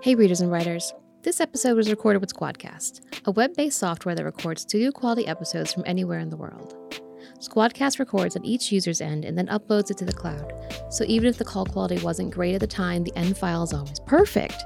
Hey, 0.00 0.14
readers 0.14 0.40
and 0.40 0.52
writers. 0.52 0.94
This 1.22 1.40
episode 1.40 1.76
was 1.76 1.90
recorded 1.90 2.20
with 2.20 2.32
Squadcast, 2.32 3.00
a 3.24 3.32
web 3.32 3.56
based 3.56 3.80
software 3.80 4.14
that 4.14 4.24
records 4.24 4.62
studio 4.62 4.92
quality 4.92 5.26
episodes 5.26 5.72
from 5.72 5.82
anywhere 5.86 6.20
in 6.20 6.30
the 6.30 6.36
world. 6.36 7.02
Squadcast 7.40 7.98
records 7.98 8.36
at 8.36 8.44
each 8.44 8.70
user's 8.70 9.00
end 9.00 9.24
and 9.24 9.36
then 9.36 9.48
uploads 9.48 9.90
it 9.90 9.98
to 9.98 10.04
the 10.04 10.12
cloud, 10.12 10.52
so 10.88 11.02
even 11.08 11.28
if 11.28 11.36
the 11.36 11.44
call 11.44 11.66
quality 11.66 11.98
wasn't 11.98 12.30
great 12.30 12.54
at 12.54 12.60
the 12.60 12.66
time, 12.66 13.02
the 13.02 13.16
end 13.16 13.36
file 13.36 13.64
is 13.64 13.72
always 13.72 13.98
perfect. 13.98 14.62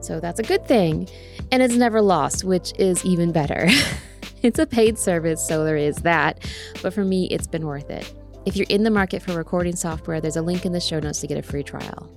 So 0.00 0.18
that's 0.18 0.40
a 0.40 0.42
good 0.42 0.66
thing, 0.66 1.08
and 1.52 1.62
it's 1.62 1.76
never 1.76 2.02
lost, 2.02 2.42
which 2.42 2.72
is 2.76 3.04
even 3.04 3.30
better. 3.30 3.68
it's 4.42 4.58
a 4.58 4.66
paid 4.66 4.98
service, 4.98 5.46
so 5.46 5.62
there 5.62 5.76
is 5.76 5.98
that, 5.98 6.40
but 6.82 6.92
for 6.92 7.04
me, 7.04 7.28
it's 7.30 7.46
been 7.46 7.66
worth 7.66 7.88
it. 7.88 8.12
If 8.44 8.56
you're 8.56 8.66
in 8.68 8.82
the 8.82 8.90
market 8.90 9.22
for 9.22 9.32
recording 9.32 9.76
software, 9.76 10.20
there's 10.20 10.36
a 10.36 10.42
link 10.42 10.66
in 10.66 10.72
the 10.72 10.80
show 10.80 10.98
notes 10.98 11.20
to 11.20 11.28
get 11.28 11.38
a 11.38 11.42
free 11.42 11.62
trial. 11.62 12.10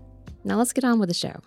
Now 0.43 0.57
let's 0.57 0.73
get 0.73 0.83
on 0.83 0.99
with 0.99 1.09
the 1.09 1.15
show. 1.15 1.41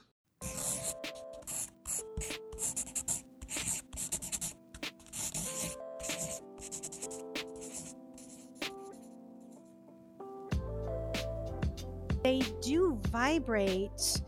They 12.22 12.40
do 12.60 12.98
vibrate 13.10 14.20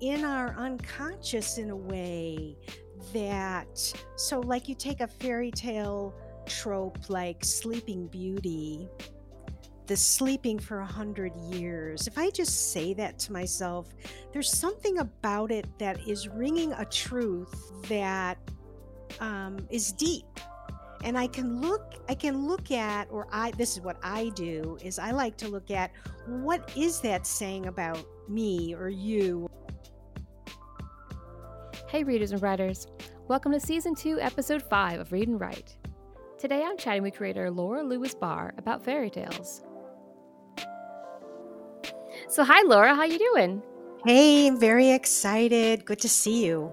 in 0.00 0.24
our 0.24 0.54
unconscious 0.58 1.58
in 1.58 1.70
a 1.70 1.76
way 1.76 2.56
that 3.12 3.92
so 4.16 4.40
like 4.40 4.68
you 4.68 4.74
take 4.74 5.00
a 5.00 5.06
fairy 5.06 5.50
tale 5.50 6.14
trope 6.46 6.98
like 7.08 7.44
sleeping 7.44 8.06
beauty 8.08 8.88
the 9.86 9.96
sleeping 9.96 10.58
for 10.58 10.80
a 10.80 10.86
hundred 10.86 11.32
years 11.36 12.06
if 12.06 12.16
i 12.18 12.30
just 12.30 12.72
say 12.72 12.94
that 12.94 13.18
to 13.18 13.32
myself 13.32 13.94
there's 14.32 14.50
something 14.50 14.98
about 14.98 15.50
it 15.52 15.66
that 15.78 15.98
is 16.08 16.28
ringing 16.28 16.72
a 16.74 16.84
truth 16.86 17.72
that 17.88 18.38
um, 19.20 19.58
is 19.70 19.92
deep 19.92 20.24
and 21.04 21.18
i 21.18 21.26
can 21.26 21.60
look 21.60 21.94
i 22.08 22.14
can 22.14 22.46
look 22.48 22.70
at 22.70 23.06
or 23.10 23.28
i 23.30 23.50
this 23.52 23.76
is 23.76 23.82
what 23.82 23.96
i 24.02 24.30
do 24.30 24.76
is 24.82 24.98
i 24.98 25.10
like 25.10 25.36
to 25.36 25.46
look 25.48 25.70
at 25.70 25.92
what 26.26 26.72
is 26.74 27.00
that 27.00 27.26
saying 27.26 27.66
about 27.66 28.04
me 28.28 28.74
or 28.74 28.88
you 28.88 29.48
Hey, 31.86 32.02
readers 32.02 32.32
and 32.32 32.42
writers. 32.42 32.88
Welcome 33.28 33.52
to 33.52 33.60
Season 33.60 33.94
2, 33.94 34.18
Episode 34.18 34.64
5 34.64 34.98
of 34.98 35.12
Read 35.12 35.28
and 35.28 35.40
Write. 35.40 35.76
Today 36.38 36.64
I'm 36.64 36.76
chatting 36.76 37.04
with 37.04 37.14
creator 37.14 37.52
Laura 37.52 37.84
Lewis 37.84 38.16
Barr 38.16 38.52
about 38.58 38.84
fairy 38.84 39.10
tales. 39.10 39.62
So, 42.28 42.42
hi, 42.42 42.62
Laura. 42.62 42.96
How 42.96 43.04
you 43.04 43.18
doing? 43.18 43.62
hey 44.06 44.46
i'm 44.46 44.60
very 44.60 44.90
excited 44.90 45.82
good 45.86 45.98
to 45.98 46.10
see 46.10 46.44
you 46.44 46.70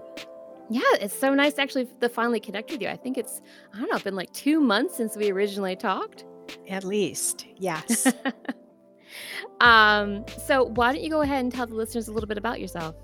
Yeah, 0.72 0.80
it's 1.00 1.18
so 1.18 1.34
nice 1.34 1.54
to 1.54 1.62
actually 1.62 1.86
to 2.00 2.08
finally 2.08 2.40
connect 2.40 2.70
with 2.70 2.80
you. 2.82 2.88
I 2.88 2.96
think 2.96 3.18
it's, 3.18 3.40
I 3.74 3.78
don't 3.78 3.88
know, 3.90 3.94
it's 3.96 4.04
been 4.04 4.16
like 4.16 4.32
two 4.32 4.60
months 4.60 4.96
since 4.96 5.16
we 5.16 5.30
originally 5.30 5.76
talked. 5.76 6.24
at 6.68 6.82
least 6.84 7.46
yes 7.56 8.06
um, 9.60 10.24
so, 10.46 10.64
why 10.64 10.92
don't 10.92 11.02
you 11.02 11.10
go 11.10 11.20
ahead 11.20 11.40
and 11.44 11.52
tell 11.52 11.66
the 11.66 11.74
listeners 11.74 12.08
a 12.08 12.12
little 12.12 12.26
bit 12.28 12.38
about 12.38 12.60
yourself? 12.60 12.94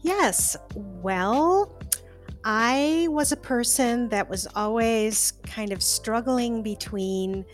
Yes. 0.00 0.56
Well, 0.74 1.72
I 2.44 3.06
was 3.10 3.30
a 3.30 3.36
person 3.36 4.08
that 4.08 4.28
was 4.28 4.48
always 4.56 5.32
kind 5.46 5.72
of 5.72 5.80
struggling 5.82 6.62
between 6.62 7.44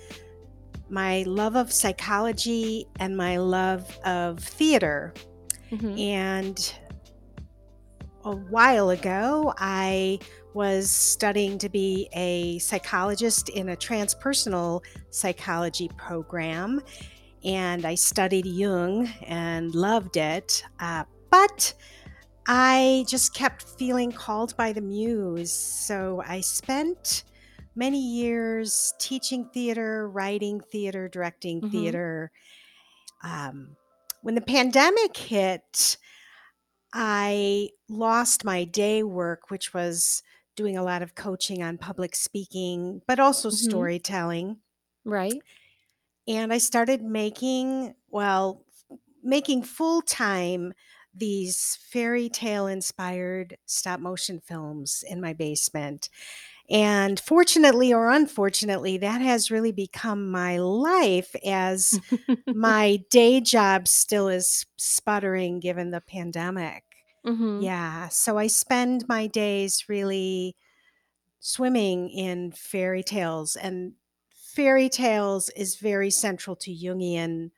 my 0.89 1.23
love 1.27 1.57
of 1.57 1.71
psychology 1.71 2.87
and 2.99 3.17
my 3.17 3.37
love 3.37 3.99
of 4.07 4.39
theater. 4.39 5.13
Mhm. 5.71 6.01
And 6.01 6.75
a 8.29 8.37
while 8.37 8.91
ago, 8.91 9.55
I 9.57 10.19
was 10.53 10.91
studying 10.91 11.57
to 11.59 11.71
be 11.71 12.11
a 12.15 12.59
psychologist 12.59 13.48
in 13.48 13.71
a 13.71 13.77
transpersonal 13.77 14.83
psychology 15.09 15.89
program. 15.97 16.83
And 17.43 17.87
I 17.87 17.94
studied 17.94 18.44
Jung 18.44 19.09
and 19.27 19.75
loved 19.75 20.19
it. 20.19 20.62
Uh, 20.78 21.05
but 21.31 21.72
I 22.47 23.06
just 23.09 23.34
kept 23.34 23.62
feeling 23.62 24.12
called 24.12 24.55
by 24.59 24.75
the 24.75 24.83
muse. 24.83 25.53
So 25.53 26.22
I 26.27 26.43
spent 26.43 27.25
many 27.75 28.00
years 28.00 28.93
teaching 28.99 29.49
theater, 29.55 30.06
writing 30.10 30.60
theater, 30.60 31.09
directing 31.09 31.62
Mhm. 31.62 31.71
theater. 31.71 32.31
Um, 33.22 33.77
when 34.21 34.34
the 34.34 34.43
pandemic 34.43 35.16
hit, 35.16 35.97
I 37.00 37.70
lost 37.88 38.44
my 38.44 38.64
day 38.64 39.04
work, 39.04 39.50
which 39.50 39.72
was 39.72 40.22
doing 40.56 40.76
a 40.76 40.82
lot 40.82 41.00
of 41.03 41.14
coaching 41.14 41.62
on 41.62 41.78
public 41.78 42.16
speaking, 42.16 43.03
but 43.06 43.20
also 43.20 43.50
Mhm. 43.50 43.50
storytelling. 43.50 44.60
Right? 45.04 45.42
And 46.26 46.53
I 46.53 46.59
started 46.59 47.03
making, 47.03 47.94
well, 48.10 48.64
making 49.22 49.62
full 49.64 50.03
time 50.03 50.75
these 51.14 51.78
fairy 51.82 52.28
tale 52.28 52.66
inspired 52.66 53.59
stop 53.66 54.00
motion 54.00 54.41
films 54.41 55.04
in 55.09 55.20
my 55.20 55.32
basement. 55.32 56.10
And 56.70 57.20
fortunately 57.20 57.92
or 57.94 58.10
unfortunately, 58.10 58.98
that 58.98 59.20
has 59.22 59.50
really 59.50 59.72
become 59.72 60.30
my 60.30 60.59
life 60.59 61.34
as 61.44 62.00
my 62.53 62.98
day 63.10 63.41
job 63.41 63.88
still 63.88 64.28
is 64.28 64.66
sputtering 64.78 65.60
given 65.60 65.91
the 65.92 66.00
pandemic. 66.03 66.88
Hmm 67.28 67.65
Yeah. 67.65 68.09
So 68.09 68.39
I 68.39 68.47
spend 68.47 69.06
my 69.09 69.27
days 69.27 69.84
really 69.89 70.56
swimming 71.41 72.11
in 72.11 72.53
fairy 72.53 73.03
tales, 73.03 73.56
and 73.56 73.94
fairy 74.33 74.89
tales 74.89 75.50
is 75.50 75.77
very 75.77 76.11
central 76.11 76.56
to 76.56 76.71
Jungian 76.72 77.50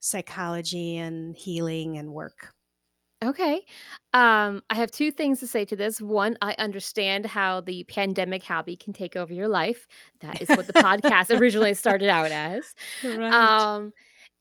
psychology 0.00 0.96
and 0.98 1.36
healing 1.36 1.98
and 1.98 2.12
work. 2.12 2.54
Okay. 3.24 3.64
Um, 4.12 4.62
I 4.68 4.74
have 4.74 4.90
two 4.90 5.10
things 5.10 5.40
to 5.40 5.46
say 5.46 5.64
to 5.66 5.76
this. 5.76 6.00
One, 6.00 6.36
I 6.42 6.54
understand 6.58 7.24
how 7.24 7.62
the 7.62 7.84
pandemic 7.84 8.42
hobby 8.42 8.76
can 8.76 8.92
take 8.92 9.16
over 9.16 9.32
your 9.32 9.48
life. 9.48 9.86
That 10.20 10.42
is 10.42 10.52
what 10.52 10.66
the 10.66 10.72
podcast 10.74 11.36
originally 11.38 11.72
started 11.74 12.10
out 12.10 12.32
as. 12.32 12.74
Right. 13.02 13.32
Um, 13.32 13.92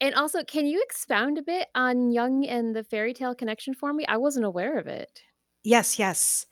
and 0.04 0.16
also, 0.16 0.44
can 0.44 0.66
you 0.68 0.82
expound 0.84 1.38
a 1.40 1.44
bit 1.44 1.70
on 1.76 2.12
Jung 2.12 2.46
and 2.46 2.76
the 2.76 2.84
fairy 2.84 3.14
tale 3.14 3.36
connection 3.36 3.74
for 3.74 3.94
me? 3.94 4.06
I 4.08 4.18
wasn't 4.18 4.46
aware 4.46 4.78
of 4.78 4.88
it. 4.88 5.24
yes, 5.64 5.98
yes. 6.00 6.46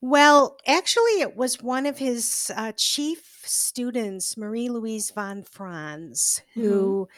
Well, 0.00 0.58
actually, 0.66 1.20
it 1.20 1.36
was 1.36 1.62
one 1.62 1.86
of 1.86 1.98
his 1.98 2.52
uh, 2.54 2.72
chief 2.76 3.42
students, 3.44 4.36
Marie 4.36 4.68
Louise 4.68 5.10
von 5.10 5.42
Franz, 5.42 6.42
Mhm. 6.56 6.96
who 6.96 7.08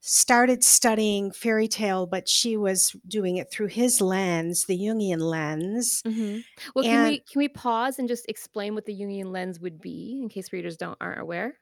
started 0.00 0.64
studying 0.64 1.32
fairy 1.32 1.68
tale, 1.68 2.06
but 2.06 2.28
she 2.28 2.56
was 2.56 2.92
doing 3.08 3.36
it 3.38 3.50
through 3.50 3.68
his 3.68 4.00
lens, 4.00 4.66
the 4.66 4.78
Jungian 4.78 5.20
lens. 5.20 6.04
hmm 6.06 6.40
Well, 6.74 6.84
can 6.84 7.00
we 7.00 7.20
can 7.20 7.38
we 7.38 7.48
pause 7.48 7.98
and 7.98 8.08
just 8.08 8.26
explain 8.28 8.74
what 8.74 8.84
the 8.84 8.92
Jungian 8.98 9.32
lens 9.32 9.58
would 9.60 9.80
be 9.80 10.20
in 10.22 10.28
case 10.28 10.52
readers 10.52 10.76
don't 10.76 10.98
aren't 11.00 11.20
aware? 11.20 11.58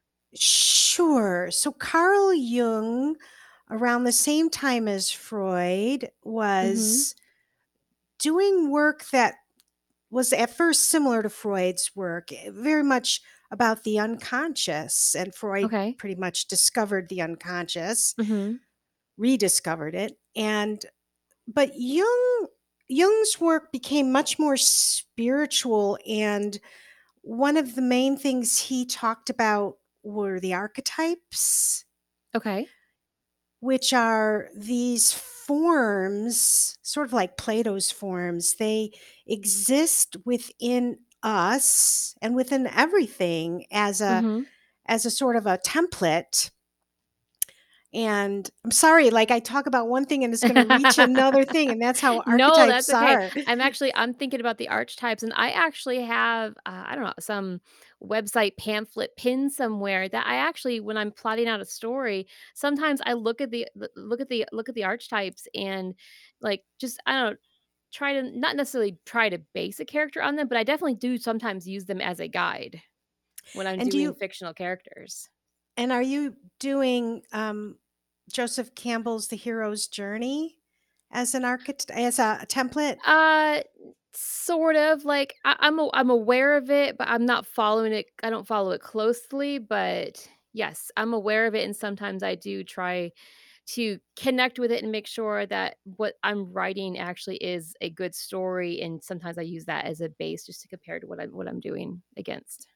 Sure, 0.92 1.50
so 1.50 1.72
Carl 1.72 2.34
Jung, 2.34 3.16
around 3.70 4.04
the 4.04 4.12
same 4.12 4.50
time 4.50 4.88
as 4.88 5.10
Freud, 5.10 6.10
hmm 6.60 7.02
was 7.02 7.14
doing 8.18 8.70
work 8.70 9.08
that 9.10 9.34
was 10.10 10.32
at 10.32 10.50
first 10.56 10.84
similar 10.84 11.22
to 11.22 11.30
Freud's 11.30 11.96
work, 11.96 12.32
eh, 12.32 12.50
very 12.52 12.84
much 12.84 13.22
about 13.52 13.84
the 13.84 13.98
unconscious. 13.98 15.14
And 15.16 15.34
Freud 15.34 15.72
Okay. 15.72 15.98
pretty 15.98 16.16
much 16.16 16.48
discovered 16.48 17.08
the 17.08 17.22
unconscious, 17.22 18.14
hmm 18.18 18.64
rediscovered 19.16 19.94
it. 19.94 20.18
And 20.36 20.84
but 21.48 21.72
Jung 21.76 22.48
Jung's 22.88 23.40
work 23.40 23.72
became 23.72 24.12
much 24.12 24.38
more 24.38 24.56
spiritual 24.56 25.98
and 26.08 26.60
one 27.22 27.56
of 27.56 27.74
the 27.76 27.82
main 27.82 28.16
things 28.18 28.58
he 28.58 28.86
talked 28.86 29.30
about 29.30 29.78
were 30.02 30.40
the 30.40 30.54
archetypes, 30.54 31.84
Okay. 32.34 32.72
which 33.60 33.92
are 33.92 34.48
these 34.56 35.12
forms, 35.12 36.76
sort 36.82 37.06
of 37.06 37.12
like 37.12 37.36
Plato's 37.36 37.90
forms. 37.90 38.56
They 38.56 38.90
exist 39.26 40.16
within 40.24 40.98
us 41.22 42.14
and 42.20 42.34
within 42.34 42.66
everything 42.66 43.66
as 43.70 44.00
a 44.00 44.24
hmm 44.24 44.42
as 44.86 45.06
a 45.06 45.10
sort 45.10 45.36
of 45.36 45.46
a 45.46 45.58
template. 45.58 46.50
And 47.94 48.48
I'm 48.64 48.70
sorry, 48.70 49.10
like 49.10 49.30
I 49.30 49.38
talk 49.40 49.66
about 49.66 49.88
one 49.88 50.06
thing 50.06 50.24
and 50.24 50.32
it's 50.32 50.44
going 50.44 50.56
to 50.56 50.64
reach 50.64 50.96
another 50.98 51.44
thing, 51.44 51.70
and 51.70 51.80
that's 51.82 52.00
how 52.00 52.20
archetypes 52.26 52.26
No, 52.26 52.66
that's 52.66 52.92
okay. 52.92 53.18
are. 53.18 53.32
I'm 53.46 53.60
actually 53.60 53.94
I'm 53.94 54.14
thinking 54.14 54.40
about 54.40 54.58
the 54.58 54.68
archetypes, 54.68 55.22
and 55.22 55.32
I 55.34 55.50
actually 55.50 56.02
have 56.02 56.54
uh, 56.66 56.84
I 56.86 56.94
don't 56.94 57.04
know 57.04 57.12
some 57.20 57.60
website 58.04 58.56
pamphlet 58.56 59.16
pinned 59.16 59.52
somewhere 59.52 60.08
that 60.08 60.26
I 60.26 60.36
actually 60.36 60.80
when 60.80 60.96
I'm 60.96 61.12
plotting 61.12 61.48
out 61.48 61.60
a 61.60 61.64
story, 61.64 62.26
sometimes 62.54 63.00
I 63.06 63.12
look 63.14 63.40
at 63.40 63.50
the 63.50 63.66
look 63.96 64.20
at 64.20 64.28
the 64.28 64.46
look 64.52 64.68
at 64.68 64.74
the 64.74 64.84
archetypes 64.84 65.46
and 65.54 65.94
like 66.40 66.62
just 66.80 67.00
I 67.06 67.12
don't 67.12 67.30
know 67.32 67.36
try 67.92 68.14
to 68.14 68.22
not 68.38 68.56
necessarily 68.56 68.98
try 69.04 69.28
to 69.28 69.38
base 69.52 69.78
a 69.78 69.84
character 69.84 70.22
on 70.22 70.36
them, 70.36 70.48
but 70.48 70.56
I 70.56 70.64
definitely 70.64 70.94
do 70.94 71.18
sometimes 71.18 71.68
use 71.68 71.84
them 71.84 72.00
as 72.00 72.20
a 72.20 72.28
guide 72.28 72.80
when 73.52 73.66
I'm 73.66 73.78
And 73.78 73.90
do 73.90 73.98
doing 73.98 74.02
you 74.04 74.14
fictional 74.14 74.54
characters. 74.54 75.28
and 75.76 75.92
are 75.92 76.02
you 76.02 76.34
doing 76.58 77.22
um, 77.32 77.76
Joseph 78.32 78.74
Campbell's 78.74 79.28
The 79.28 79.36
Hero's 79.36 79.86
Journey 79.88 80.56
as 81.10 81.34
an 81.34 81.42
archit 81.42 81.90
as 81.90 82.18
a 82.18 82.46
template? 82.48 82.96
Uh, 83.06 83.60
sort 84.14 84.76
of 84.76 85.04
like 85.04 85.36
I, 85.44 85.56
I'm 85.60 85.78
a, 85.78 85.90
I'm 85.94 86.10
aware 86.10 86.56
of 86.56 86.70
it, 86.70 86.98
but 86.98 87.08
I'm 87.08 87.26
not 87.26 87.46
following 87.46 87.92
it. 87.92 88.06
I 88.22 88.30
don't 88.30 88.46
follow 88.46 88.70
it 88.72 88.80
closely, 88.80 89.58
but 89.58 90.28
yes, 90.52 90.90
I'm 90.96 91.14
aware 91.14 91.46
of 91.46 91.54
it, 91.54 91.64
and 91.64 91.76
sometimes 91.76 92.22
I 92.22 92.34
do 92.34 92.64
try 92.64 93.12
to 93.66 94.00
connect 94.16 94.58
with 94.58 94.72
it 94.72 94.82
and 94.82 94.92
make 94.92 95.06
sure 95.06 95.46
that 95.46 95.78
what 95.84 96.16
I'm 96.24 96.52
writing 96.52 96.98
actually 96.98 97.36
is 97.38 97.74
a 97.80 97.90
good 97.90 98.14
story. 98.14 98.80
And 98.82 99.02
sometimes 99.02 99.38
I 99.38 99.42
use 99.42 99.66
that 99.66 99.86
as 99.86 100.00
a 100.00 100.08
base 100.10 100.46
just 100.46 100.62
to 100.62 100.68
compare 100.68 101.00
to 101.00 101.06
what 101.06 101.20
I'm 101.20 101.32
what 101.32 101.48
I'm 101.48 101.60
doing 101.60 102.02
against. 102.16 102.68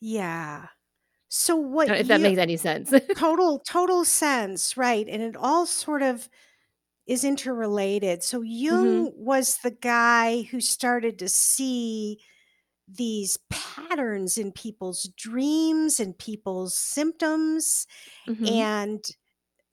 Yeah. 0.00 0.68
So 1.28 1.56
what 1.56 1.94
If 1.94 2.08
that 2.08 2.20
you 2.20 2.20
makes 2.20 2.38
any 2.38 2.56
sense. 2.56 2.92
total 3.14 3.60
total 3.60 4.04
sense, 4.04 4.76
right? 4.76 5.08
And 5.08 5.22
it 5.22 5.36
all 5.36 5.66
sort 5.66 6.02
of 6.02 6.28
is 7.06 7.24
interrelated. 7.24 8.22
So 8.22 8.42
hmm 8.68 9.06
Jung 9.06 9.12
was 9.14 9.58
the 9.58 9.70
guy 9.70 10.42
who 10.42 10.60
started 10.60 11.18
to 11.20 11.28
see 11.28 12.20
these 12.88 13.38
patterns 13.50 14.38
in 14.38 14.52
people's 14.52 15.04
dreams 15.16 16.00
and 16.00 16.18
people's 16.18 16.74
symptoms 16.78 17.86
hmm 18.26 18.66
and 18.66 19.04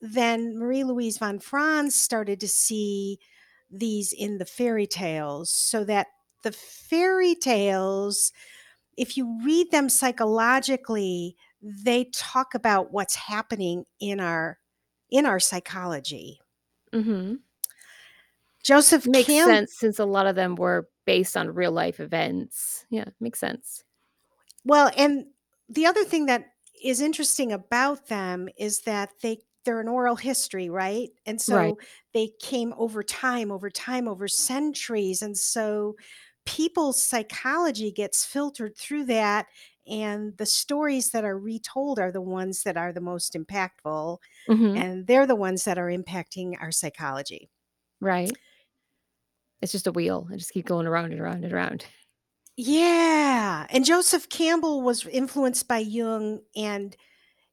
then 0.01 0.57
Marie 0.57 0.83
Louise 0.83 1.18
von 1.18 1.39
Franz 1.39 1.95
started 1.95 2.39
to 2.41 2.47
see 2.47 3.19
these 3.69 4.13
in 4.13 4.38
the 4.38 4.45
fairy 4.45 4.88
tales 4.88 5.50
so 5.51 5.83
that 5.86 6.07
the 6.44 6.51
fairy 6.51 7.36
tales 7.36 8.31
if 8.97 9.18
you 9.18 9.39
read 9.44 9.71
them 9.71 9.89
psychologically 9.89 11.36
they 11.62 12.06
talk 12.13 12.56
about 12.56 12.91
what's 12.91 13.15
happening 13.15 13.86
in 14.00 14.19
our 14.19 14.59
in 15.09 15.25
our 15.25 15.39
psychology 15.39 16.39
hmm 16.94 17.44
joseph 18.63 19.06
Makes 19.06 19.36
sense 19.36 19.74
since 19.74 20.00
a 20.00 20.06
lot 20.06 20.28
of 20.28 20.36
them 20.36 20.56
were 20.56 20.90
based 21.06 21.36
on 21.36 21.54
real 21.54 21.72
life 21.74 22.00
events. 22.00 22.86
Yeah, 22.90 23.10
makes 23.19 23.40
sense. 23.40 23.84
well 24.63 24.92
and 24.98 25.25
the 25.69 25.86
other 25.86 26.04
thing 26.04 26.25
that 26.28 26.45
is 26.84 27.01
interesting 27.01 27.51
about 27.51 28.07
them 28.07 28.50
is 28.57 28.81
that 28.81 29.12
they 29.22 29.40
they're 29.66 29.80
an 29.80 29.88
oral 29.88 30.16
history 30.16 30.69
right 30.69 31.10
and 31.25 31.40
Right. 31.48 31.75
so 31.75 31.78
they 32.13 32.31
came 32.42 32.74
over 32.78 33.01
time 33.04 33.51
over 33.51 33.69
time 33.69 34.07
over 34.07 34.28
centuries 34.28 35.22
and 35.22 35.38
so 35.38 35.96
people's 36.46 37.01
psychology 37.01 37.92
gets 37.92 38.25
filtered 38.25 38.75
through 38.78 39.06
that 39.06 39.48
and 39.88 40.38
the 40.38 40.45
stories 40.45 41.12
that 41.12 41.25
are 41.25 41.38
retold 41.38 42.00
are 42.00 42.12
the 42.12 42.21
ones 42.21 42.63
that 42.63 42.77
are 42.77 42.94
the 42.94 43.01
most 43.01 43.33
impactful 43.33 44.18
hmm 44.47 44.75
and 44.75 45.07
they're 45.07 45.27
the 45.27 45.35
ones 45.35 45.65
that 45.65 45.77
are 45.80 45.88
impacting 45.89 46.56
our 46.62 46.71
psychology 46.71 47.50
Right. 48.00 48.38
It's 49.62 49.71
just 49.71 49.88
a 49.88 49.91
wheel. 49.91 50.27
It 50.31 50.38
just 50.38 50.51
keep 50.53 50.65
going 50.68 50.85
around 50.88 51.12
and 51.12 51.19
around 51.21 51.44
and 51.44 51.53
around. 51.53 51.85
yeah 52.56 53.65
and 53.69 53.83
joseph 53.85 54.30
campbell 54.30 54.81
was 54.81 55.06
influenced 55.07 55.68
by 55.68 55.80
jung 55.80 56.39
and 56.56 56.95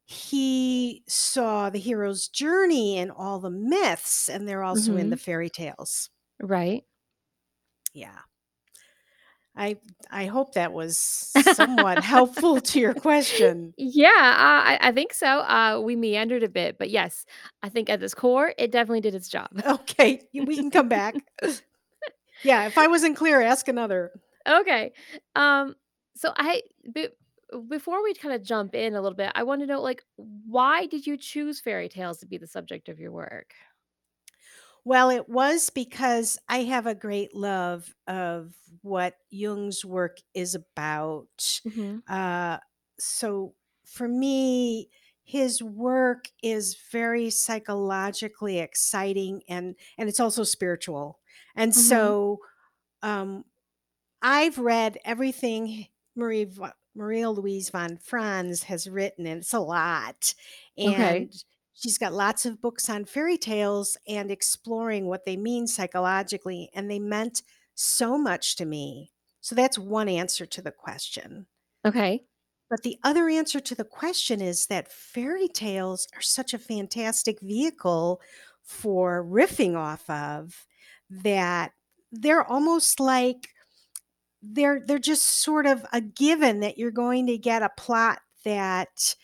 he 0.07 1.05
saw 1.09 1.71
the 1.71 1.79
hero's 1.81 2.29
journey 2.29 2.99
in 2.99 3.11
all 3.11 3.41
the 3.41 3.51
myths 3.51 4.29
and 4.29 4.49
they're 4.49 4.65
also 4.65 4.97
in 4.97 5.11
the 5.11 5.17
hmm 5.17 5.19
fairy 5.19 5.51
tales 5.51 6.11
Right. 6.43 6.85
yeah 7.93 8.21
i 9.57 9.77
i 10.11 10.27
hope 10.27 10.55
that 10.55 10.73
was 10.73 10.99
somewhat 10.99 12.01
helpful 12.03 12.61
to 12.61 12.81
your 12.81 12.95
question 12.95 13.75
Yeah, 13.77 14.09
uh, 14.09 14.69
I 14.69 14.79
I 14.83 14.93
think 14.93 15.15
so. 15.15 15.27
Uh, 15.27 15.81
we 15.83 15.97
meandered 15.97 16.43
a 16.43 16.49
bit, 16.49 16.77
but 16.79 16.91
yes, 16.91 17.25
I 17.63 17.71
think 17.71 17.89
at 17.89 18.03
its 18.03 18.15
core, 18.15 18.53
it 18.59 18.71
definitely 18.71 19.01
did 19.01 19.15
its 19.15 19.29
job. 19.29 19.49
okay 19.67 20.21
we 20.35 20.57
can 20.57 20.71
come 20.71 20.89
back 20.89 21.15
yeah 22.43 22.67
if 22.67 22.79
i 22.79 22.87
wasn't 22.87 23.17
clear 23.17 23.41
ask 23.41 23.69
another 23.69 24.13
Okay. 24.49 24.93
Um, 25.37 25.75
so 26.17 26.33
I 26.37 26.63
be, 26.93 27.09
before 27.69 28.03
we 28.03 28.15
kind 28.15 28.35
of 28.35 28.43
jump 28.43 28.75
in 28.75 28.95
a 28.95 29.01
little 29.01 29.17
bit, 29.17 29.33
I 29.35 29.43
want 29.43 29.61
to 29.61 29.67
know 29.67 29.81
like 29.81 30.03
why 30.17 30.87
did 30.87 31.07
you 31.07 31.17
choose 31.17 31.61
fairy 31.61 31.89
tales 31.89 32.19
to 32.19 32.27
be 32.27 32.39
the 32.39 32.47
subject 32.47 32.89
of 32.89 32.99
your 32.99 33.13
work? 33.13 33.55
Well, 34.85 35.11
it 35.11 35.29
was 35.29 35.71
because 35.71 36.39
I 36.49 36.65
have 36.65 36.87
a 36.87 36.95
great 36.95 37.35
love 37.35 37.95
of 38.07 38.55
what 38.83 39.19
Jung's 39.31 39.85
work 39.85 40.19
is 40.35 40.55
about. 40.55 41.61
hmm 41.65 42.03
Uh, 42.09 42.59
so 42.99 43.55
for 43.87 44.09
me, 44.09 44.89
his 45.23 45.63
work 45.63 46.29
is 46.43 46.77
very 46.91 47.31
psychologically 47.31 48.59
exciting 48.59 49.43
and 49.49 49.77
and 49.99 50.09
it's 50.09 50.19
also 50.21 50.43
spiritual. 50.45 51.21
And 51.55 51.75
hmm 51.75 52.13
so 52.15 52.39
um, 53.03 53.45
I've 54.23 54.59
read 54.59 54.99
everything 55.05 55.89
Marie 56.17 56.51
Maria 56.95 57.31
Louise 57.31 57.71
von 57.71 57.99
Franz 57.99 58.65
has 58.65 58.89
written, 58.89 59.27
and 59.27 59.41
it's 59.41 59.55
a 59.55 59.61
lot, 59.61 60.35
Okay. 60.85 61.31
She's 61.81 61.99
got 61.99 62.13
lots 62.13 62.45
of 62.45 62.61
books 62.61 62.91
on 62.91 63.05
fairy 63.07 63.39
tales 63.39 63.97
and 64.07 64.31
exploring 64.31 65.07
what 65.07 65.25
they 65.25 65.37
mean 65.37 65.67
psychologically, 65.67 66.71
and 66.75 66.91
they 66.91 66.99
meant 66.99 67.43
so 67.75 68.19
much 68.19 68.57
to 68.57 68.67
me. 68.67 69.11
So 69.41 69.55
that's 69.55 69.79
one 69.79 70.09
answer 70.09 70.45
to 70.45 70.63
the 70.63 70.71
question. 70.71 71.47
Okay. 71.85 72.23
But 72.69 72.83
the 72.83 72.99
other 73.03 73.29
answer 73.29 73.59
to 73.61 73.75
the 73.75 73.85
question 73.85 74.41
is 74.41 74.67
that 74.67 74.93
fairy 74.93 75.49
tales 75.49 76.07
are 76.15 76.21
such 76.21 76.53
a 76.53 76.59
fantastic 76.59 77.41
vehicle 77.41 78.21
for 78.63 79.25
riffing 79.25 79.75
off 79.75 80.09
of 80.09 80.67
that 81.09 81.73
they're 82.13 82.45
almost 82.45 83.01
like 83.01 83.49
they're 84.43 84.81
they're 84.87 84.99
just 84.99 85.43
sort 85.43 85.67
of 85.67 85.85
a 85.93 86.01
given 86.01 86.61
that 86.61 86.79
you're 86.79 86.91
going 86.91 87.27
to 87.27 87.39
get 87.39 87.63
a 87.63 87.71
plot 87.77 88.21
that 88.45 89.15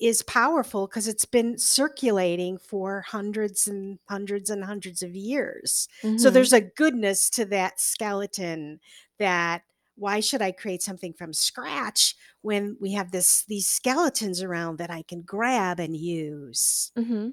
is 0.00 0.22
powerful 0.22 0.86
because 0.86 1.06
it's 1.08 1.24
been 1.24 1.58
circulating 1.58 2.58
for 2.58 3.02
hundreds 3.02 3.66
and 3.68 3.98
hundreds 4.08 4.50
and 4.50 4.64
hundreds 4.64 5.02
of 5.02 5.14
years. 5.14 5.88
So 6.16 6.30
hmm 6.30 6.30
there's 6.30 6.52
a 6.52 6.60
goodness 6.60 7.28
to 7.30 7.44
that 7.46 7.80
skeleton 7.80 8.80
that 9.18 9.62
why 9.96 10.20
should 10.20 10.40
I 10.42 10.52
create 10.52 10.82
something 10.82 11.12
from 11.12 11.32
scratch 11.34 12.14
when 12.42 12.76
we 12.80 12.92
have 12.92 13.10
this 13.12 13.44
these 13.46 13.68
skeletons 13.68 14.42
around 14.42 14.78
that 14.78 14.90
I 14.90 15.02
can 15.02 15.22
grab 15.22 15.78
and 15.78 15.96
use? 15.96 16.92
hmm 16.96 17.30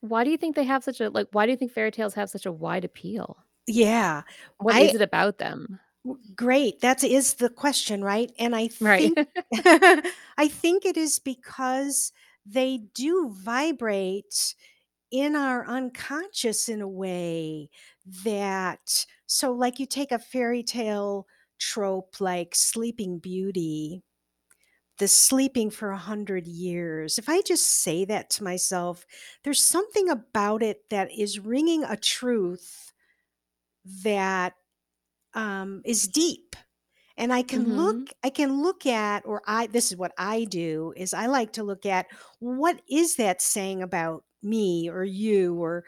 Why 0.00 0.24
do 0.24 0.30
you 0.30 0.36
think 0.36 0.56
they 0.56 0.64
have 0.64 0.84
such 0.84 1.00
a 1.00 1.10
like? 1.10 1.28
Why 1.32 1.46
do 1.46 1.52
you 1.52 1.56
think 1.56 1.72
fairy 1.72 1.90
tales 1.90 2.14
have 2.14 2.30
such 2.30 2.46
a 2.46 2.52
wide 2.52 2.84
appeal? 2.84 3.44
Yeah. 3.66 4.22
What 4.58 4.76
is 4.76 4.94
I 4.94 4.94
it 4.94 5.02
about 5.02 5.38
them? 5.38 5.80
Great, 6.34 6.80
that 6.80 7.04
is 7.04 7.34
the 7.34 7.50
question, 7.50 8.02
right? 8.02 8.32
And 8.38 8.54
I 8.56 8.68
Right. 8.80 9.12
think 9.12 9.18
I 10.38 10.48
think 10.48 10.84
it 10.84 10.96
is 10.96 11.18
because 11.18 12.12
they 12.46 12.78
do 12.94 13.30
vibrate 13.30 14.54
in 15.10 15.36
our 15.36 15.66
unconscious 15.66 16.68
in 16.68 16.80
a 16.82 16.88
way 16.88 17.70
that 18.24 19.06
so, 19.26 19.52
like, 19.52 19.80
you 19.80 19.86
take 19.86 20.12
a 20.12 20.18
fairy 20.20 20.62
tale 20.62 21.26
trope 21.58 22.20
like 22.20 22.54
Sleeping 22.54 23.18
Beauty, 23.18 24.02
the 24.98 25.08
sleeping 25.08 25.70
for 25.70 25.90
a 25.90 25.96
100 25.96 26.46
years. 26.46 27.18
If 27.18 27.28
I 27.28 27.42
just 27.42 27.66
say 27.66 28.04
that 28.06 28.30
to 28.30 28.44
myself, 28.44 29.06
there's 29.44 29.62
something 29.64 30.08
about 30.10 30.62
it 30.62 30.90
that 30.90 31.10
is 31.12 31.40
ringing 31.40 31.84
a 31.84 31.96
truth 31.96 32.92
that, 34.04 34.54
um, 35.34 35.82
is 35.84 36.08
deep. 36.08 36.56
And 37.16 37.32
I 37.32 37.42
can 37.42 37.64
hmm 37.64 37.70
look 37.70 38.10
I 38.24 38.30
can 38.30 38.62
look 38.62 38.86
at 38.86 39.26
or 39.26 39.42
I 39.46 39.66
this 39.68 39.92
is 39.92 39.98
what 39.98 40.12
I 40.18 40.44
do 40.44 40.94
is 40.96 41.14
I 41.14 41.26
like 41.26 41.52
to 41.54 41.62
look 41.64 41.86
at 41.86 42.06
what 42.40 42.82
is 42.90 43.16
that 43.16 43.42
saying 43.42 43.82
about 43.82 44.24
me 44.42 44.88
or 44.90 45.04
you 45.04 45.56
or 45.62 45.84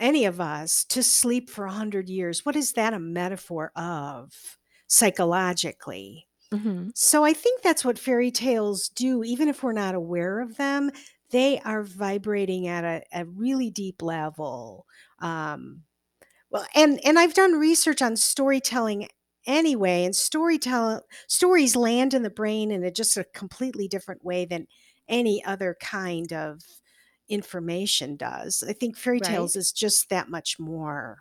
any 0.00 0.24
of 0.24 0.40
us 0.40 0.84
to 0.86 1.02
sleep 1.02 1.50
for 1.50 1.66
100 1.66 2.08
years? 2.08 2.44
What 2.44 2.56
is 2.56 2.72
that 2.74 2.94
a 2.94 2.98
metaphor 3.00 3.72
of 3.76 4.58
psychologically? 4.88 6.28
hmm 6.52 6.90
So 6.94 7.24
I 7.24 7.32
think 7.32 7.62
that's 7.62 7.84
what 7.84 7.98
fairy 7.98 8.30
tales 8.30 8.88
do 8.88 9.22
even 9.24 9.48
if 9.48 9.62
we're 9.62 9.72
not 9.72 9.94
aware 9.94 10.40
of 10.40 10.56
them, 10.56 10.90
they 11.30 11.60
are 11.60 11.82
vibrating 11.84 12.68
at 12.68 12.84
a, 12.84 13.04
a 13.12 13.26
really 13.26 13.70
deep 13.70 14.02
level. 14.02 14.86
Um, 15.20 15.84
well, 16.50 16.66
and 16.74 17.00
and 17.04 17.18
I've 17.18 17.34
done 17.34 17.52
research 17.58 18.02
on 18.02 18.16
storytelling 18.16 19.08
anyway, 19.46 20.04
and 20.04 20.14
storytell 20.14 21.02
stories 21.28 21.76
land 21.76 22.14
in 22.14 22.22
the 22.22 22.30
brain 22.30 22.70
in 22.70 22.84
a 22.84 22.90
just 22.90 23.16
a 23.16 23.24
completely 23.24 23.88
different 23.88 24.24
way 24.24 24.44
than 24.44 24.66
any 25.08 25.44
other 25.44 25.76
kind 25.80 26.32
of 26.32 26.62
information 27.28 28.16
does. 28.16 28.62
I 28.66 28.72
think 28.72 28.96
fairy 28.96 29.20
Right. 29.20 29.20
tales 29.20 29.56
is 29.56 29.72
just 29.72 30.08
that 30.10 30.28
much 30.30 30.58
more. 30.58 31.18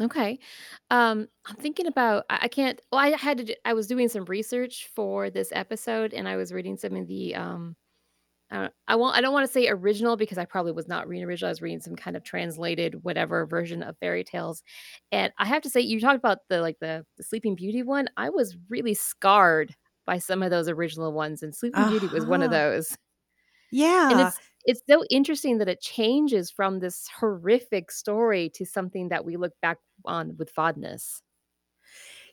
Okay. 0.00 0.38
Um, 0.90 1.28
I'm 1.46 1.56
thinking 1.56 1.86
about 1.86 2.26
I 2.28 2.40
I 2.42 2.48
can't 2.48 2.80
well, 2.92 3.00
I 3.00 3.16
had 3.16 3.38
to 3.46 3.56
I 3.66 3.72
was 3.72 3.86
doing 3.86 4.08
some 4.08 4.26
research 4.26 4.88
for 4.94 5.30
this 5.30 5.50
episode, 5.52 6.12
and 6.12 6.28
I 6.28 6.36
was 6.36 6.52
reading 6.52 6.76
some 6.76 6.96
of 6.96 7.06
the, 7.06 7.34
um, 7.34 7.76
uh, 8.50 8.68
I 8.88 8.96
won't 8.96 9.16
I 9.16 9.20
don't 9.20 9.32
wanna 9.32 9.48
say 9.48 9.68
original 9.68 10.16
because 10.16 10.38
I 10.38 10.44
probably 10.44 10.72
was 10.72 10.88
not 10.88 11.08
reading 11.08 11.24
original, 11.26 11.48
I 11.48 11.52
was 11.52 11.62
reading 11.62 11.80
some 11.80 11.96
kind 11.96 12.16
of 12.16 12.24
translated 12.24 13.04
whatever 13.04 13.46
version 13.46 13.82
of 13.82 13.98
fairy 13.98 14.24
tales, 14.24 14.62
and 15.12 15.32
I 15.38 15.46
have 15.46 15.62
to 15.62 15.70
say, 15.70 15.80
you 15.80 16.00
talked 16.00 16.16
about 16.18 16.38
the, 16.48 16.60
like, 16.60 16.78
the 16.80 17.06
the 17.16 17.24
Sleeping 17.24 17.56
Beauty 17.56 17.82
one, 17.82 18.08
I 18.16 18.30
was 18.30 18.56
really 18.68 18.94
scarred 18.94 19.74
by 20.06 20.18
some 20.18 20.42
of 20.42 20.50
those 20.50 20.68
original 20.68 21.12
ones, 21.12 21.42
and 21.42 21.54
Sleeping 21.54 21.84
Beauty 21.86 22.08
was 22.08 22.26
one 22.26 22.42
of 22.42 22.50
Uh-huh. 22.50 22.52
those. 22.52 22.96
And 24.08 24.20
Yeah. 24.20 24.20
it's 24.20 24.40
it's 24.64 24.82
so 24.88 25.04
interesting 25.10 25.58
that 25.58 25.68
it 25.68 25.80
changes 25.80 26.50
from 26.50 26.80
this 26.80 27.08
horrific 27.20 27.90
story 27.92 28.50
to 28.54 28.64
something 28.66 29.08
that 29.10 29.24
we 29.24 29.36
look 29.36 29.52
back 29.62 29.78
on 30.04 30.36
with 30.36 30.50
fondness. 30.50 31.22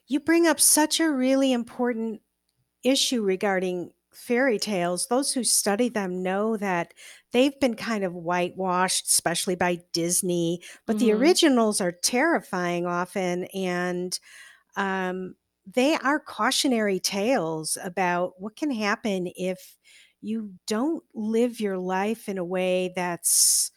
You 0.06 0.20
bring 0.20 0.46
up 0.46 0.60
such 0.60 1.00
a 1.00 1.10
really 1.10 1.52
important 1.52 2.22
issue 2.84 3.22
regarding 3.22 3.92
fairy 4.16 4.58
tales. 4.58 5.06
Those 5.08 5.32
who 5.32 5.44
study 5.44 5.88
them 5.88 6.22
know 6.22 6.56
that 6.56 6.94
they've 7.32 7.58
been 7.60 7.74
kind 7.76 8.04
of 8.04 8.14
whitewashed, 8.14 9.06
especially 9.06 9.56
by 9.56 9.80
Disney, 9.92 10.62
but 10.86 10.98
the 10.98 11.12
Mhm. 11.12 11.12
originals 11.12 11.80
are 11.80 11.92
terrifying 11.92 12.86
often, 12.86 13.44
and, 13.54 14.18
um, 14.76 15.36
they 15.66 15.96
are 15.96 16.20
cautionary 16.20 17.00
tales 17.00 17.78
about 17.84 18.40
what 18.40 18.56
can 18.56 18.70
happen 18.72 19.30
if 19.36 19.78
you 20.22 20.54
don't 20.66 21.04
live 21.14 21.60
your 21.60 21.78
life 21.78 22.28
in 22.28 22.38
a 22.38 22.44
way 22.44 22.92
that's, 22.96 23.72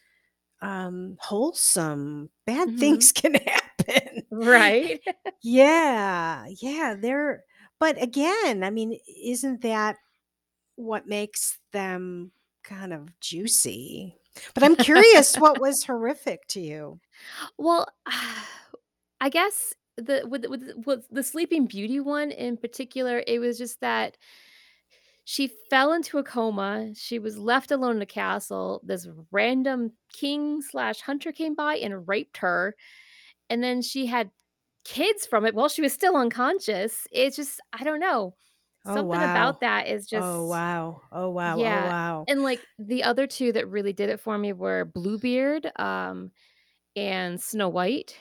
um, 0.61 1.17
wholesome. 1.21 2.29
Bad 2.45 2.69
Mhm. 2.69 2.71
things 2.77 3.11
can 3.15 3.35
happen. 3.35 4.23
Right? 4.31 5.01
Yeah, 5.41 6.45
yeah, 6.61 6.95
they're 6.99 7.43
but 7.79 8.01
again, 8.01 8.63
I 8.63 8.71
mean, 8.71 8.99
isn't 9.23 9.61
that 9.61 9.97
what 10.77 11.07
makes 11.07 11.59
them 11.73 12.31
kind 12.63 12.93
of 12.93 13.19
juicy? 13.19 14.15
But 14.53 14.63
I'm 14.63 14.75
curious 14.75 15.35
what 15.37 15.59
was 15.59 15.83
horrific 15.83 16.47
to 16.49 16.61
you? 16.61 16.99
Well, 17.57 17.87
I 19.19 19.29
guess 19.29 19.73
the 19.97 20.23
with 20.29 20.43
the 20.43 20.49
with 20.49 20.61
the 20.61 20.83
with 20.85 21.07
the 21.11 21.23
Sleeping 21.23 21.65
Beauty 21.65 21.99
one 21.99 22.31
in 22.31 22.55
particular, 22.55 23.23
it 23.27 23.39
was 23.39 23.57
just 23.57 23.81
that 23.81 24.15
she 25.25 25.51
fell 25.69 25.91
into 25.91 26.19
a 26.19 26.23
coma, 26.23 26.93
she 26.95 27.19
was 27.19 27.37
left 27.37 27.71
alone 27.71 27.97
in 27.97 28.01
a 28.01 28.05
castle, 28.05 28.79
this 28.85 29.05
random 29.29 29.91
king 30.13 30.61
slash 30.61 31.01
hunter 31.01 31.33
came 31.33 31.53
by 31.53 31.75
and 31.75 32.07
raped 32.07 32.37
her, 32.37 32.75
and 33.49 33.61
then 33.61 33.81
she 33.81 34.05
had 34.05 34.31
kids 34.85 35.25
from 35.25 35.45
it 35.45 35.53
while 35.53 35.67
she 35.67 35.81
was 35.81 35.91
still 35.91 36.15
unconscious. 36.15 37.07
It's 37.11 37.35
just 37.35 37.59
I 37.73 37.83
don't 37.83 37.99
know. 37.99 38.35
Oh, 38.87 39.01
Something 39.01 39.03
wow. 39.03 39.19
about 39.23 39.59
that 39.61 39.87
is 39.87 40.07
just 40.07 40.31
Oh, 40.31 40.45
wow. 40.47 41.03
Oh, 41.11 41.29
wow. 41.31 41.59
Oh, 41.59 41.81
yeah, 41.81 41.89
wow. 41.89 42.27
and, 42.27 42.43
like, 42.43 42.67
the 42.79 43.03
other 43.03 43.27
2 43.27 43.51
that 43.53 43.67
really 43.69 43.93
did 43.93 44.09
it 44.09 44.19
for 44.19 44.37
me 44.37 44.53
were 44.53 44.85
Bluebeard, 44.85 45.71
um, 45.79 46.31
and 46.95 47.41
Snow 47.41 47.69
White. 47.69 48.17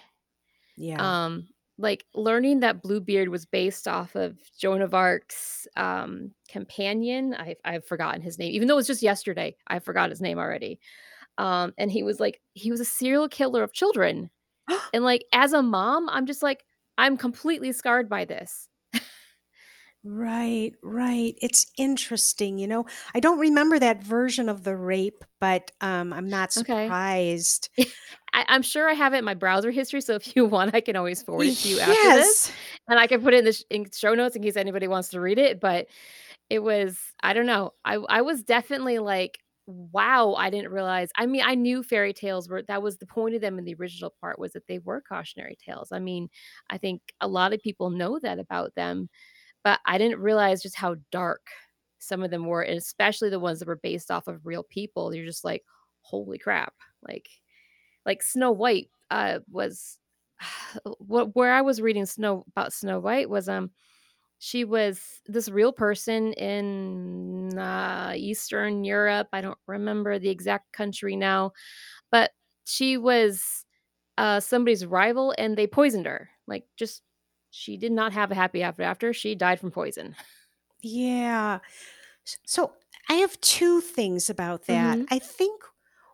Yeah. 0.77 1.01
Um, 1.01 1.49
like, 1.79 2.07
learning 2.15 2.61
that 2.61 2.83
Bluebeard 2.83 3.29
was 3.31 3.47
based 3.47 3.89
off 3.89 4.15
of 4.17 4.39
Joan 4.59 4.83
of 4.83 4.95
Arc's, 4.95 5.69
um, 5.77 6.35
companion, 6.49 7.35
I've 7.35 7.59
I've 7.65 7.87
forgotten 7.87 8.23
his 8.23 8.39
name, 8.39 8.53
even 8.53 8.69
though 8.69 8.75
it 8.75 8.79
was 8.79 8.87
just 8.89 9.03
yesterday, 9.03 9.57
I 9.69 9.79
forgot 9.81 10.11
his 10.11 10.23
name 10.23 10.39
already. 10.39 10.81
Um, 11.39 11.75
and 11.79 11.91
he 11.93 12.03
was 12.05 12.21
like 12.21 12.43
he 12.55 12.71
was 12.73 12.81
a 12.81 12.87
serial 12.87 13.29
killer 13.29 13.63
of 13.65 13.73
children, 13.75 14.31
and, 14.95 15.05
like, 15.05 15.25
as 15.33 15.53
a 15.55 15.63
mom, 15.63 16.09
I'm 16.11 16.27
just 16.27 16.43
like, 16.43 16.65
I'm 16.99 17.17
completely 17.19 17.73
scarred 17.73 18.09
by 18.11 18.25
this. 18.27 18.69
Right, 20.09 20.73
right. 20.83 21.35
It's 21.43 21.67
interesting, 21.79 22.59
you 22.59 22.69
know? 22.69 22.87
I 23.15 23.21
don't 23.21 23.39
remember 23.41 23.79
that 23.79 24.03
version 24.05 24.49
of 24.49 24.63
the 24.63 24.77
rape, 24.77 25.25
but, 25.41 25.73
um, 25.81 26.13
I'm 26.13 26.29
not 26.29 26.53
Okay. 26.57 26.97
surprised. 26.97 27.71
I 28.35 28.45
I'm 28.49 28.63
sure 28.63 28.89
I 28.89 28.95
have 28.95 29.15
it 29.15 29.19
in 29.19 29.25
my 29.25 29.35
browser 29.35 29.71
history, 29.71 30.01
so 30.01 30.15
if 30.15 30.37
you 30.37 30.45
want, 30.47 30.75
I 30.75 30.81
can 30.81 30.97
always 30.97 31.23
forward 31.23 31.49
it 31.49 31.59
to 31.59 31.69
you 31.69 31.81
after 31.81 32.13
this, 32.13 32.37
Yes. 32.37 32.57
and 32.89 32.99
I 32.99 33.07
can 33.07 33.23
put 33.23 33.35
it 33.35 33.39
in 33.39 33.45
the 33.45 33.53
sh 33.53 33.63
in 33.71 33.87
show 33.93 34.15
notes 34.15 34.37
in 34.37 34.43
case 34.43 34.57
anybody 34.57 34.89
wants 34.89 35.09
to 35.11 35.21
read 35.21 35.39
it, 35.39 35.61
but 35.61 35.89
it 36.51 36.61
was 36.61 37.01
I 37.23 37.35
don't 37.35 37.47
know—I 37.47 38.23
was 38.23 38.45
definitely 38.45 38.99
like, 39.01 39.39
"Wow, 39.67 40.35
I 40.35 40.51
didn't 40.51 40.73
realize" 40.73 41.11
I 41.17 41.27
mean, 41.27 41.43
I 41.45 41.55
knew 41.57 41.83
fairy 41.83 42.13
tales 42.15 42.49
were 42.49 42.63
that 42.65 42.83
was 42.83 42.99
the 42.99 43.07
point 43.07 43.35
of 43.37 43.41
them 43.43 43.59
in 43.59 43.65
the 43.67 43.75
original 43.77 44.15
part 44.21 44.39
was 44.41 44.53
that 44.55 44.67
they 44.69 44.79
were 44.81 45.03
cautionary 45.03 45.57
tales. 45.57 45.93
I 45.93 46.01
mean, 46.01 46.29
I 46.71 46.79
think 46.79 47.03
a 47.21 47.29
lot 47.29 47.53
of 47.55 47.61
people 47.63 47.91
know 47.91 48.19
that 48.21 48.39
about 48.41 48.75
them, 48.77 49.09
but 49.67 49.81
I 49.87 49.99
didn't 49.99 50.21
realize 50.23 50.63
just 50.63 50.77
how 50.77 50.97
dark 51.13 51.43
some 52.01 52.25
of 52.25 52.31
them 52.33 52.47
were, 52.47 52.63
and 52.63 52.79
especially 52.79 53.31
the 53.31 53.41
ones 53.41 53.61
that 53.61 53.69
were 53.69 53.77
based 53.83 54.11
off 54.13 54.29
of 54.29 54.47
real 54.47 54.65
people. 54.65 55.15
You're 55.15 55.27
just 55.27 55.45
like, 55.45 55.65
"Holy 56.03 56.39
crap." 56.39 56.75
Like 57.09 57.29
like 58.07 58.23
Snow 58.23 58.53
White, 58.53 58.91
uh, 59.11 59.41
was 59.51 59.99
wh 61.09 61.29
where 61.35 61.53
I 61.53 61.63
was 61.63 61.81
reading 61.83 62.07
Snow 62.07 62.45
about 62.49 62.73
Snow 62.73 63.01
White 63.01 63.31
was, 63.31 63.49
um, 63.49 63.71
she 64.39 64.65
was 64.65 65.23
this 65.27 65.49
real 65.51 65.73
person 65.73 66.33
in, 66.35 67.59
uh, 67.59 68.15
Eastern 68.17 68.85
Europe, 68.85 69.29
I 69.33 69.41
don't 69.43 69.59
remember 69.69 70.19
the 70.19 70.31
exact 70.31 70.73
country 70.73 71.17
now, 71.17 71.53
but 72.13 72.33
she 72.67 72.99
was, 72.99 73.65
uh, 74.19 74.41
somebody's 74.41 74.87
rival, 74.87 75.35
and 75.39 75.57
they 75.59 75.67
poisoned 75.69 76.07
her, 76.07 76.31
like, 76.49 76.67
just 76.79 77.03
she 77.57 77.77
did 77.79 77.93
not 77.93 78.13
have 78.13 78.31
a 78.31 78.35
happy 78.37 78.63
ever 78.63 78.83
after, 78.83 79.13
she 79.13 79.35
died 79.35 79.61
from 79.61 79.71
poison. 79.73 80.17
Yeah. 80.83 81.61
So, 82.47 82.75
I 83.11 83.15
have 83.17 83.41
2 83.41 83.81
things 83.81 84.31
about 84.31 84.67
that. 84.67 85.01
Mhm. 85.01 85.09
I 85.11 85.19
think 85.19 85.63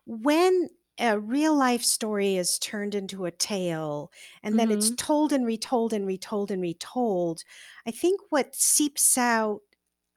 when 0.06 0.70
a 1.00 1.18
real 1.20 1.56
life 1.56 1.82
story 1.84 2.36
is 2.36 2.58
turned 2.58 2.94
into 2.94 3.26
a 3.26 3.30
tale, 3.32 4.12
and 4.42 4.58
then 4.58 4.70
it's 4.70 4.90
Mhm. 4.90 4.98
told 4.98 5.32
and 5.32 5.46
retold 5.46 5.92
and 5.92 6.06
retold 6.06 6.50
and 6.50 6.62
retold, 6.62 7.44
I 7.86 7.92
think 7.92 8.20
what 8.30 8.54
seeps 8.56 9.18
out 9.18 9.62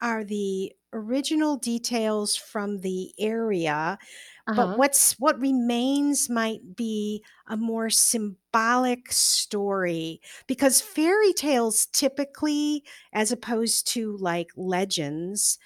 are 0.02 0.24
the 0.24 0.72
original 0.92 1.56
details 1.58 2.36
from 2.36 2.78
the 2.80 3.14
area, 3.18 3.98
but 4.54 4.70
Uh-huh. 4.70 4.76
what's 4.76 5.14
what 5.20 5.38
remains 5.40 6.30
might 6.30 6.76
be 6.76 7.24
a 7.48 7.56
more 7.56 7.90
symbolic 7.90 9.12
story, 9.12 10.20
because 10.46 10.80
fairy 10.80 11.32
tales 11.32 11.86
typically, 11.86 12.84
as 13.12 13.32
opposed 13.32 13.86
to, 13.88 14.16
like, 14.18 14.48
legends, 14.56 15.58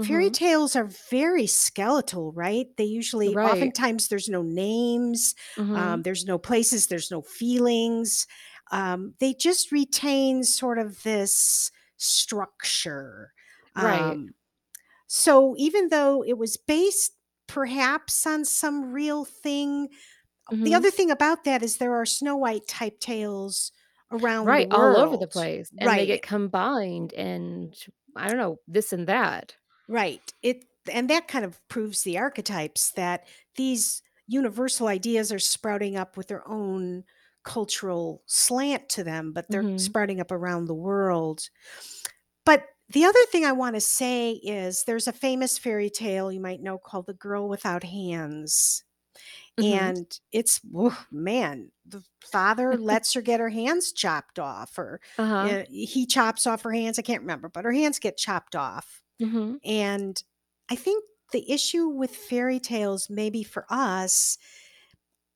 fairy 0.00 0.30
Mhm. 0.30 0.38
tales 0.44 0.76
are 0.76 0.86
very 1.10 1.46
skeletal, 1.46 2.32
right? 2.32 2.66
They 2.78 2.84
usually 2.84 3.36
Right. 3.36 3.74
oftentimes, 3.78 4.08
there's 4.08 4.28
no 4.28 4.42
names, 4.42 5.34
um, 5.74 6.02
Mhm. 6.02 6.04
there's 6.04 6.24
no 6.26 6.38
places, 6.38 6.88
there's 6.88 7.10
no 7.10 7.22
feelings, 7.22 8.26
um, 8.72 9.14
they 9.20 9.34
just 9.34 9.72
retain 9.72 10.44
sort 10.44 10.78
of 10.78 11.02
this 11.04 11.70
structure, 11.98 13.32
Right. 13.74 14.20
um, 14.20 14.34
so 15.08 15.54
even 15.58 15.88
though 15.90 16.24
it 16.24 16.38
was 16.38 16.56
based 16.58 17.17
perhaps 17.48 18.26
on 18.26 18.44
some 18.46 18.92
real 18.92 19.24
thing 19.26 19.88
the 20.64 20.74
Mhm. 20.74 20.76
other 20.76 20.90
thing 20.92 21.10
about 21.10 21.44
that 21.44 21.62
is 21.62 21.78
there 21.78 21.94
are 21.94 22.06
Snow 22.06 22.36
White 22.36 22.66
type 22.68 23.00
tales 23.00 23.72
around 24.12 24.56
the 24.56 24.58
Right, 24.58 24.66
all 24.70 24.96
over 24.96 25.16
the 25.16 25.26
place, 25.26 25.72
and 25.78 25.96
they 25.98 26.06
get 26.06 26.22
combined, 26.22 27.12
and 27.14 27.76
I 28.16 28.28
don't 28.28 28.36
know, 28.38 28.60
this 28.68 28.92
and 28.92 29.06
that. 29.08 29.56
Right. 29.88 30.32
It 30.42 30.64
and 30.90 31.08
that 31.10 31.28
kind 31.28 31.44
of 31.44 31.66
proves 31.68 32.02
the 32.02 32.18
archetypes 32.18 32.90
that 32.92 33.26
these 33.56 34.02
universal 34.26 34.86
ideas 34.88 35.32
are 35.32 35.38
sprouting 35.38 35.96
up 35.96 36.16
with 36.16 36.28
their 36.28 36.46
own 36.48 37.04
cultural 37.44 38.22
slant 38.26 38.88
to 38.90 39.04
them, 39.04 39.32
but 39.32 39.50
they're 39.50 39.68
Mhm. 39.68 39.76
sprouting 39.76 40.20
up 40.20 40.30
around 40.30 40.66
the 40.66 40.74
world. 40.74 41.48
But 42.44 42.66
the 42.90 43.04
other 43.04 43.24
thing 43.26 43.44
I 43.44 43.52
wanna 43.52 43.80
say 43.80 44.32
is 44.32 44.84
there's 44.84 45.08
a 45.08 45.12
famous 45.12 45.58
fairy 45.58 45.90
tale 45.90 46.32
you 46.32 46.40
might 46.40 46.62
know 46.62 46.78
called 46.78 47.06
The 47.06 47.14
Girl 47.14 47.48
Without 47.48 47.84
Hands, 47.84 48.84
Mhm. 49.58 49.92
and 49.92 50.18
it's 50.32 50.60
man, 51.12 51.72
the 51.86 52.04
father 52.22 52.76
lets 52.78 53.14
her 53.14 53.22
get 53.22 53.40
her 53.40 53.50
hands 53.50 53.92
chopped 53.92 54.38
off, 54.38 54.78
or, 54.78 55.00
Uh-huh. 55.18 55.58
eh, 55.60 55.64
he 55.68 56.06
chops 56.06 56.46
off 56.46 56.62
her 56.62 56.72
hands, 56.72 56.98
I 56.98 57.02
can't 57.02 57.22
remember, 57.22 57.48
but 57.50 57.64
her 57.66 57.72
hands 57.72 57.98
get 58.00 58.16
chopped 58.18 58.56
off, 58.56 59.02
Mhm. 59.20 59.58
and 59.64 60.22
I 60.70 60.76
think 60.76 61.04
the 61.32 61.50
issue 61.52 61.88
with 61.88 62.16
fairy 62.16 62.60
tales, 62.60 63.10
maybe 63.10 63.44
for 63.44 63.66
us 63.70 64.38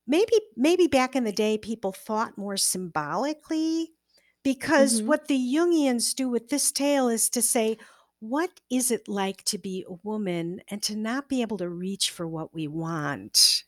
maybe 0.07 0.33
maybe 0.57 0.87
back 0.87 1.15
in 1.15 1.25
the 1.25 1.33
day, 1.33 1.59
people 1.59 1.93
thought 1.93 2.37
more 2.39 2.57
symbolically, 2.57 3.93
because 4.43 5.03
Mhm. 5.03 5.07
what 5.07 5.29
the 5.29 5.37
Jungians 5.39 6.15
do 6.15 6.29
with 6.29 6.49
this 6.49 6.73
tale 6.73 7.09
is 7.09 7.29
to 7.31 7.43
say, 7.43 7.79
"What 8.21 8.61
is 8.71 8.91
it 8.91 9.09
like 9.09 9.45
to 9.45 9.59
be 9.59 9.85
a 9.89 9.95
woman 10.03 10.63
and 10.69 10.83
to 10.85 10.97
not 10.97 11.29
be 11.29 11.43
able 11.43 11.59
to 11.59 11.69
reach 11.69 12.11
for 12.11 12.27
what 12.29 12.55
we 12.55 12.69
want?" 12.69 13.65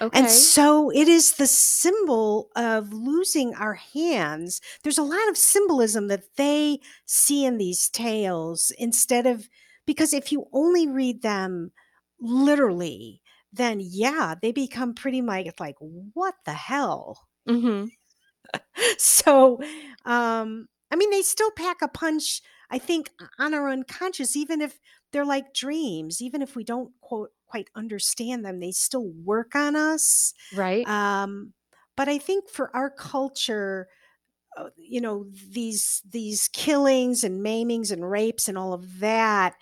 Okay. 0.00 0.12
And 0.12 0.30
so 0.30 0.90
it 0.90 1.08
is 1.08 1.34
the 1.34 1.46
symbol 1.46 2.50
of 2.56 2.92
losing 2.92 3.54
our 3.54 3.74
hands. 3.74 4.60
There's 4.82 4.98
a 4.98 5.02
lot 5.02 5.28
of 5.28 5.36
symbolism 5.38 6.08
that 6.08 6.36
they 6.36 6.80
see 7.06 7.44
in 7.44 7.58
these 7.58 7.88
tales 7.88 8.70
instead 8.78 9.26
of 9.26 9.48
because 9.86 10.12
if 10.12 10.30
you 10.30 10.46
only 10.52 10.86
read 10.86 11.22
them 11.22 11.72
literally, 12.20 13.22
then 13.52 13.80
yeah, 13.82 14.34
they 14.40 14.52
become 14.52 14.94
pretty 14.94 15.20
much 15.20 15.46
like, 15.58 15.76
what 15.80 16.36
the 16.44 16.52
hell? 16.54 17.28
Mhm. 17.46 17.92
So, 18.98 19.60
um, 20.04 20.68
I 20.90 20.96
mean, 20.96 21.10
they 21.10 21.22
still 21.22 21.50
pack 21.52 21.82
a 21.82 21.88
punch, 21.88 22.40
I 22.70 22.78
think, 22.78 23.10
on 23.38 23.54
our 23.54 23.68
unconscious, 23.68 24.36
even 24.36 24.60
if 24.60 24.78
they're 25.12 25.24
like 25.24 25.54
dreams, 25.54 26.20
even 26.20 26.42
if 26.42 26.56
we 26.56 26.64
don't 26.64 26.92
quote 27.00 27.30
quite 27.46 27.68
understand 27.74 28.44
them, 28.44 28.60
they 28.60 28.72
still 28.72 29.08
work 29.24 29.54
on 29.54 29.76
us. 29.76 30.32
Right. 30.54 30.86
Um, 30.88 31.52
but 31.96 32.08
I 32.08 32.18
think 32.18 32.48
for 32.48 32.74
our 32.74 32.90
culture, 32.90 33.88
uh, 34.56 34.70
you 34.76 35.00
know, 35.00 35.26
these 35.50 36.02
these 36.08 36.48
killings 36.48 37.24
and 37.24 37.44
maimings 37.44 37.90
and 37.90 38.08
rapes 38.10 38.48
and 38.48 38.58
all 38.58 38.72
of 38.72 39.00
that, 39.00 39.54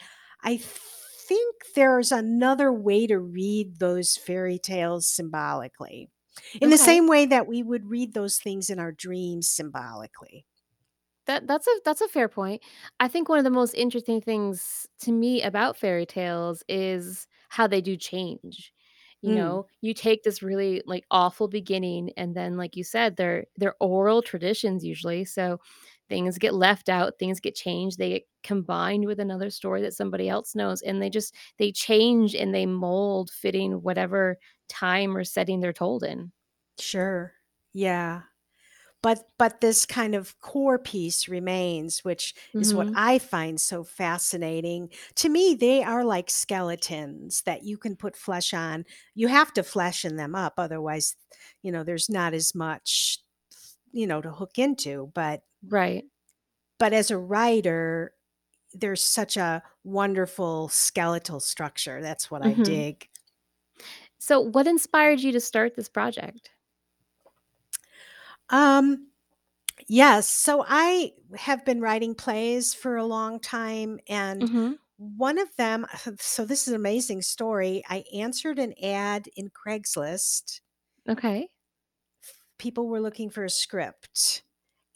I 0.43 0.57
think 0.59 1.57
there's 1.75 2.13
another 2.13 2.73
way 2.73 3.07
to 3.07 3.19
read 3.19 3.79
those 3.79 4.17
fairy 4.17 4.59
tales 4.59 5.09
symbolically. 5.09 6.11
In 6.61 6.71
the 6.71 6.79
same 6.79 7.07
way 7.09 7.27
that 7.27 7.47
we 7.47 7.63
would 7.63 7.87
read 7.87 8.15
those 8.15 8.39
things 8.39 8.71
in 8.71 8.79
our 8.79 8.93
dreams 8.93 9.49
symbolically. 9.51 10.47
That 11.27 11.47
that's 11.47 11.67
a 11.67 11.81
that's 11.85 12.01
a 12.01 12.09
fair 12.09 12.29
point. 12.29 12.63
I 12.99 13.07
think 13.09 13.29
one 13.29 13.39
of 13.39 13.45
the 13.45 13.51
most 13.51 13.75
interesting 13.75 14.21
things 14.21 14.87
to 15.01 15.13
me 15.13 15.43
about 15.43 15.77
fairy 15.77 16.07
tales 16.07 16.65
is 16.69 17.27
how 17.51 17.67
they 17.67 17.81
do 17.81 17.97
change. 17.97 18.73
You 19.23 19.35
Mm, 19.35 19.35
know, 19.35 19.67
you 19.83 19.93
take 19.93 20.23
this 20.23 20.43
really 20.43 20.83
like 20.87 21.05
awful 21.11 21.47
beginning 21.47 22.11
and 22.17 22.35
then 22.35 22.57
like 22.57 22.75
you 22.75 22.85
said 22.85 23.17
they're 23.17 23.47
they're 23.57 23.77
oral 23.81 24.23
traditions 24.23 24.85
usually. 24.85 25.25
So 25.27 25.61
things 26.11 26.39
get 26.39 26.55
left 26.55 26.91
out, 26.91 27.19
things 27.19 27.41
get 27.41 27.55
changed, 27.57 27.99
they 27.99 28.11
get 28.11 28.25
combined 28.45 29.07
with 29.07 29.21
another 29.21 29.51
story 29.51 29.83
that 29.83 29.95
somebody 29.95 30.29
else 30.29 30.55
knows 30.55 30.83
and 30.83 31.03
they 31.03 31.11
just 31.11 31.35
they 31.59 31.73
change 31.73 32.35
and 32.37 32.55
they 32.55 32.67
mold 32.67 33.31
fitting 33.31 33.83
whatever 33.83 34.39
time 34.69 35.17
or 35.17 35.25
setting 35.25 35.61
they're 35.61 35.73
told 35.73 36.05
in. 36.05 36.33
sure. 36.79 37.35
Yeah. 37.73 38.23
But 39.03 39.31
but 39.39 39.61
this 39.63 39.87
kind 39.87 40.15
of 40.15 40.41
core 40.41 40.79
piece 40.79 41.29
remains, 41.29 42.05
which 42.05 42.35
is 42.59 42.75
what 42.75 42.89
Mhm. 42.89 42.97
I 42.97 43.19
find 43.19 43.61
so 43.61 43.85
fascinating. 43.85 44.91
To 45.17 45.29
me, 45.31 45.55
they 45.55 45.83
are 45.85 46.05
like 46.05 46.31
skeletons 46.31 47.43
that 47.45 47.65
you 47.65 47.79
can 47.79 47.97
put 47.97 48.17
flesh 48.17 48.55
on. 48.55 48.87
You 49.15 49.29
have 49.29 49.53
to 49.55 49.63
fleshen 49.63 50.17
them 50.19 50.35
up, 50.35 50.55
otherwise, 50.59 51.17
you 51.63 51.73
know, 51.73 51.85
there's 51.85 52.11
not 52.11 52.35
as 52.35 52.55
much, 52.55 53.21
you 53.93 54.07
know, 54.07 54.21
to 54.21 54.31
hook 54.33 54.59
into. 54.59 55.11
But 55.15 55.45
Right. 55.67 56.05
but 56.79 56.93
as 56.93 57.11
a 57.11 57.19
writer, 57.19 58.15
there's 58.73 59.03
such 59.03 59.37
a 59.37 59.63
wonderful 59.85 60.69
skeletal 60.69 61.41
structure. 61.41 62.03
That's 62.03 62.31
what 62.31 62.43
I 62.43 62.55
Mhm. 62.55 62.57
dig. 62.57 63.09
So 64.19 64.41
what 64.41 64.67
inspired 64.69 65.21
you 65.21 65.33
to 65.33 65.41
start 65.41 65.75
this 65.75 65.89
project? 65.89 66.51
Um, 68.49 69.09
yes. 69.89 70.29
So 70.29 70.65
I 70.69 71.13
have 71.37 71.65
been 71.67 71.81
writing 71.83 72.17
plays 72.17 72.75
for 72.75 72.97
a 72.97 73.07
long 73.07 73.41
time, 73.41 74.01
and 74.09 74.47
Mhm. 74.47 74.81
one 74.99 75.39
of 75.39 75.55
them, 75.57 75.87
so 76.21 76.45
this 76.47 76.63
is 76.63 76.71
an 76.71 76.77
amazing 76.77 77.23
story. 77.23 77.85
I 77.89 78.05
answered 78.15 78.61
an 78.61 78.75
ad 78.83 79.29
in 79.37 79.51
Craigslist. 79.51 80.61
Okay. 81.09 81.51
People 82.61 82.89
were 82.89 83.01
looking 83.01 83.31
for 83.31 83.45
a 83.45 83.51
script. 83.51 84.45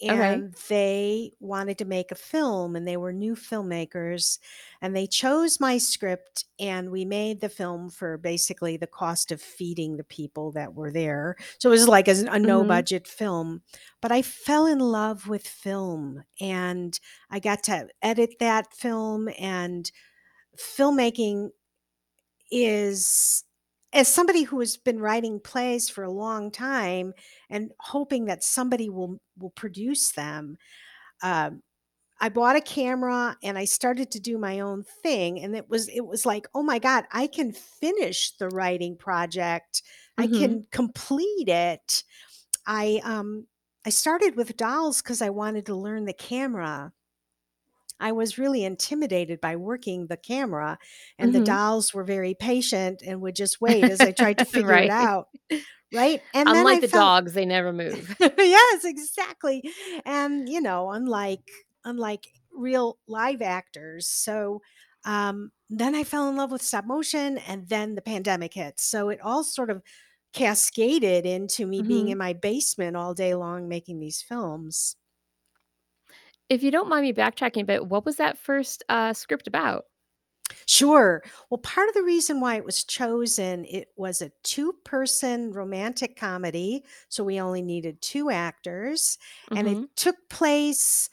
Okay. 0.08 0.44
and 0.44 0.54
they 0.68 1.32
wanted 1.40 1.78
to 1.78 1.86
make 1.86 2.12
a 2.12 2.16
film 2.16 2.76
and 2.76 2.86
they 2.86 2.96
were 2.98 3.12
new 3.12 3.34
filmmakers 3.36 4.40
and 4.82 4.94
they 4.94 5.06
chose 5.06 5.60
my 5.60 5.78
script 5.78 6.46
and 6.60 6.90
we 6.90 7.04
made 7.04 7.40
the 7.40 7.48
film 7.48 7.88
for 7.88 8.18
basically 8.18 8.76
the 8.76 8.88
cost 8.88 9.32
of 9.32 9.40
feeding 9.40 9.96
the 9.96 10.04
people 10.04 10.52
that 10.52 10.74
were 10.74 10.90
there 10.90 11.36
so 11.60 11.70
it 11.70 11.72
was 11.72 11.88
like 11.88 12.08
a, 12.08 12.26
a 12.26 12.38
no 12.40 12.64
Mhm. 12.64 12.68
budget 12.68 13.06
film 13.08 13.62
but 14.02 14.12
i 14.12 14.20
fell 14.20 14.66
in 14.66 14.80
love 14.80 15.28
with 15.28 15.46
film 15.46 16.24
and 16.40 17.00
i 17.30 17.38
got 17.38 17.62
to 17.62 17.88
edit 18.02 18.34
that 18.40 18.74
film 18.74 19.30
and 19.38 19.92
filmmaking 20.58 21.50
is 22.50 23.44
as 23.94 24.08
somebody 24.08 24.44
who 24.44 24.60
has 24.60 24.76
been 24.76 25.00
writing 25.00 25.40
plays 25.40 25.88
for 25.90 26.04
a 26.04 26.12
long 26.12 26.50
time 26.50 27.14
and 27.50 27.72
hoping 27.80 28.26
that 28.26 28.44
somebody 28.44 28.90
will 28.90 29.20
will 29.38 29.50
produce 29.52 30.12
them 30.12 30.56
um, 31.22 31.62
I 32.20 32.28
bought 32.30 32.56
a 32.56 32.60
camera 32.60 33.36
and 33.42 33.58
I 33.58 33.64
started 33.66 34.10
to 34.12 34.20
do 34.20 34.38
my 34.38 34.60
own 34.60 34.84
thing 34.84 35.40
and 35.40 35.56
it 35.56 35.68
was 35.68 35.88
it 35.88 36.06
was 36.06 36.26
like, 36.26 36.46
"Oh 36.54 36.62
my 36.62 36.78
god, 36.78 37.06
I 37.12 37.26
can 37.26 37.52
finish 37.52 38.36
the 38.36 38.48
writing 38.48 38.96
project. 38.96 39.82
I 40.18 40.26
Mhm. 40.26 40.26
can 40.28 40.66
complete 40.72 41.48
it." 41.48 42.04
I 42.66 43.00
um 43.04 43.48
I 43.86 43.90
started 43.90 44.36
with 44.36 44.56
dolls 44.56 45.02
cuz 45.02 45.22
I 45.22 45.30
wanted 45.30 45.66
to 45.66 45.76
learn 45.76 46.06
the 46.06 46.14
camera. 46.14 46.92
I 48.00 48.12
was 48.12 48.38
really 48.38 48.64
intimidated 48.64 49.40
by 49.40 49.56
working 49.56 50.06
the 50.08 50.16
camera 50.16 50.78
and 51.18 51.32
the 51.34 51.40
Mhm. 51.40 51.42
dolls 51.42 51.94
were 51.94 52.04
very 52.04 52.34
patient 52.34 53.02
and 53.06 53.20
would 53.22 53.36
just 53.36 53.60
wait 53.60 53.88
as 53.88 54.02
I 54.04 54.12
tried 54.12 54.38
to 54.38 54.44
figure 54.46 54.80
it 54.80 54.90
out, 54.90 55.28
right? 55.92 56.22
And 56.34 56.54
then 56.54 56.68
Unlike 56.68 56.80
the 56.80 56.88
felt 56.88 56.88
dogs, 56.88 57.34
they 57.34 57.44
never 57.44 57.72
move. 57.72 58.16
yes, 58.38 58.84
exactly. 58.84 59.64
And 60.04 60.48
you 60.48 60.60
know, 60.60 60.90
unlike 60.90 61.50
unlike 61.84 62.28
real 62.52 62.98
live 63.06 63.42
actors. 63.42 64.08
So 64.08 64.62
um 65.04 65.50
then 65.70 65.94
I 65.94 66.04
fell 66.04 66.28
in 66.28 66.36
love 66.36 66.50
with 66.52 66.62
stop 66.62 66.84
motion 66.86 67.38
and 67.38 67.68
then 67.68 67.94
the 67.94 68.02
pandemic 68.02 68.54
hit. 68.54 68.80
So 68.80 69.08
it 69.08 69.20
all 69.20 69.44
sort 69.44 69.70
of 69.70 69.82
cascaded 70.32 71.26
into 71.26 71.66
me 71.66 71.82
being 71.82 72.08
Mhm. 72.08 72.10
in 72.10 72.18
my 72.18 72.32
basement 72.32 72.96
all 72.96 73.14
day 73.14 73.34
long 73.34 73.68
making 73.68 74.00
these 74.00 74.22
films. 74.22 74.96
If 76.48 76.62
you 76.62 76.70
don't 76.70 76.88
mind 76.88 77.02
me 77.02 77.12
backtracking 77.12 77.62
a 77.62 77.64
bit, 77.64 77.86
what 77.86 78.04
was 78.04 78.16
that 78.16 78.38
first, 78.38 78.82
uh, 78.88 79.12
script 79.12 79.46
about? 79.46 79.86
Sure. 80.66 81.22
Well, 81.50 81.58
part 81.58 81.88
of 81.88 81.94
the 81.94 82.02
reason 82.02 82.40
why 82.40 82.56
it 82.56 82.64
was 82.64 82.84
chosen, 82.84 83.64
it 83.64 83.88
was 83.96 84.20
a 84.22 84.30
two-person 84.42 85.52
romantic 85.52 86.16
comedy, 86.16 86.84
so 87.08 87.24
we 87.24 87.40
only 87.40 87.62
needed 87.62 88.00
2 88.02 88.30
actors, 88.30 89.18
and 89.54 89.68
it 89.68 89.78
Mhm. 89.78 89.94
took 89.96 90.16
place 90.28 91.08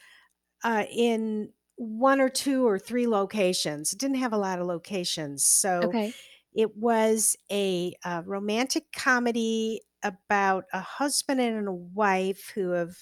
uh, 0.63 0.85
in 0.91 1.53
one 1.77 2.21
or 2.21 2.29
two 2.29 2.67
or 2.67 2.79
three 2.79 3.07
locations. 3.07 3.93
It 3.93 3.99
didn't 3.99 4.17
have 4.17 4.33
a 4.33 4.37
lot 4.37 4.59
of 4.59 4.67
locations. 4.67 5.45
So 5.45 5.95
Okay. 5.95 6.15
it 6.53 6.77
was 6.77 7.37
a, 7.51 7.95
uh 8.05 8.23
romantic 8.25 8.91
comedy 8.93 9.81
about 10.03 10.65
a 10.73 10.81
husband 10.81 11.41
and 11.41 11.67
a 11.67 11.73
wife 11.73 12.49
who 12.55 12.71
have 12.71 12.95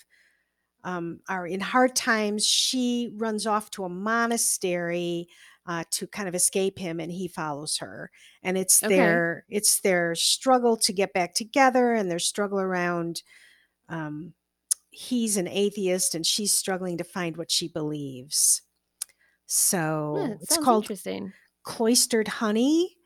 um, 0.83 1.21
are 1.29 1.45
in 1.47 1.59
hard 1.61 1.95
times. 1.95 2.45
She 2.45 3.11
runs 3.15 3.45
off 3.47 3.71
to 3.71 3.85
a 3.85 3.89
monastery 3.89 5.27
uh, 5.65 5.83
to 5.91 6.07
kind 6.07 6.27
of 6.27 6.35
escape 6.35 6.79
him, 6.79 6.99
and 6.99 7.11
he 7.11 7.27
follows 7.27 7.77
her. 7.77 8.11
And 8.43 8.57
it's 8.57 8.83
Okay. 8.83 9.23
their 9.23 9.45
it's 9.49 9.81
their 9.81 10.15
struggle 10.15 10.77
to 10.77 10.93
get 10.93 11.13
back 11.13 11.33
together, 11.35 11.93
and 11.93 12.09
their 12.11 12.19
struggle 12.19 12.59
around 12.59 13.23
um, 13.89 14.33
he's 14.91 15.37
an 15.37 15.47
atheist 15.47 16.15
and 16.15 16.25
she's 16.25 16.53
struggling 16.53 16.97
to 16.97 17.03
find 17.03 17.37
what 17.37 17.51
she 17.51 17.67
believes. 17.67 18.61
So 19.47 20.37
it 20.41 20.41
it's 20.41 20.57
called 20.57 20.91
interesting. 20.91 21.33
Cloistered 21.63 22.27
Honey, 22.27 22.97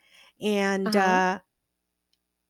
and 0.42 0.96
Uh-huh. 0.96 0.96
uh, 0.96 1.40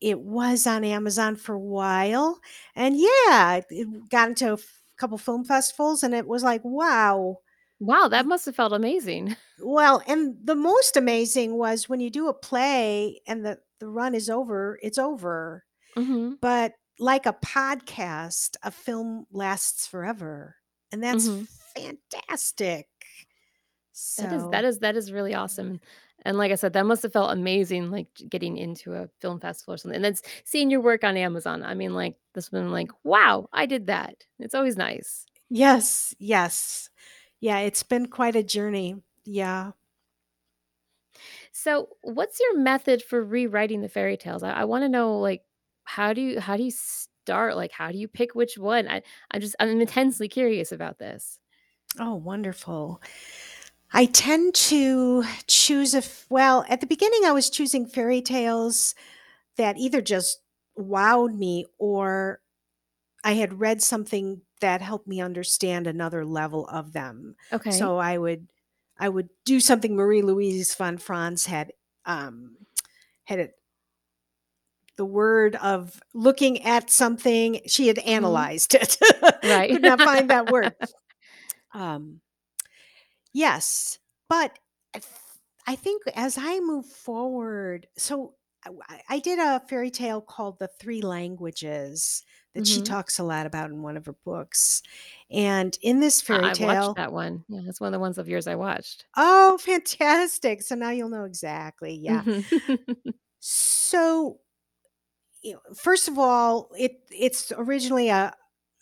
it 0.00 0.20
was 0.20 0.66
on 0.66 0.84
Amazon 0.84 1.36
for 1.36 1.54
a 1.54 1.58
while. 1.60 2.40
And 2.74 2.96
yeah, 2.98 3.60
it 3.70 4.08
got 4.10 4.28
into 4.28 4.58
couple 4.96 5.18
film 5.18 5.44
festivals, 5.44 6.02
and 6.02 6.14
it 6.14 6.26
was 6.26 6.42
like, 6.42 6.62
wow. 6.64 7.38
Wow, 7.80 8.08
that 8.08 8.26
must 8.26 8.46
have 8.46 8.56
felt 8.56 8.72
amazing. 8.72 9.36
Well, 9.60 10.02
and 10.08 10.36
the 10.42 10.56
most 10.56 10.96
amazing 10.96 11.56
was 11.56 11.88
when 11.88 12.00
you 12.00 12.10
do 12.10 12.26
a 12.28 12.34
play 12.34 13.20
and 13.26 13.46
the, 13.46 13.58
the 13.78 13.86
run 13.86 14.14
is 14.14 14.28
over, 14.28 14.78
it's 14.82 14.98
over. 14.98 15.64
Mhm. 15.96 16.38
But 16.40 16.72
like 16.98 17.24
a 17.26 17.32
podcast, 17.34 18.56
a 18.64 18.72
film 18.72 19.26
lasts 19.30 19.86
forever. 19.86 20.56
And 20.90 21.02
that's 21.02 21.28
Mhm. 21.28 21.46
fantastic. 21.76 22.88
That 24.18 24.32
is 24.32 24.42
that 24.50 24.62
So, 24.62 24.68
is 24.68 24.78
that 24.80 24.96
is 24.96 25.12
really 25.12 25.34
awesome. 25.34 25.80
And 26.24 26.38
like 26.38 26.52
I 26.52 26.56
said, 26.56 26.72
that 26.74 26.86
must 26.86 27.02
have 27.02 27.12
felt 27.12 27.32
amazing, 27.32 27.90
like, 27.90 28.08
getting 28.28 28.56
into 28.56 28.94
a 28.94 29.08
film 29.20 29.40
festival 29.40 29.74
or 29.74 29.76
something, 29.78 29.96
and 29.96 30.04
then 30.04 30.14
seeing 30.44 30.70
your 30.70 30.80
work 30.80 31.04
on 31.04 31.16
Amazon. 31.16 31.62
I 31.62 31.74
mean, 31.74 31.94
like, 31.94 32.16
this 32.34 32.50
one, 32.52 32.70
like, 32.72 32.90
"Wow, 33.04 33.48
I 33.52 33.66
did 33.66 33.86
that." 33.88 34.24
It's 34.38 34.54
always 34.54 34.76
nice. 34.76 35.26
yes, 35.48 36.14
yes. 36.18 36.90
Yeah, 37.40 37.58
it's 37.60 37.82
been 37.82 38.06
quite 38.08 38.36
a 38.36 38.42
journey. 38.42 38.96
Yeah. 39.24 39.72
So, 41.52 41.88
what's 42.02 42.40
your 42.40 42.58
method 42.58 43.02
for 43.02 43.22
rewriting 43.22 43.80
the 43.82 43.88
fairy 43.88 44.16
tales? 44.16 44.42
I 44.42 44.52
I 44.52 44.64
wanna 44.64 44.88
know, 44.88 45.18
like 45.18 45.44
how 45.84 46.12
do 46.12 46.20
you 46.20 46.40
how 46.40 46.56
do 46.56 46.62
you 46.64 46.70
start? 46.70 47.56
Like, 47.56 47.72
how 47.72 47.92
do 47.92 47.98
you 47.98 48.08
pick 48.08 48.34
which 48.34 48.58
one? 48.58 48.88
I 48.88 49.02
I 49.30 49.38
just 49.38 49.56
I'm 49.60 49.80
intensely 49.80 50.28
curious 50.28 50.72
about 50.72 50.98
this. 50.98 51.38
Oh, 51.98 52.14
wonderful. 52.14 53.00
I 53.94 54.06
tend 54.06 54.54
to 54.56 55.24
choose 55.46 55.94
a 55.94 56.02
well, 56.28 56.66
at 56.68 56.80
the 56.80 56.86
beginning 56.86 57.24
I 57.24 57.32
was 57.32 57.50
choosing 57.50 57.86
fairy 57.86 58.22
tales 58.22 58.94
that 59.56 59.78
either 59.78 60.02
just 60.02 60.40
wowed 60.78 61.36
me 61.36 61.66
or 61.78 62.40
I 63.24 63.34
had 63.34 63.60
read 63.60 63.82
something 63.82 64.42
that 64.60 64.82
helped 64.82 65.08
me 65.08 65.20
understand 65.20 65.86
another 65.86 66.24
level 66.24 66.66
of 66.68 66.92
them. 66.92 67.36
Okay. 67.52 67.70
So 67.70 67.98
I 67.98 68.18
would 68.18 68.48
I 68.98 69.08
would 69.10 69.30
do 69.44 69.60
something 69.60 69.96
Marie 69.96 70.22
Louise 70.22 70.74
von 70.74 70.98
Franz 70.98 71.46
had 71.46 71.72
um 72.06 72.56
had 73.24 73.40
it 73.40 73.54
the 74.96 75.06
word 75.06 75.56
of 75.56 76.00
looking 76.14 76.62
at 76.62 76.90
something 76.90 77.60
she 77.66 77.88
had 77.88 77.98
Mhm. 77.98 78.04
analyzed 78.06 78.74
it 78.74 78.98
Right. 79.42 79.70
could 79.70 79.82
not 79.84 80.02
find 80.02 80.30
that 80.30 80.48
word 80.48 80.74
um 81.72 82.20
yes 83.34 83.98
but 84.30 84.58
I 84.94 85.00
th- 85.00 85.12
i 85.66 85.76
think 85.76 86.02
as 86.14 86.38
i 86.38 86.60
move 86.60 86.86
forward 86.86 87.86
so 87.98 88.36
I- 88.66 89.02
I 89.10 89.18
did 89.18 89.38
a 89.38 89.60
fairy 89.68 89.90
tale 89.90 90.22
called 90.22 90.58
The 90.58 90.68
Three 90.68 91.02
Languages 91.02 92.22
that 92.54 92.66
she 92.66 92.80
Mhm. 92.80 92.84
talks 92.86 93.18
a 93.18 93.22
lot 93.22 93.44
about 93.44 93.68
in 93.68 93.82
one 93.82 93.98
of 93.98 94.06
her 94.06 94.14
books. 94.24 94.82
And 95.30 95.76
in 95.82 96.00
this 96.00 96.22
fairy 96.22 96.46
I 96.46 96.52
I 96.52 96.54
watched 96.54 96.58
tale, 96.80 96.94
that 96.94 97.12
one. 97.12 97.44
Yeah, 97.48 97.60
that's 97.66 97.78
one 97.78 97.88
of 97.88 97.92
the 97.92 97.98
ones 98.00 98.16
of 98.16 98.26
yours 98.26 98.46
I 98.46 98.54
watched. 98.54 99.04
oh, 99.18 99.58
fantastic. 99.60 100.62
So 100.62 100.74
now 100.76 100.88
you'll 100.90 101.10
know 101.10 101.24
exactly. 101.24 101.94
Yeah. 101.94 102.22
Mhm. 102.22 102.44
So 103.40 104.40
you 105.42 105.54
know, 105.54 105.60
first 105.74 106.08
of 106.08 106.18
all, 106.18 106.70
it 106.78 107.02
it's 107.10 107.52
originally 107.56 108.08
a 108.08 108.32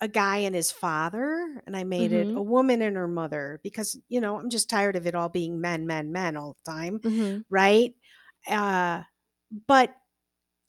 a 0.02 0.08
guy 0.08 0.38
and 0.38 0.56
his 0.56 0.72
father, 0.72 1.62
and 1.66 1.76
I 1.78 1.84
made 1.84 2.12
it 2.12 2.32
a 2.36 2.42
Mhm. 2.42 2.44
woman 2.44 2.82
and 2.82 2.96
her 2.98 3.08
mother 3.08 3.60
because 3.64 3.98
you 4.10 4.20
know 4.20 4.38
I'm 4.38 4.50
just 4.50 4.70
tired 4.70 4.96
of 4.96 5.06
it 5.08 5.16
all 5.16 5.30
being 5.30 5.62
men, 5.62 5.86
men, 5.86 6.12
men 6.12 6.36
all 6.36 6.56
the 6.64 6.72
time, 6.72 7.02
Mhm. 7.04 7.42
right? 7.50 7.94
Uh, 8.48 9.04
but 9.68 9.94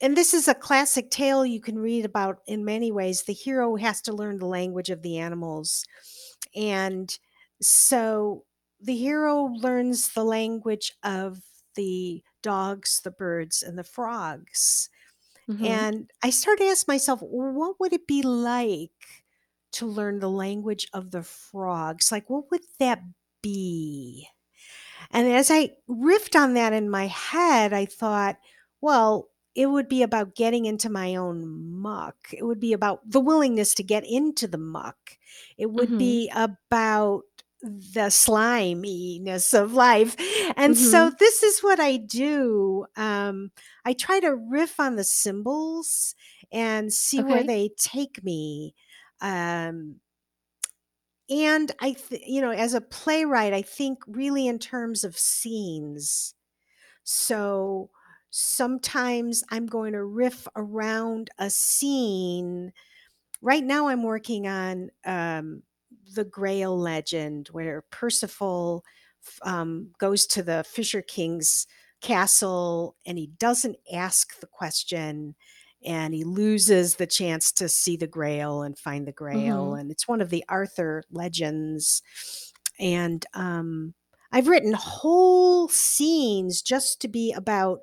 and 0.01 0.17
this 0.17 0.33
is 0.33 0.47
a 0.47 0.55
classic 0.55 1.09
tale 1.11 1.45
you 1.45 1.61
can 1.61 1.79
read 1.79 2.05
about 2.05 2.41
in 2.47 2.65
many 2.65 2.91
ways. 2.91 3.23
The 3.23 3.33
hero 3.33 3.75
has 3.77 4.01
to 4.03 4.13
learn 4.13 4.37
the 4.39 4.47
language 4.47 4.89
of 4.89 5.01
the 5.01 5.17
animals, 5.19 5.85
and 6.55 7.17
so 7.61 8.45
the 8.81 8.95
hero 8.97 9.45
learns 9.45 10.13
the 10.13 10.25
language 10.25 10.93
of 11.03 11.41
the 11.75 12.23
dogs, 12.43 13.01
the 13.03 13.11
birds, 13.11 13.63
and 13.63 13.77
the 13.77 13.83
frogs 13.83 14.89
Mhm. 15.47 15.85
and 15.85 16.11
I 16.23 16.29
started 16.29 16.63
to 16.65 16.69
ask 16.69 16.87
myself, 16.87 17.21
what 17.21 17.79
would 17.79 17.93
it 17.93 18.07
be 18.07 18.21
like 18.21 19.22
to 19.73 19.85
learn 19.85 20.19
the 20.19 20.29
language 20.29 20.87
of 20.93 21.11
the 21.11 21.23
frogs? 21.23 22.11
Like, 22.11 22.29
what 22.29 22.51
would 22.51 22.61
that 22.79 23.01
be? 23.41 24.27
And 25.11 25.27
as 25.27 25.51
I 25.51 25.71
riffed 25.89 26.39
on 26.39 26.53
that 26.55 26.73
in 26.73 26.89
my 26.89 27.07
head, 27.07 27.73
I 27.73 27.85
thought, 27.85 28.37
well, 28.81 29.29
it 29.55 29.67
would 29.67 29.87
be 29.87 30.01
about 30.01 30.35
getting 30.35 30.65
into 30.65 30.89
my 30.89 31.15
own 31.15 31.45
muck. 31.71 32.15
It 32.33 32.43
would 32.43 32.59
be 32.59 32.73
about 32.73 33.01
the 33.09 33.19
willingness 33.19 33.75
to 33.75 33.83
get 33.83 34.03
into 34.05 34.47
the 34.47 34.57
muck. 34.57 35.17
It 35.57 35.67
would 35.71 35.95
Mhm. 35.95 35.97
be 35.97 36.31
about 36.33 37.23
the 37.61 38.09
sliminess 38.09 39.53
of 39.53 39.73
life. 39.73 40.15
And 40.57 40.77
so 40.77 41.09
Mhm. 41.09 41.17
this 41.17 41.43
is 41.43 41.61
what 41.61 41.79
I 41.79 41.97
do. 41.97 42.85
Um, 42.97 43.51
I 43.85 43.93
try 43.93 44.19
to 44.19 44.35
riff 44.35 44.79
on 44.79 44.95
the 44.95 45.03
symbols 45.03 46.15
and 46.51 46.91
see 46.91 47.23
where 47.23 47.43
they 47.43 47.69
take 47.77 48.23
me. 48.23 48.75
Um, 49.23 49.95
and 51.29 51.71
I, 51.79 51.93
th- 51.93 52.21
you 52.27 52.41
know, 52.41 52.51
as 52.51 52.73
a 52.73 52.81
playwright, 52.81 53.53
I 53.53 53.61
think 53.61 53.99
really 54.05 54.45
in 54.47 54.59
terms 54.59 55.03
of 55.03 55.17
scenes. 55.17 56.35
So 57.03 57.89
sometimes 58.29 59.43
I'm 59.49 59.65
going 59.65 59.93
to 59.93 60.03
riff 60.03 60.47
around 60.55 61.29
a 61.39 61.49
scene. 61.49 62.73
Right 63.41 63.63
now, 63.63 63.87
I'm 63.87 64.03
working 64.03 64.47
on 64.47 64.89
um, 65.05 65.63
the 66.13 66.25
Grail 66.25 66.77
legend 66.77 67.47
where 67.51 67.83
Percival 67.89 68.83
um, 69.43 69.91
goes 69.97 70.25
to 70.27 70.43
the 70.43 70.65
Fisher 70.67 71.01
King's 71.01 71.65
castle 72.01 72.97
and 73.05 73.17
he 73.17 73.27
doesn't 73.39 73.77
ask 73.93 74.39
the 74.41 74.47
question 74.47 75.35
and 75.85 76.13
he 76.13 76.23
loses 76.23 76.95
the 76.95 77.07
chance 77.07 77.51
to 77.53 77.69
see 77.69 77.97
the 77.97 78.07
grail 78.07 78.61
and 78.63 78.77
find 78.77 79.07
the 79.07 79.11
grail 79.11 79.71
Mhm. 79.71 79.79
and 79.81 79.91
it's 79.91 80.07
one 80.07 80.21
of 80.21 80.29
the 80.29 80.43
arthur 80.49 81.03
legends 81.11 82.01
and 82.79 83.25
um, 83.33 83.93
i've 84.31 84.47
written 84.47 84.73
whole 84.73 85.67
scenes 85.67 86.61
just 86.61 87.01
to 87.01 87.07
be 87.07 87.31
about 87.33 87.79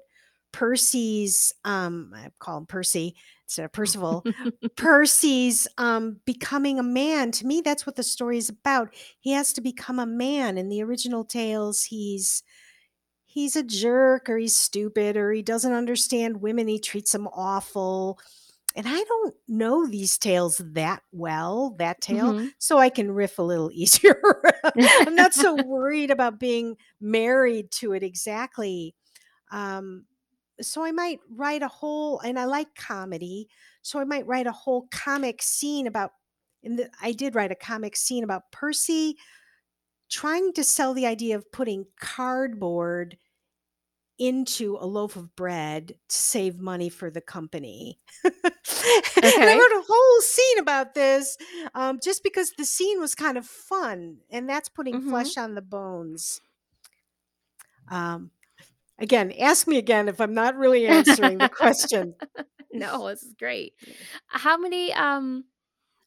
percy's 0.52 1.52
um, 1.64 2.12
i 2.14 2.28
call 2.38 2.58
him 2.58 2.66
percy 2.66 3.14
instead 3.44 3.64
of 3.64 3.72
percival 3.72 4.24
percy's 4.76 5.66
um, 5.78 6.20
becoming 6.24 6.78
a 6.78 6.82
man. 6.84 7.30
To 7.32 7.46
me 7.46 7.60
that's 7.60 7.84
what 7.86 7.96
the 7.96 8.02
story 8.04 8.38
is 8.38 8.48
about. 8.48 8.94
He 9.20 9.32
has 9.32 9.52
to 9.54 9.60
become 9.60 9.98
a 9.98 10.06
man. 10.06 10.56
In 10.56 10.68
the 10.68 10.82
original 10.82 11.24
tales 11.24 11.82
he's 11.84 12.42
he's 13.30 13.56
a 13.56 13.62
jerk 13.62 14.28
or 14.28 14.38
he's 14.38 14.56
stupid 14.56 15.16
or 15.16 15.32
he 15.32 15.42
doesn't 15.42 15.72
understand 15.72 16.40
women 16.42 16.68
he 16.68 16.78
treats 16.78 17.12
them 17.12 17.28
awful 17.28 18.18
and 18.76 18.86
i 18.88 19.02
don't 19.04 19.34
know 19.48 19.86
these 19.86 20.18
tales 20.18 20.58
that 20.58 21.02
well 21.12 21.74
that 21.78 22.00
tale 22.00 22.34
Mhm. 22.34 22.52
so 22.58 22.78
i 22.78 22.88
can 22.90 23.10
riff 23.12 23.38
a 23.38 23.42
little 23.42 23.70
easier 23.74 24.20
i'm 25.06 25.16
not 25.16 25.34
so 25.34 25.54
worried 25.56 26.10
about 26.10 26.38
being 26.40 26.76
married 27.00 27.70
to 27.70 27.92
it 27.92 28.02
exactly 28.02 28.94
um, 29.50 30.06
so 30.60 30.84
i 30.84 30.92
might 30.92 31.20
write 31.30 31.62
a 31.62 31.68
whole 31.68 32.20
and 32.20 32.38
i 32.38 32.44
like 32.44 32.74
comedy 32.74 33.48
so 33.82 33.98
i 33.98 34.04
might 34.04 34.26
write 34.26 34.46
a 34.46 34.52
whole 34.52 34.88
comic 34.92 35.42
scene 35.42 35.86
about 35.86 36.12
and 36.62 36.88
i 37.02 37.12
did 37.12 37.34
write 37.34 37.52
a 37.52 37.56
comic 37.56 37.96
scene 37.96 38.24
about 38.24 38.50
percy 38.52 39.16
trying 40.11 40.53
to 40.55 40.64
sell 40.64 40.94
the 40.94 41.07
idea 41.07 41.37
of 41.37 41.53
putting 41.53 41.87
cardboard 42.01 43.18
into 44.18 44.77
a 44.79 44.85
loaf 44.87 45.16
of 45.16 45.35
bread 45.35 45.88
to 46.09 46.16
save 46.16 46.59
money 46.59 46.90
for 46.90 47.11
the 47.11 47.23
company. 47.23 47.99
and 48.25 48.35
I 49.23 49.55
wrote 49.55 49.81
a 49.81 49.85
whole 49.88 50.20
scene 50.20 50.59
about 50.59 50.94
this 50.94 51.38
um, 51.75 51.99
just 52.03 52.23
because 52.23 52.53
the 52.59 52.66
scene 52.66 53.01
was 53.01 53.14
kind 53.14 53.38
of 53.38 53.46
fun, 53.46 54.18
and 54.31 54.49
that's 54.49 54.68
putting 54.68 54.99
Mhm. 54.99 55.01
flesh 55.01 55.38
on 55.38 55.55
the 55.55 55.62
bones. 55.62 56.40
Um, 57.90 58.31
again, 58.99 59.33
ask 59.33 59.66
me 59.66 59.79
again 59.79 60.09
if 60.09 60.20
I'm 60.20 60.35
not 60.35 60.57
really 60.57 60.87
answering 60.87 61.40
the 61.40 61.49
question. 61.49 62.14
No, 62.73 63.09
this 63.09 63.23
is 63.23 63.35
great. 63.35 63.75
How 64.27 64.57
many 64.57 64.92
um 64.92 65.44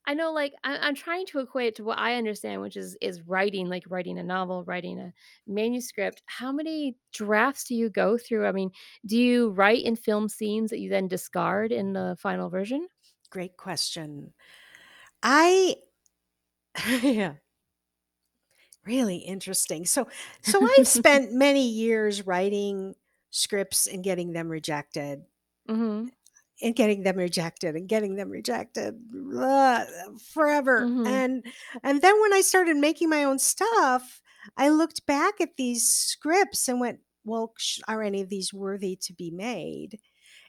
I 0.05 0.13
know 0.13 0.31
like 0.33 0.53
I, 0.63 0.77
I'm 0.77 0.95
trying 0.95 1.25
to 1.27 1.39
equate 1.39 1.75
to 1.75 1.83
what 1.83 1.97
I 1.99 2.15
understand, 2.15 2.61
which 2.61 2.75
is 2.77 2.97
is 3.01 3.21
writing, 3.21 3.67
like 3.69 3.83
writing 3.89 4.17
a 4.17 4.23
novel, 4.23 4.63
writing 4.65 4.99
a 4.99 5.13
manuscript. 5.47 6.21
How 6.25 6.51
many 6.51 6.97
drafts 7.13 7.65
do 7.65 7.75
you 7.75 7.89
go 7.89 8.17
through? 8.17 8.45
I 8.47 8.51
mean, 8.51 8.71
do 9.05 9.17
you 9.17 9.49
write 9.49 9.83
in 9.83 9.95
film 9.95 10.29
scenes 10.29 10.69
that 10.71 10.79
you 10.79 10.89
then 10.89 11.07
discard 11.07 11.71
in 11.71 11.93
the 11.93 12.17
final 12.19 12.49
version? 12.49 12.87
Great 13.29 13.57
question. 13.57 14.33
I, 15.23 15.77
yeah, 17.03 17.35
really 18.85 19.17
interesting. 19.17 19.85
So, 19.85 20.07
so 20.41 20.65
I've 20.77 20.87
spent 20.87 21.31
many 21.33 21.67
years 21.67 22.25
writing 22.25 22.95
scripts 23.31 23.87
and 23.87 24.03
getting 24.03 24.33
them 24.33 24.49
rejected 24.49 25.23
mhm. 25.67 26.09
And 26.61 26.75
getting 26.75 27.03
them 27.03 27.17
rejected 27.17 27.75
and 27.75 27.87
getting 27.89 28.15
them 28.15 28.29
rejected 28.29 28.95
blah, 29.11 29.83
forever 30.31 30.89
Mhm. 30.89 31.05
and 31.05 31.45
and 31.83 32.01
then 32.01 32.19
when 32.21 32.33
i 32.33 32.41
started 32.41 32.77
making 32.77 33.09
my 33.09 33.23
own 33.23 33.39
stuff 33.39 34.21
i 34.57 34.69
looked 34.69 35.05
back 35.05 35.39
at 35.41 35.57
these 35.57 35.89
scripts 35.89 36.67
and 36.67 36.79
went 36.79 36.99
well 37.25 37.53
sh- 37.57 37.79
are 37.87 38.01
any 38.03 38.21
of 38.21 38.29
these 38.29 38.53
worthy 38.53 38.95
to 38.95 39.13
be 39.13 39.31
made 39.31 39.99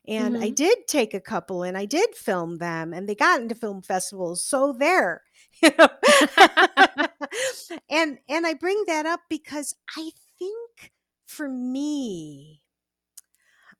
and 0.06 0.36
i 0.40 0.48
Mhm. 0.48 0.56
did 0.56 0.78
take 0.88 1.14
a 1.14 1.20
couple 1.20 1.62
and 1.62 1.76
i 1.78 1.84
did 1.84 2.14
film 2.14 2.58
them 2.58 2.92
and 2.92 3.08
they 3.08 3.14
got 3.14 3.40
into 3.40 3.54
film 3.54 3.82
festivals 3.82 4.44
so 4.44 4.72
there 4.72 5.22
you 5.62 5.70
know 5.78 5.88
and 7.90 8.18
and 8.28 8.46
i 8.46 8.54
bring 8.54 8.84
that 8.86 9.06
up 9.06 9.20
because 9.28 9.74
i 9.96 10.10
think 10.38 10.92
for 11.26 11.48
me 11.48 12.62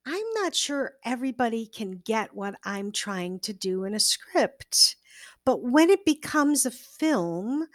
I'm 0.07 0.27
not 0.35 0.55
sure 0.55 0.95
everybody 1.05 1.67
can 1.67 1.93
get 1.93 2.35
what 2.35 2.57
I'm 2.65 2.93
trying 2.93 3.41
to 3.41 3.53
do 3.53 3.85
in 3.85 3.95
a 3.95 4.01
script. 4.01 4.97
But 5.45 5.63
when 5.63 5.89
it 5.91 6.05
becomes 6.05 6.67
a 6.67 6.71
film, 6.71 7.67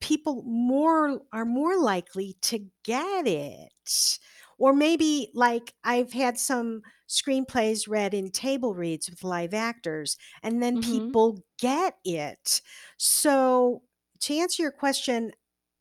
people 0.00 0.42
more 0.44 1.20
are 1.32 1.44
more 1.44 1.76
likely 1.78 2.34
to 2.42 2.70
get 2.84 3.26
it. 3.26 4.18
Or 4.58 4.72
maybe 4.72 5.30
like 5.34 5.74
I've 5.84 6.12
had 6.12 6.38
some 6.38 6.82
screenplays 7.08 7.88
read 7.88 8.14
in 8.14 8.30
table 8.30 8.74
reads 8.74 9.10
with 9.10 9.22
live 9.24 9.52
actors, 9.52 10.16
and 10.42 10.62
then 10.62 10.78
Mhm. 10.78 11.14
people 11.18 11.44
get 11.58 11.98
it. 12.04 12.62
So, 12.96 13.82
to 14.20 14.34
answer 14.38 14.62
your 14.62 14.72
question, 14.72 15.32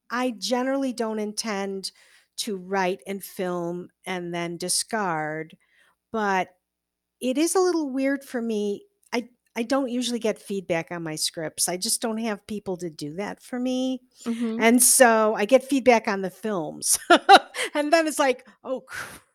I 0.09 0.31
generally 0.31 0.93
don't 0.93 1.19
intend 1.19 1.91
to 2.37 2.57
write 2.57 3.01
and 3.07 3.23
film 3.23 3.89
and 4.05 4.33
then 4.33 4.57
discard, 4.57 5.57
but 6.13 6.55
it 7.21 7.37
is 7.37 7.55
a 7.55 7.59
little 7.59 7.89
weird 7.89 8.23
for 8.23 8.41
me. 8.41 8.85
I 9.13 9.29
I 9.55 9.63
don't 9.63 9.89
usually 9.89 10.19
get 10.19 10.39
feedback 10.41 10.91
on 10.91 11.03
my 11.03 11.15
scripts. 11.15 11.69
I 11.69 11.77
just 11.77 12.01
don't 12.01 12.17
have 12.19 12.45
people 12.47 12.77
to 12.77 12.89
do 12.89 13.15
that 13.15 13.41
for 13.41 13.59
me. 13.59 14.01
Mhm. 14.25 14.63
And 14.63 14.81
so 14.83 15.35
I 15.35 15.45
get 15.45 15.63
feedback 15.63 16.07
on 16.07 16.21
the 16.21 16.31
films. 16.31 16.99
and 17.75 17.93
then 17.93 18.07
it's 18.07 18.19
like, 18.19 18.47
"Oh 18.63 18.81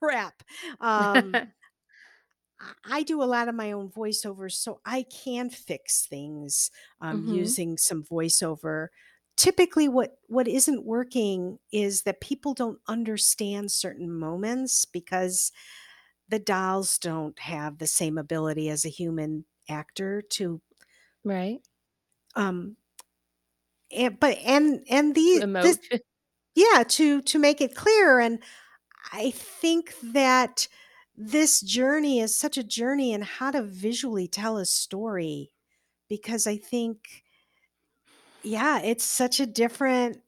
crap." 0.01 0.43
Um 0.81 1.53
I 2.85 3.03
do 3.03 3.23
a 3.23 3.25
lot 3.27 3.49
of 3.49 3.55
my 3.55 3.73
own 3.73 3.89
voiceovers, 3.91 4.53
so 4.53 4.81
I 4.85 5.03
can 5.05 5.51
fix 5.51 6.07
things 6.07 6.71
um, 7.01 7.21
Mhm. 7.21 7.25
using 7.25 7.79
some 7.79 8.03
voiceover. 8.03 8.89
Typically, 9.37 9.89
what 9.89 10.19
what 10.27 10.49
isn't 10.49 10.85
working 10.85 11.59
is 11.73 12.03
that 12.03 12.21
people 12.21 12.55
don't 12.55 12.81
understand 12.89 13.71
certain 13.71 14.13
moments 14.13 14.85
because 14.85 15.53
the 16.29 16.39
dolls 16.39 16.99
don't 16.99 17.39
have 17.39 17.79
the 17.79 17.87
same 17.87 18.19
ability 18.19 18.69
as 18.69 18.85
a 18.85 18.91
human 18.91 19.45
actor 19.69 20.23
to 20.23 20.61
Right. 21.25 21.61
um 22.35 22.77
and, 23.91 24.19
but 24.21 24.39
and 24.39 24.85
and 24.91 25.15
the 25.15 25.45
this 25.63 25.79
yeah 26.55 26.85
to 26.85 27.23
to 27.23 27.39
make 27.39 27.61
it 27.61 27.75
clear 27.75 28.21
and 28.21 28.43
I 29.13 29.33
think 29.33 29.95
that 30.03 30.69
this 31.17 31.61
journey 31.61 32.21
is 32.21 32.35
such 32.37 32.59
a 32.59 32.65
journey 32.65 33.13
in 33.13 33.23
how 33.23 33.51
to 33.53 33.63
visually 33.63 34.29
tell 34.29 34.59
a 34.59 34.67
story 34.67 35.53
because 36.09 36.47
I 36.47 36.59
think, 36.59 37.25
yeah, 38.43 38.81
it's 38.81 39.05
such 39.05 39.41
a 39.41 39.47
different, 39.47 40.23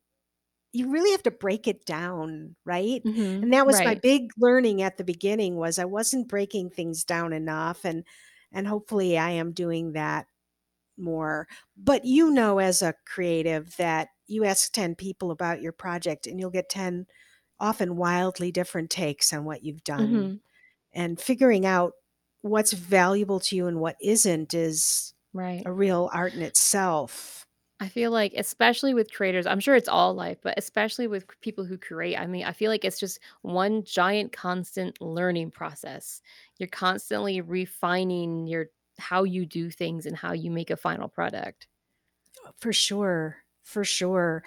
you 0.72 0.90
really 0.90 1.10
have 1.12 1.22
to 1.24 1.30
break 1.30 1.66
it 1.68 1.84
down, 1.86 2.56
right? 2.64 3.02
Mhm. 3.04 3.42
And 3.42 3.52
that 3.52 3.66
was 3.66 3.82
my 3.84 3.94
big 3.96 4.30
learning 4.38 4.82
at 4.82 4.96
the 4.98 5.04
beginning 5.04 5.56
was 5.56 5.78
I 5.78 5.84
wasn't 5.86 6.28
breaking 6.28 6.70
things 6.70 7.04
down 7.04 7.32
enough 7.32 7.84
and 7.84 8.04
and 8.52 8.66
hopefully 8.68 9.16
I 9.18 9.30
am 9.30 9.52
doing 9.52 9.92
that 9.92 10.26
more. 10.98 11.48
But 11.76 12.04
you 12.04 12.30
know 12.30 12.58
as 12.58 12.82
a 12.82 12.94
creative 13.06 13.76
that 13.76 14.08
you 14.26 14.44
ask 14.44 14.72
10 14.72 14.94
people 14.94 15.30
about 15.30 15.60
your 15.62 15.72
project 15.72 16.26
and 16.26 16.38
you'll 16.40 16.50
get 16.50 16.68
10 16.68 17.06
often 17.60 17.96
wildly 17.96 18.52
different 18.52 18.90
takes 18.90 19.32
on 19.32 19.44
what 19.44 19.62
you've 19.64 19.84
done. 19.84 20.28
Mhm. 20.28 20.40
And 20.92 21.20
figuring 21.20 21.66
out 21.66 21.94
what's 22.42 22.72
valuable 22.72 23.40
to 23.40 23.56
you 23.56 23.66
and 23.68 23.80
what 23.80 23.96
isn't 24.02 24.54
is 24.54 25.14
Right. 25.32 25.66
a 25.66 25.72
real 25.72 26.10
art 26.12 26.34
in 26.34 26.42
itself. 26.42 27.46
I 27.82 27.88
feel 27.88 28.10
like, 28.10 28.34
especially 28.36 28.92
with 28.92 29.12
creators, 29.12 29.46
I'm 29.46 29.58
sure 29.60 29.74
it's 29.74 29.88
all 29.88 30.12
life, 30.14 30.38
but 30.42 30.58
especially 30.58 31.06
with 31.06 31.26
people 31.40 31.64
who 31.64 31.78
create, 31.78 32.16
I 32.16 32.26
mean, 32.26 32.44
I 32.44 32.52
feel 32.52 32.70
like 32.70 32.84
it's 32.84 33.00
just 33.00 33.18
one 33.42 33.84
giant 33.84 34.32
constant 34.32 35.00
learning 35.00 35.50
process. 35.50 36.20
You're 36.58 36.68
constantly 36.68 37.40
refining 37.40 38.46
your 38.46 38.66
how 38.98 39.24
you 39.24 39.46
do 39.46 39.70
things 39.70 40.04
and 40.04 40.14
how 40.16 40.32
you 40.32 40.50
make 40.50 40.70
a 40.70 40.76
final 40.76 41.08
product. 41.08 41.68
For 42.58 42.72
sure. 42.72 43.38
For 43.62 43.84
sure. 43.84 44.42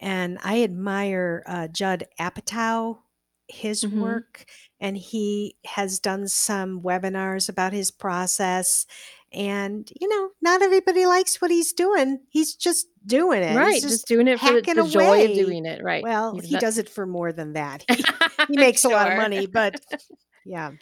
And 0.00 0.38
I 0.42 0.62
admire 0.62 1.42
uh, 1.46 1.68
Judd 1.68 2.06
Apatow, 2.20 3.00
his 3.48 3.86
Mhm. 3.86 3.86
work, 3.88 4.44
and 4.80 4.96
he 4.98 5.56
has 5.64 5.98
done 6.00 6.28
some 6.28 6.82
webinars 6.82 7.48
about 7.48 7.72
his 7.72 7.90
process. 7.90 8.86
And, 9.32 9.90
you 10.00 10.08
know, 10.08 10.30
not 10.40 10.62
everybody 10.62 11.04
likes 11.04 11.40
what 11.40 11.50
he's 11.50 11.72
doing. 11.72 12.20
He's 12.30 12.54
just 12.54 12.86
doing 13.04 13.42
it. 13.42 13.48
He's 13.48 13.56
Right, 13.56 13.82
just 13.82 13.88
just 13.88 14.06
doing 14.06 14.28
it 14.28 14.40
for 14.40 14.52
the, 14.52 14.60
the 14.62 14.88
joy 14.88 15.24
of 15.24 15.34
doing 15.34 15.66
it. 15.66 15.82
Right. 15.82 16.02
Well, 16.02 16.34
He's 16.34 16.46
he 16.46 16.52
not 16.54 16.60
does 16.60 16.78
it 16.78 16.88
for 16.88 17.06
more 17.06 17.32
than 17.32 17.54
that. 17.54 17.84
He, 18.46 18.54
he 18.54 18.58
makes 18.58 18.84
a 18.84 18.88
lot 18.88 19.10
of 19.10 19.16
money, 19.16 19.46
but 19.46 19.80
yeah. 20.44 20.72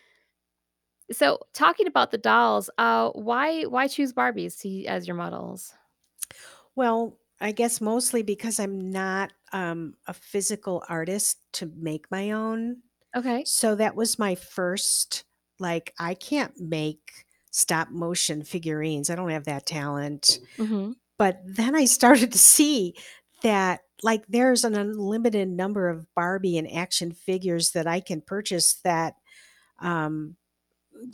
So, 1.13 1.39
talking 1.53 1.87
about 1.87 2.11
the 2.11 2.19
dolls, 2.19 2.69
uh, 2.79 3.11
why 3.11 3.63
why 3.65 3.89
choose 3.89 4.13
Barbies 4.13 4.59
to, 4.61 4.85
as 4.87 5.07
your 5.07 5.17
models? 5.17 5.73
Well, 6.77 7.19
I 7.41 7.53
guess 7.53 7.81
mostly 7.81 8.23
because 8.23 8.59
I'm 8.59 8.91
not 8.91 9.33
um, 9.53 9.95
a 10.07 10.15
physical 10.15 10.83
artist 10.89 11.39
to 11.55 11.71
make 11.77 12.11
my 12.11 12.33
own. 12.33 12.79
Okay. 13.17 13.45
So 13.45 13.75
that 13.77 13.95
was 13.95 14.19
my 14.19 14.35
first, 14.35 15.25
like, 15.59 15.93
I 15.99 16.15
can't 16.15 16.59
make 16.59 17.24
stop 17.55 17.91
motion 17.91 18.43
figurines. 18.45 19.11
I 19.11 19.15
don't 19.15 19.31
have 19.31 19.45
that 19.45 19.67
talent. 19.67 20.41
hmm 20.59 20.93
But 21.19 21.41
then 21.47 21.75
I 21.77 21.85
started 21.87 22.33
to 22.33 22.39
see 22.39 22.97
that, 23.43 23.83
like, 24.03 24.27
there's 24.29 24.65
an 24.65 24.75
unlimited 24.75 25.49
number 25.49 25.89
of 25.89 26.07
Barbie 26.15 26.59
and 26.59 26.71
action 26.71 27.13
figures 27.13 27.73
that 27.73 27.87
I 27.87 28.01
can 28.01 28.21
purchase 28.21 28.75
that 28.85 29.15
um, 29.81 30.37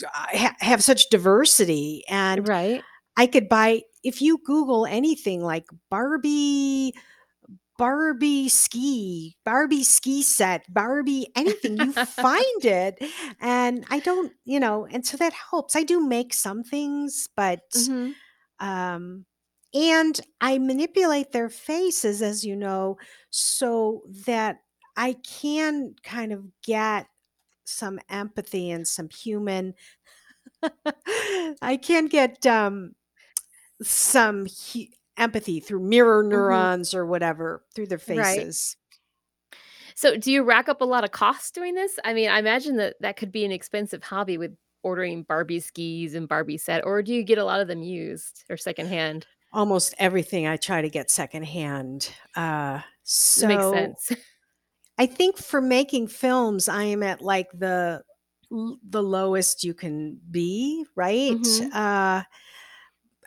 ha- 0.05 0.57
have 0.61 0.83
such 0.83 1.09
diversity. 1.11 2.05
And 2.09 2.48
Right. 2.48 2.87
I 3.16 3.26
could 3.26 3.48
buy, 3.48 3.83
if 4.05 4.22
you 4.22 4.38
Google 4.44 4.87
anything 4.87 5.42
like 5.42 5.66
Barbie 5.90 6.94
Barbie 7.81 8.51
ski, 8.51 9.37
Barbie 9.45 9.85
ski 9.85 10.23
set, 10.23 10.64
Barbie 10.73 11.29
anything, 11.37 11.79
you 11.79 11.95
find 11.95 12.64
it. 12.64 13.03
And 13.40 13.87
I 13.90 14.01
don't, 14.01 14.35
you 14.45 14.61
know, 14.61 14.87
and 14.87 15.07
so 15.07 15.16
that 15.19 15.33
helps. 15.33 15.77
I 15.77 15.85
do 15.85 16.01
make 16.07 16.35
some 16.35 16.62
things, 16.62 17.29
but 17.37 17.62
hmm 17.75 18.12
um 18.61 19.27
and 19.75 20.21
I 20.40 20.59
manipulate 20.59 21.33
their 21.33 21.51
faces 21.51 22.23
as 22.23 22.45
you 22.45 22.57
know 22.57 22.99
so 23.31 24.03
that 24.27 24.59
I 24.97 25.14
can 25.14 25.95
kind 26.05 26.33
of 26.33 26.47
get 26.62 27.07
some 27.64 28.01
empathy 28.11 28.71
and 28.71 28.87
some 28.88 29.09
human 29.11 29.75
I 31.62 31.79
can 31.83 32.07
get 32.07 32.47
um 32.47 32.93
some 33.83 34.47
empathy 35.21 35.61
through 35.61 35.81
mirror 35.81 36.23
hmm 36.33 36.65
neurons 36.65 36.95
or 36.95 37.07
whatever 37.07 37.65
through 37.75 37.87
their 37.89 37.99
Right. 38.07 38.51
faces. 38.55 38.77
So, 39.95 40.17
do 40.17 40.33
you 40.33 40.43
rack 40.43 40.69
up 40.69 40.81
a 40.81 40.85
lot 40.85 41.05
of 41.05 41.11
costs 41.13 41.51
doing 41.51 41.75
this? 41.75 41.99
I 42.05 42.15
mean, 42.15 42.29
I 42.31 42.39
imagine 42.39 42.77
that 42.77 42.97
that 43.01 43.17
could 43.17 43.33
be 43.33 43.45
an 43.45 43.53
expensive 43.53 44.03
hobby 44.03 44.39
with 44.39 44.57
ordering 44.83 45.23
Barbie 45.25 45.61
skis 45.61 46.15
and 46.15 46.29
Barbie 46.29 46.59
set, 46.59 46.85
or 46.85 47.03
do 47.03 47.13
you 47.15 47.23
get 47.23 47.39
a 47.39 47.45
lot 47.45 47.61
of 47.61 47.69
them 47.69 47.83
used 47.83 48.45
or 48.49 48.57
secondhand? 48.57 49.27
Almost 49.53 49.95
everything 49.99 50.47
I 50.47 50.57
try 50.57 50.81
to 50.81 50.89
get 50.89 51.11
secondhand. 51.11 52.15
Uh, 52.37 52.83
That 53.37 53.47
makes 53.47 53.67
so 53.67 53.69
sense. 53.69 54.11
I 54.99 55.07
think 55.07 55.37
for 55.39 55.61
making 55.61 56.09
films, 56.09 56.69
I 56.69 56.85
am 56.85 57.03
at 57.03 57.23
like 57.23 57.51
the 57.53 58.03
the 58.83 59.03
lowest 59.03 59.63
you 59.63 59.75
can 59.75 60.21
be, 60.31 60.85
right? 60.97 61.39
hmm 61.41 61.71
Uh, 61.73 62.23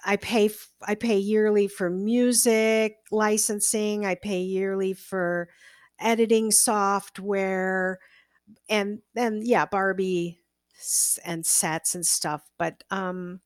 I 0.06 0.18
pay 0.18 0.50
I 0.86 0.96
pay 0.96 1.18
yearly 1.18 1.68
for 1.68 1.90
music 1.90 2.96
licensing. 3.12 4.06
I 4.06 4.16
pay 4.16 4.42
yearly 4.42 4.94
for 4.94 5.50
editing 6.00 6.52
software, 6.52 8.00
and 8.70 9.00
then 9.14 9.42
yeah, 9.44 9.66
Barbie 9.66 10.40
and 11.24 11.46
sets 11.46 11.96
and 11.96 12.06
stuff. 12.06 12.42
But 12.58 12.84
um, 12.92 13.40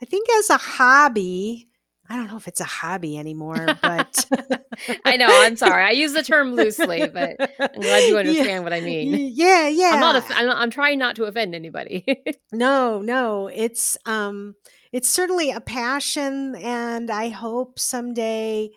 I 0.00 0.06
think 0.06 0.28
as 0.38 0.50
a 0.50 0.56
hobby, 0.56 1.68
I 2.08 2.16
don't 2.16 2.26
know 2.26 2.36
if 2.36 2.48
it's 2.48 2.60
a 2.60 2.64
hobby 2.64 3.16
anymore, 3.18 3.68
but 3.82 4.26
I 5.04 5.16
know. 5.16 5.28
I'm 5.30 5.56
sorry. 5.56 5.84
I 5.84 5.90
use 5.90 6.12
the 6.12 6.24
term 6.24 6.54
loosely, 6.54 7.06
but 7.06 7.36
I'm 7.60 7.80
glad 7.80 8.04
you 8.08 8.14
yeah, 8.14 8.18
understand 8.18 8.64
what 8.64 8.72
I 8.72 8.80
mean. 8.80 9.30
yeah, 9.34 9.68
yeah. 9.68 9.90
I'm 9.92 10.00
not. 10.00 10.28
yeah. 10.28 10.36
I'm 10.36 10.46
not 10.46 10.56
I'm 10.56 10.70
trying 10.70 10.98
not 10.98 11.16
to 11.16 11.24
offend 11.24 11.54
anybody. 11.54 12.04
No, 12.52 13.00
no, 13.00 13.46
it's 13.46 13.96
um 14.06 14.56
it's 14.92 15.08
certainly 15.08 15.50
a 15.50 15.60
passion 15.60 16.56
and 16.56 17.10
I 17.10 17.28
hope 17.28 17.78
someday 17.78 18.70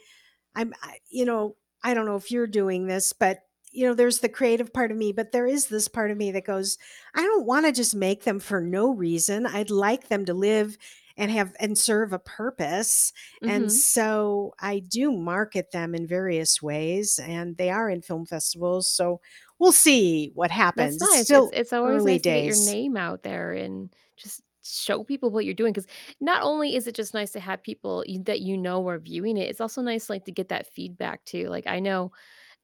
I'm 0.56 0.74
I, 0.82 1.00
you 1.10 1.26
know, 1.26 1.56
I 1.84 1.94
don't 1.94 2.06
know 2.06 2.16
if 2.16 2.32
you're 2.32 2.48
doing 2.48 2.88
this, 2.88 3.14
but 3.14 3.40
you 3.72 3.88
know, 3.88 3.96
there's 3.96 4.20
the 4.20 4.30
creative 4.30 4.72
part 4.72 4.92
of 4.92 4.98
me, 4.98 5.12
but 5.12 5.32
there 5.32 5.48
is 5.48 5.68
this 5.68 5.88
part 5.88 6.12
of 6.12 6.18
me 6.18 6.32
that 6.32 6.46
goes, 6.46 6.78
I 7.16 7.24
don't 7.24 7.48
want 7.48 7.66
to 7.66 7.72
just 7.72 7.96
make 7.96 8.24
them 8.24 8.40
for 8.40 8.62
no 8.62 8.92
reason. 8.94 9.48
I'd 9.48 9.72
like 9.72 10.10
them 10.10 10.26
to 10.26 10.34
live 10.34 10.78
and 11.18 11.32
have 11.32 11.56
and 11.60 11.78
serve 11.78 12.14
a 12.14 12.20
purpose. 12.20 13.14
And 13.46 13.72
hmm 13.72 13.72
so 13.72 14.54
I 14.60 14.80
do 14.80 15.12
market 15.12 15.72
them 15.72 15.96
in 15.96 16.06
various 16.08 16.62
ways 16.62 17.20
and 17.20 17.58
they 17.58 17.70
are 17.72 17.90
in 17.90 18.02
film 18.04 18.26
festivals. 18.28 18.88
So 18.88 19.22
we'll 19.60 19.72
see 19.72 20.32
what 20.36 20.52
happens. 20.52 21.02
It's 21.02 21.12
nice. 21.12 21.28
Still 21.28 21.54
it's 21.54 21.74
always 21.74 22.06
early 22.06 22.06
nice 22.06 22.22
to 22.22 22.32
get 22.32 22.44
your 22.46 22.56
name 22.56 22.98
out 22.98 23.24
there 23.24 23.52
and 23.54 23.94
just 24.18 24.42
show 24.64 25.04
people 25.04 25.30
what 25.30 25.46
you're 25.46 25.54
doing. 25.54 25.74
Because 25.74 25.88
not 26.22 26.44
only 26.44 26.76
is 26.76 26.88
it 26.88 26.96
just 26.96 27.14
nice 27.14 27.32
to 27.34 27.40
have 27.40 27.64
people 27.64 28.04
that 28.22 28.42
you 28.42 28.58
know 28.58 28.88
are 28.88 29.00
viewing 29.00 29.38
it, 29.38 29.50
it's 29.50 29.62
also 29.62 29.82
nice, 29.82 30.10
like, 30.10 30.26
to 30.26 30.32
get 30.32 30.50
that 30.50 30.68
feedback 30.68 31.24
too. 31.26 31.50
Like, 31.50 31.68
I 31.68 31.80
know, 31.80 32.12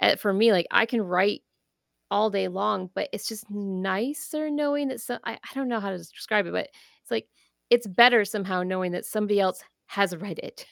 eh, 0.01 0.15
for 0.15 0.33
me, 0.33 0.51
like, 0.51 0.67
I 0.71 0.85
can 0.85 1.01
write 1.01 1.43
all 2.12 2.29
day 2.29 2.47
long, 2.47 2.89
but 2.93 3.09
it's 3.13 3.27
just 3.27 3.49
nicer 3.51 4.49
knowing 4.49 4.88
that 4.89 5.01
so 5.01 5.17
I 5.25 5.33
I 5.33 5.53
don't 5.55 5.67
know 5.69 5.79
how 5.79 5.91
to 5.91 5.97
describe 5.97 6.45
it, 6.47 6.51
but 6.53 6.69
it's 7.01 7.12
like 7.12 7.27
it's 7.69 7.88
better 7.88 8.25
somehow 8.25 8.63
knowing 8.63 8.91
that 8.93 9.05
somebody 9.05 9.39
else 9.39 9.63
has 9.88 10.15
read 10.15 10.39
it. 10.39 10.65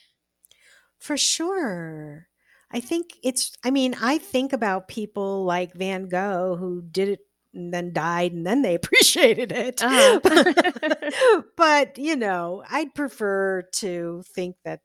For 0.98 1.16
sure. 1.16 2.28
I 2.70 2.80
think 2.80 3.12
it's 3.22 3.52
I 3.64 3.70
mean, 3.70 3.94
I 4.00 4.18
think 4.18 4.52
about 4.52 4.88
people 4.88 5.44
like 5.44 5.74
Van 5.74 6.08
Gogh 6.08 6.56
who 6.58 6.82
did 6.82 7.08
it 7.08 7.20
and 7.58 7.74
then 7.74 7.92
died 7.92 8.32
and 8.32 8.46
then 8.46 8.62
they 8.62 8.74
appreciated 8.76 9.52
it. 9.52 9.82
Uh-huh. 9.82 10.20
but, 11.56 11.98
you 11.98 12.16
know, 12.16 12.64
I'd 12.68 12.94
prefer 12.94 13.62
to 13.76 14.22
think 14.34 14.56
that 14.64 14.80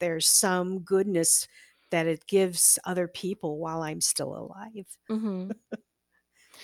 there's 0.00 0.28
some 0.28 0.80
goodness 0.80 1.46
that 1.90 2.06
it 2.06 2.26
gives 2.26 2.78
other 2.84 3.08
people 3.08 3.58
while 3.58 3.82
I'm 3.82 4.00
still 4.00 4.36
alive. 4.36 4.86
Mhm. 5.08 5.54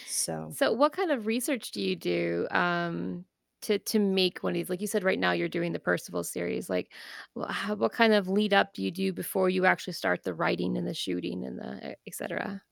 So, 0.05 0.59
So, 0.59 0.73
what 0.73 0.93
kind 0.93 1.11
of 1.13 1.27
research 1.27 1.71
do 1.71 1.81
you 1.83 1.97
do 1.97 2.47
um, 2.51 3.25
to 3.63 3.79
to 3.79 3.99
make 3.99 4.41
one 4.43 4.53
of 4.53 4.55
these? 4.55 4.71
Like 4.71 4.81
you 4.81 4.87
said, 4.87 5.05
right 5.05 5.19
now 5.19 5.33
you're 5.33 5.49
doing 5.49 5.73
the 5.73 5.79
Percival 5.79 6.25
series. 6.25 6.69
Like, 6.69 6.93
how, 7.49 7.77
what 7.77 7.93
kind 7.93 8.13
of 8.15 8.29
lead 8.29 8.53
up 8.53 8.75
do 8.75 8.83
you 8.83 8.91
do 8.91 9.13
before 9.13 9.49
you 9.51 9.65
actually 9.67 9.93
start 9.95 10.23
the 10.25 10.35
writing 10.35 10.77
and 10.77 10.87
the 10.87 10.95
shooting 10.95 11.45
and 11.45 11.59
the 11.59 11.97
et 12.07 12.15
cetera? 12.15 12.63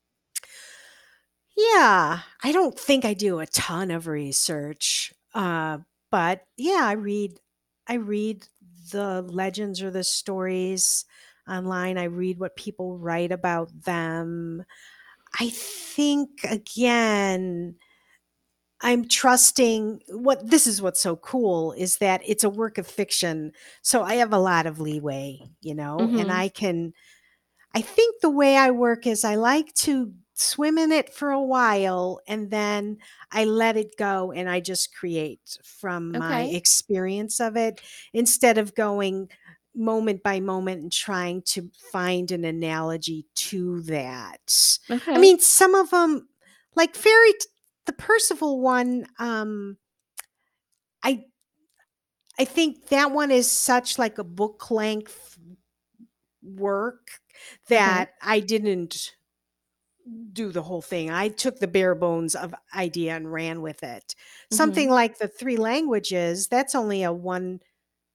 Yeah, 1.59 2.21
I 2.43 2.53
don't 2.53 2.79
think 2.79 3.05
I 3.05 3.15
do 3.15 3.41
a 3.41 3.47
ton 3.47 3.91
of 3.91 4.07
research. 4.07 5.13
Uh, 5.35 5.79
but 6.11 6.45
yeah, 6.57 6.83
I 6.85 6.93
read 6.93 7.41
I 7.87 7.95
read 7.95 8.47
the 8.93 9.23
legends 9.23 9.83
or 9.83 9.91
the 9.91 10.05
stories 10.05 11.05
online. 11.49 11.99
I 11.99 12.05
read 12.05 12.39
what 12.39 12.57
people 12.57 12.99
write 12.99 13.33
about 13.33 13.71
them. 13.85 14.65
I 15.41 15.51
think 15.51 16.45
again, 16.45 17.77
I'm 18.81 19.09
trusting 19.09 20.03
what 20.09 20.49
this 20.51 20.67
is 20.67 20.81
what's 20.81 21.01
so 21.01 21.17
cool 21.17 21.73
is 21.73 21.99
that 21.99 22.21
it's 22.25 22.45
a 22.45 22.51
work 22.51 22.79
of 22.79 22.87
fiction. 22.87 23.53
So 23.83 24.05
I 24.05 24.15
have 24.17 24.33
a 24.33 24.39
lot 24.39 24.67
of 24.67 24.79
leeway, 24.79 25.41
you 25.61 25.75
know, 25.75 26.11
and 26.17 26.31
hmm 26.31 26.31
I 26.31 26.49
can 26.49 26.93
I 27.75 27.83
think 27.83 28.21
the 28.23 28.31
way 28.31 28.57
I 28.57 28.71
work 28.73 29.07
is 29.07 29.25
I 29.25 29.37
like 29.37 29.75
to 29.77 30.13
swim 30.39 30.79
in 30.79 30.93
it 30.93 31.13
for 31.13 31.31
a 31.31 31.43
while 31.43 32.21
and 32.29 32.51
then 32.51 32.99
I 33.33 33.45
let 33.45 33.77
it 33.77 33.97
go 33.97 34.33
and 34.33 34.49
I 34.49 34.61
just 34.61 34.95
create 34.95 35.59
from 35.65 36.17
my 36.17 36.43
experience 36.43 37.41
of 37.41 37.57
it 37.57 37.81
instead 38.13 38.59
of 38.59 38.75
going 38.75 39.31
moment 39.75 40.23
by 40.23 40.41
moment 40.41 40.83
and 40.83 40.93
trying 40.93 41.43
to 41.43 41.71
find 41.93 42.31
an 42.31 42.45
analogy 42.45 43.27
to 43.35 43.81
that. 43.83 44.79
I 45.15 45.19
mean, 45.19 45.39
some 45.39 45.75
of 45.75 45.91
them, 45.91 46.29
like 46.75 46.95
fairy, 46.95 47.33
the 47.87 47.93
Percival 47.93 48.61
one, 48.61 49.07
um, 49.19 49.79
I 51.03 51.27
I 52.39 52.45
think 52.45 52.89
that 52.89 53.11
one 53.13 53.31
is 53.31 53.51
such 53.51 53.99
like 53.99 54.19
a 54.19 54.25
book 54.25 54.71
length 54.71 55.39
work 56.43 57.21
Okay. 57.75 58.07
that 58.07 58.15
I 58.23 58.41
didn't 58.41 59.17
do 60.33 60.51
the 60.53 60.63
whole 60.63 60.83
thing. 60.83 61.11
I 61.11 61.29
took 61.29 61.59
the 61.59 61.69
bare 61.69 61.95
bones 61.95 62.35
of 62.35 62.55
idea 62.75 63.17
and 63.17 63.33
ran 63.33 63.63
with 63.63 63.83
it. 63.83 64.15
Something 64.51 64.89
hmm 64.89 64.91
like 64.91 65.19
the 65.19 65.29
three 65.29 65.57
languages, 65.57 66.49
that's 66.49 66.75
only 66.75 67.03
a 67.03 67.13
one 67.13 67.61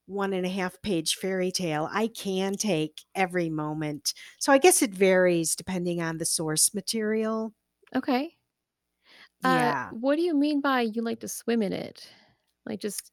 one 0.08 0.34
and 0.34 0.46
a 0.46 0.50
half 0.50 0.82
page 0.82 1.16
fairy 1.16 1.52
tale. 1.52 1.90
I 1.92 2.08
can 2.08 2.56
take 2.56 3.04
every 3.16 3.50
moment. 3.50 4.14
So 4.40 4.54
I 4.54 4.58
guess 4.60 4.82
it 4.82 4.92
varies 4.94 5.56
depending 5.56 6.02
on 6.02 6.18
the 6.18 6.26
source 6.26 6.74
material. 6.74 7.54
Okay. 7.96 8.38
Uh, 9.44 9.74
Yeah. 9.74 9.90
what 9.90 10.16
do 10.16 10.22
you 10.22 10.34
mean 10.34 10.62
by 10.62 10.82
you 10.82 11.02
like 11.02 11.20
to 11.22 11.28
swim 11.28 11.62
in 11.62 11.74
it? 11.74 12.10
Like 12.66 12.80
just 12.80 13.12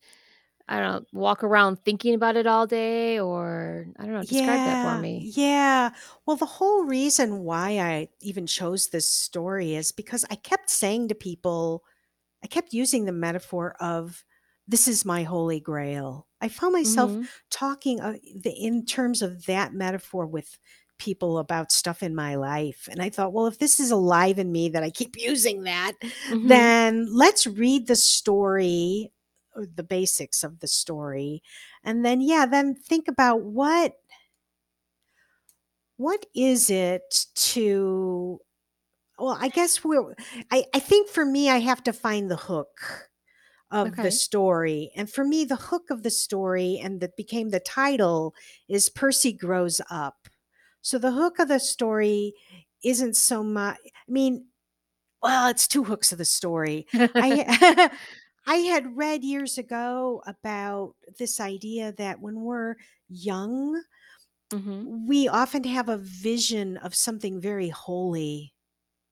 I 0.70 0.80
don't 0.80 1.02
know, 1.02 1.06
walk 1.20 1.44
around 1.44 1.84
thinking 1.84 2.14
about 2.14 2.36
it 2.36 2.46
all 2.46 2.66
day, 2.66 3.20
or 3.20 3.88
I 3.98 4.04
don't 4.04 4.14
know. 4.14 4.24
Describe 4.24 4.64
that 4.64 4.80
for 4.80 4.96
Yeah, 4.96 4.98
me. 4.98 5.32
yeah. 5.34 5.90
Well, 6.26 6.36
the 6.36 6.46
whole 6.46 6.84
reason 6.84 7.40
why 7.40 7.78
I 7.78 8.08
even 8.20 8.46
chose 8.46 8.88
this 8.88 9.10
story 9.10 9.74
is 9.74 9.92
because 9.92 10.24
I 10.30 10.34
kept 10.36 10.68
saying 10.70 11.08
to 11.08 11.14
people, 11.14 11.84
I 12.44 12.48
kept 12.48 12.72
using 12.74 13.04
the 13.06 13.12
metaphor 13.12 13.76
of 13.80 14.24
this 14.68 14.88
is 14.88 15.04
my 15.04 15.24
holy 15.24 15.60
grail. 15.60 16.28
I 16.40 16.48
found 16.48 16.74
myself 16.74 17.16
hmm 17.16 17.28
talking 17.50 18.00
uh, 18.00 18.14
the, 18.36 18.52
in 18.52 18.86
terms 18.86 19.22
of 19.22 19.46
that 19.46 19.74
metaphor 19.74 20.26
with 20.26 20.58
people 20.98 21.38
about 21.38 21.72
stuff 21.72 22.02
in 22.02 22.14
my 22.14 22.36
life. 22.36 22.88
And 22.90 23.02
I 23.02 23.10
thought, 23.10 23.32
well, 23.32 23.46
if 23.46 23.58
this 23.58 23.80
is 23.80 23.90
alive 23.90 24.38
in 24.38 24.52
me 24.52 24.68
that 24.70 24.82
I 24.84 24.90
keep 24.90 25.16
using 25.18 25.64
that, 25.64 25.94
hmm 26.28 26.40
then 26.42 27.08
let's 27.14 27.46
read 27.46 27.86
the 27.86 27.96
story, 27.96 29.12
or 29.12 29.19
Uh, 29.56 29.66
the 29.74 29.82
basics 29.82 30.42
of 30.44 30.60
the 30.60 30.68
story. 30.68 31.42
And 31.82 32.04
then, 32.04 32.20
yeah, 32.20 32.46
then 32.46 32.74
think 32.74 33.08
about 33.08 33.42
what 33.42 33.94
what 35.96 36.24
is 36.34 36.70
it 36.70 37.26
to 37.34 38.40
well, 39.18 39.36
I 39.38 39.48
guess 39.48 39.84
we're 39.84 40.14
I, 40.50 40.64
I 40.74 40.78
think 40.78 41.10
for 41.10 41.26
me 41.26 41.50
I 41.50 41.58
have 41.58 41.82
to 41.84 41.92
find 41.92 42.30
the 42.30 42.36
hook 42.36 43.10
of 43.70 43.96
the 43.96 44.10
story. 44.10 44.90
And 44.96 45.10
for 45.10 45.24
me, 45.24 45.44
the 45.44 45.56
hook 45.56 45.90
of 45.90 46.02
the 46.02 46.10
story 46.10 46.80
and 46.82 47.00
that 47.00 47.16
became 47.16 47.50
the 47.50 47.60
title 47.60 48.34
is 48.68 48.88
Percy 48.88 49.32
Grows 49.32 49.80
Up. 49.90 50.28
So 50.82 50.98
the 50.98 51.12
hook 51.12 51.38
of 51.38 51.48
the 51.48 51.60
story 51.60 52.34
isn't 52.82 53.14
so 53.16 53.42
much 53.42 53.78
I 53.84 54.10
mean, 54.10 54.46
well, 55.22 55.48
it's 55.48 55.68
two 55.68 55.84
hooks 55.84 56.12
of 56.12 56.18
the 56.18 56.24
story. 56.24 56.86
I 56.94 57.90
I 58.46 58.56
had 58.56 58.96
read 58.96 59.24
years 59.24 59.58
ago 59.58 60.22
about 60.26 60.96
this 61.18 61.40
idea 61.40 61.92
that 61.92 62.20
when 62.20 62.40
we're 62.42 62.76
young, 63.08 63.82
hmm 64.52 64.90
we 65.06 65.28
often 65.28 65.64
have 65.64 65.88
a 65.88 65.98
vision 65.98 66.76
of 66.78 66.94
something 66.94 67.40
very 67.40 67.68
holy 67.68 68.54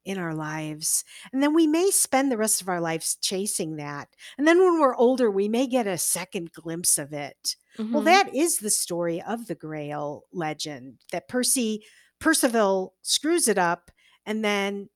in 0.04 0.18
our 0.18 0.34
lives. 0.34 1.04
And 1.32 1.42
then 1.42 1.54
we 1.54 1.66
may 1.66 1.90
spend 1.90 2.32
the 2.32 2.38
rest 2.38 2.62
of 2.62 2.68
our 2.68 2.80
lives 2.80 3.16
chasing 3.22 3.76
that. 3.76 4.10
And 4.38 4.48
then 4.48 4.58
when 4.60 4.80
we're 4.80 4.96
older, 4.96 5.30
we 5.30 5.48
may 5.48 5.66
get 5.66 5.86
a 5.86 5.98
second 5.98 6.52
glimpse 6.52 6.98
of 6.98 7.12
it. 7.12 7.56
Well, 7.92 8.02
hmm 8.02 8.04
that 8.04 8.34
is 8.34 8.58
the 8.58 8.70
story 8.70 9.22
of 9.22 9.46
the 9.48 9.56
Grail 9.56 10.24
legend 10.32 11.00
that 11.12 11.28
Percy 11.28 11.84
Percival 12.20 12.96
screws 13.02 13.48
it 13.48 13.58
up 13.58 13.90
and 14.26 14.44
then 14.44 14.90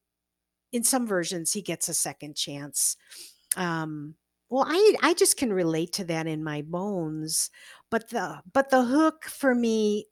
in 0.72 0.84
some 0.84 1.06
versions 1.06 1.52
he 1.52 1.62
gets 1.62 1.88
a 1.88 1.94
second 1.94 2.36
chance. 2.36 2.96
Um 3.56 4.16
well, 4.52 4.66
I 4.68 4.94
I 5.02 5.14
just 5.14 5.38
can 5.38 5.50
relate 5.50 5.94
to 5.94 6.04
that 6.04 6.26
in 6.26 6.44
my 6.44 6.60
bones. 6.60 7.48
But 7.90 8.10
the 8.10 8.42
but 8.52 8.68
the 8.68 8.84
hook 8.84 9.24
for 9.24 9.54
me 9.54 10.08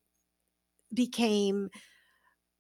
became 0.95 1.69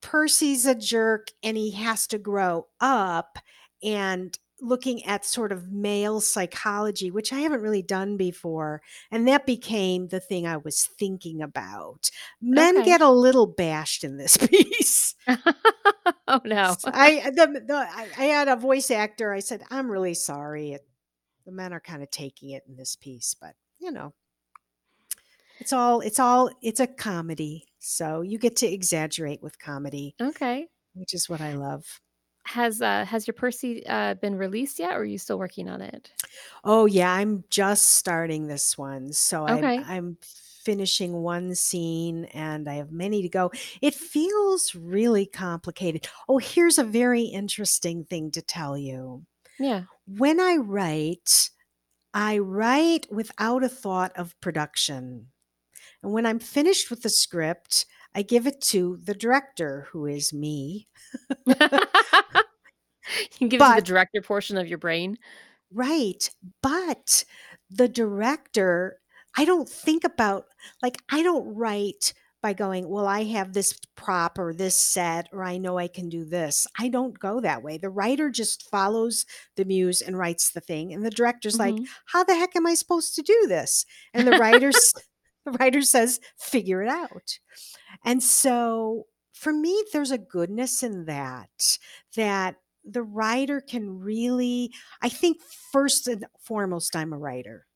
Percy's 0.02 0.66
a 0.66 0.74
jerk 0.74 1.28
and 1.42 1.56
he 1.56 1.72
has 1.72 2.06
to 2.08 2.18
grow 2.18 2.66
up 2.80 3.38
and 3.82 4.38
looking 4.60 5.02
at 5.06 5.24
sort 5.24 5.52
of 5.52 5.72
male 5.72 6.20
psychology, 6.20 7.10
which 7.10 7.32
I 7.32 7.40
haven't 7.40 7.62
really 7.62 7.82
done 7.82 8.18
before. 8.18 8.82
And 9.10 9.26
that 9.26 9.46
became 9.46 10.08
the 10.08 10.20
thing 10.20 10.46
I 10.46 10.58
was 10.58 10.86
thinking 10.98 11.40
about. 11.40 12.10
Men 12.42 12.82
Okay. 12.82 12.84
get 12.84 13.00
a 13.00 13.10
little 13.10 13.46
bashed 13.46 14.04
in 14.04 14.18
this 14.18 14.36
piece. 14.36 15.14
oh 16.28 16.42
no. 16.44 16.76
I 16.84 17.30
the, 17.34 17.62
the 17.66 17.88
I, 18.18 18.24
had 18.24 18.48
a 18.48 18.56
voice 18.56 18.90
actor. 18.90 19.32
I 19.32 19.40
said, 19.40 19.62
"I'm 19.70 19.90
really 19.90 20.14
sorry. 20.14 20.72
It, 20.72 20.86
the 21.44 21.53
men 21.53 21.72
are 21.72 21.81
kind 21.81 22.03
of 22.03 22.11
taking 22.11 22.50
it 22.50 22.64
in 22.68 22.76
this 22.76 22.96
piece, 22.96 23.35
but 23.35 23.55
you 23.79 23.90
know, 23.90 24.12
it's 25.59 25.72
all 25.72 26.00
it's 26.00 26.18
all 26.18 26.50
it's 26.62 26.81
a 26.81 26.87
comedy. 26.87 27.66
So 27.79 28.22
you 28.22 28.38
get 28.38 28.57
to 28.57 28.66
exaggerate 28.66 29.42
with 29.42 29.59
comedy 29.59 30.14
okay. 30.20 30.68
which 30.94 31.14
is 31.14 31.29
what 31.29 31.40
I 31.40 31.55
love. 31.55 32.00
Has 32.44 32.83
uh 32.83 33.05
has 33.05 33.26
your 33.26 33.35
Percy 33.35 33.87
uh 33.87 34.14
been 34.14 34.37
released 34.37 34.79
yet, 34.79 34.92
or 34.92 35.00
are 35.00 35.04
you 35.04 35.19
still 35.19 35.38
working 35.38 35.69
on 35.69 35.81
it? 35.81 36.10
Oh 36.64 36.87
yeah, 36.87 37.12
I'm 37.12 37.44
just 37.50 37.92
starting 37.92 38.46
this 38.46 38.77
one. 38.77 39.12
So 39.12 39.46
I'm 39.46 39.64
I'm 39.64 40.17
finishing 40.64 41.14
one 41.23 41.54
scene 41.54 42.27
and 42.27 42.69
I 42.69 42.75
have 42.75 42.92
many 42.92 43.23
to 43.23 43.29
go. 43.29 43.50
It 43.81 43.94
feels 43.94 44.75
really 44.75 45.27
complicated. 45.27 46.06
Oh, 46.29 46.38
here's 46.38 46.79
a 46.79 46.85
very 46.85 47.23
interesting 47.23 48.04
thing 48.04 48.31
to 48.33 48.42
tell 48.42 48.77
you. 48.77 49.25
Yeah. 49.61 49.83
When 50.06 50.40
I 50.40 50.56
write, 50.56 51.50
I 52.15 52.38
write 52.38 53.06
without 53.11 53.63
a 53.63 53.69
thought 53.69 54.13
of 54.17 54.40
production. 54.40 55.27
And 56.02 56.13
when 56.13 56.27
I'm 56.27 56.38
finished 56.38 56.90
with 56.90 57.02
the 57.02 57.11
script, 57.11 57.87
I 58.15 58.23
give 58.23 58.46
it 58.46 58.61
to 58.63 58.98
the 59.04 59.15
director, 59.15 59.87
who 59.92 60.06
is 60.06 60.33
me. 60.33 60.88
He 61.46 61.54
gives 63.48 63.65
you 63.65 63.77
the 63.77 63.83
director 63.85 64.23
portion 64.23 64.56
of 64.56 64.67
your 64.67 64.79
brain? 64.79 65.19
Right. 65.73 66.29
But 66.63 67.25
the 67.71 67.88
director, 67.88 68.98
I 69.37 69.44
don't 69.44 69.69
think 69.69 70.04
about 70.04 70.46
like 70.83 70.96
I 71.11 71.23
don't 71.23 71.54
write 71.54 72.15
by 72.42 72.52
going, 72.52 72.88
well, 72.88 73.06
I 73.06 73.24
have 73.24 73.52
this 73.52 73.78
prop 73.96 74.38
or 74.38 74.54
this 74.54 74.74
set, 74.76 75.28
or 75.32 75.44
I 75.44 75.58
know 75.58 75.78
I 75.78 75.88
can 75.88 76.08
do 76.08 76.24
this. 76.24 76.66
I 76.78 76.88
don't 76.88 77.18
go 77.18 77.40
that 77.40 77.62
way. 77.62 77.78
The 77.78 77.90
writer 77.90 78.30
just 78.30 78.68
follows 78.70 79.26
the 79.56 79.64
muse 79.64 80.00
and 80.00 80.18
writes 80.18 80.52
the 80.52 80.60
thing. 80.60 80.92
And 80.92 81.04
the 81.04 81.10
director's 81.10 81.58
like, 81.58 81.76
Mhm. 81.76 81.88
how 82.06 82.24
the 82.24 82.34
heck 82.36 82.56
am 82.56 82.66
I 82.66 82.74
supposed 82.74 83.14
to 83.16 83.22
do 83.22 83.46
this? 83.46 83.84
And 84.14 84.26
the 84.26 84.34
writer's 84.34 84.92
the 85.44 85.52
writer 85.52 85.82
says, 85.82 86.20
figure 86.38 86.82
it 86.82 86.88
out. 86.88 87.38
And 88.04 88.22
so 88.22 89.06
for 89.32 89.52
me, 89.52 89.84
there's 89.92 90.10
a 90.10 90.18
goodness 90.18 90.82
in 90.82 91.06
that, 91.06 91.78
that 92.16 92.56
the 92.84 93.02
writer 93.02 93.60
can 93.60 94.00
really, 94.00 94.72
I 95.02 95.08
think 95.08 95.42
first 95.42 96.06
and 96.08 96.26
foremost, 96.40 96.96
I'm 96.96 97.12
a 97.12 97.18
writer 97.18 97.66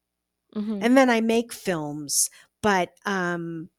Mhm. 0.54 0.80
and 0.80 0.96
then 0.96 1.10
I 1.10 1.20
make 1.20 1.52
films, 1.52 2.30
but 2.62 2.90
um 3.06 3.70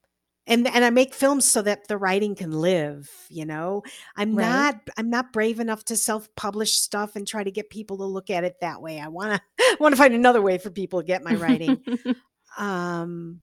and 0.48 0.68
and 0.68 0.86
I 0.86 0.90
make 0.90 1.14
films 1.14 1.48
so 1.48 1.62
that 1.64 1.88
the 1.88 1.98
writing 1.98 2.36
can 2.36 2.52
live, 2.52 3.10
you 3.30 3.46
know. 3.46 3.84
I'm 4.16 4.36
Right. 4.36 4.48
not 4.48 4.76
I'm 4.98 5.10
not 5.10 5.34
brave 5.34 5.60
enough 5.60 5.86
to 5.86 5.96
self-publish 5.98 6.74
stuff 6.78 7.16
and 7.16 7.28
try 7.28 7.44
to 7.44 7.52
get 7.52 7.70
people 7.70 7.98
to 7.98 8.06
look 8.06 8.30
at 8.30 8.44
it 8.44 8.58
that 8.62 8.82
way. 8.82 9.00
I 9.00 9.08
want 9.08 9.42
to 9.58 9.78
want 9.80 9.94
to 9.94 9.98
find 9.98 10.14
another 10.14 10.42
way 10.42 10.58
for 10.58 10.70
people 10.70 11.00
to 11.02 11.06
get 11.06 11.24
my 11.24 11.36
writing. 11.36 11.80
um 12.58 13.42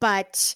but 0.00 0.54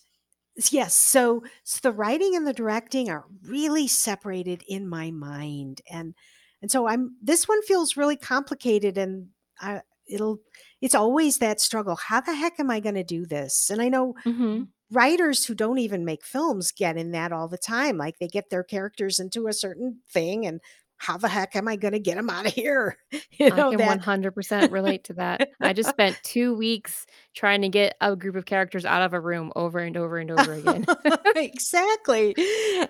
yes, 0.71 0.95
so 0.95 1.43
so 1.65 1.81
the 1.83 1.93
writing 1.93 2.37
and 2.37 2.47
the 2.47 2.53
directing 2.53 3.11
are 3.11 3.25
really 3.45 3.87
separated 3.87 4.63
in 4.69 4.89
my 4.89 5.11
mind 5.11 5.83
and 5.91 6.15
and 6.63 6.71
so 6.71 6.89
I'm 6.89 7.17
this 7.23 7.49
one 7.49 7.63
feels 7.63 7.97
really 7.97 8.17
complicated 8.17 8.99
and 8.99 9.29
I 9.61 9.83
it'll 10.09 10.41
it's 10.81 10.95
always 10.95 11.39
that 11.39 11.61
struggle. 11.61 11.97
How 11.97 12.21
the 12.21 12.35
heck 12.35 12.61
am 12.61 12.71
I 12.71 12.81
going 12.81 12.95
to 12.97 13.05
do 13.05 13.27
this? 13.27 13.71
And 13.71 13.81
I 13.83 13.89
know 13.89 14.15
Mhm. 14.27 14.69
Writers 14.91 15.45
who 15.45 15.55
don't 15.55 15.79
even 15.79 16.05
make 16.05 16.25
films 16.25 16.73
get 16.73 16.97
in 16.97 17.11
that 17.13 17.33
all 17.33 17.49
the 17.49 17.59
time. 17.59 17.99
Like 17.99 18.19
they 18.19 18.29
get 18.29 18.51
their 18.51 18.65
characters 18.65 19.19
into 19.19 19.47
a 19.49 19.53
certain 19.53 20.01
thing 20.09 20.47
and 20.47 20.61
how 20.99 21.17
the 21.17 21.29
heck 21.29 21.55
am 21.57 21.69
I 21.69 21.77
going 21.77 21.93
to 21.93 22.01
get 22.01 22.17
them 22.17 22.31
out 22.31 22.47
of 22.47 22.53
here? 22.55 22.99
You 23.39 23.51
I 23.51 23.53
know 23.53 23.71
can 23.71 23.81
that 23.85 24.01
100% 24.01 24.73
relate 24.73 25.05
to 25.05 25.15
that. 25.15 25.45
I 25.63 25.73
just 25.73 25.89
spent 25.91 26.23
2 26.23 26.55
weeks 26.55 27.07
trying 27.35 27.63
to 27.63 27.69
get 27.69 27.97
a 28.01 28.17
group 28.17 28.37
of 28.37 28.47
characters 28.47 28.85
out 28.85 29.03
of 29.03 29.13
a 29.13 29.21
room 29.21 29.53
over 29.57 29.79
and 29.79 29.97
over 29.97 30.19
and 30.19 30.31
over 30.31 30.53
again. 30.53 30.87
exactly. 31.35 32.37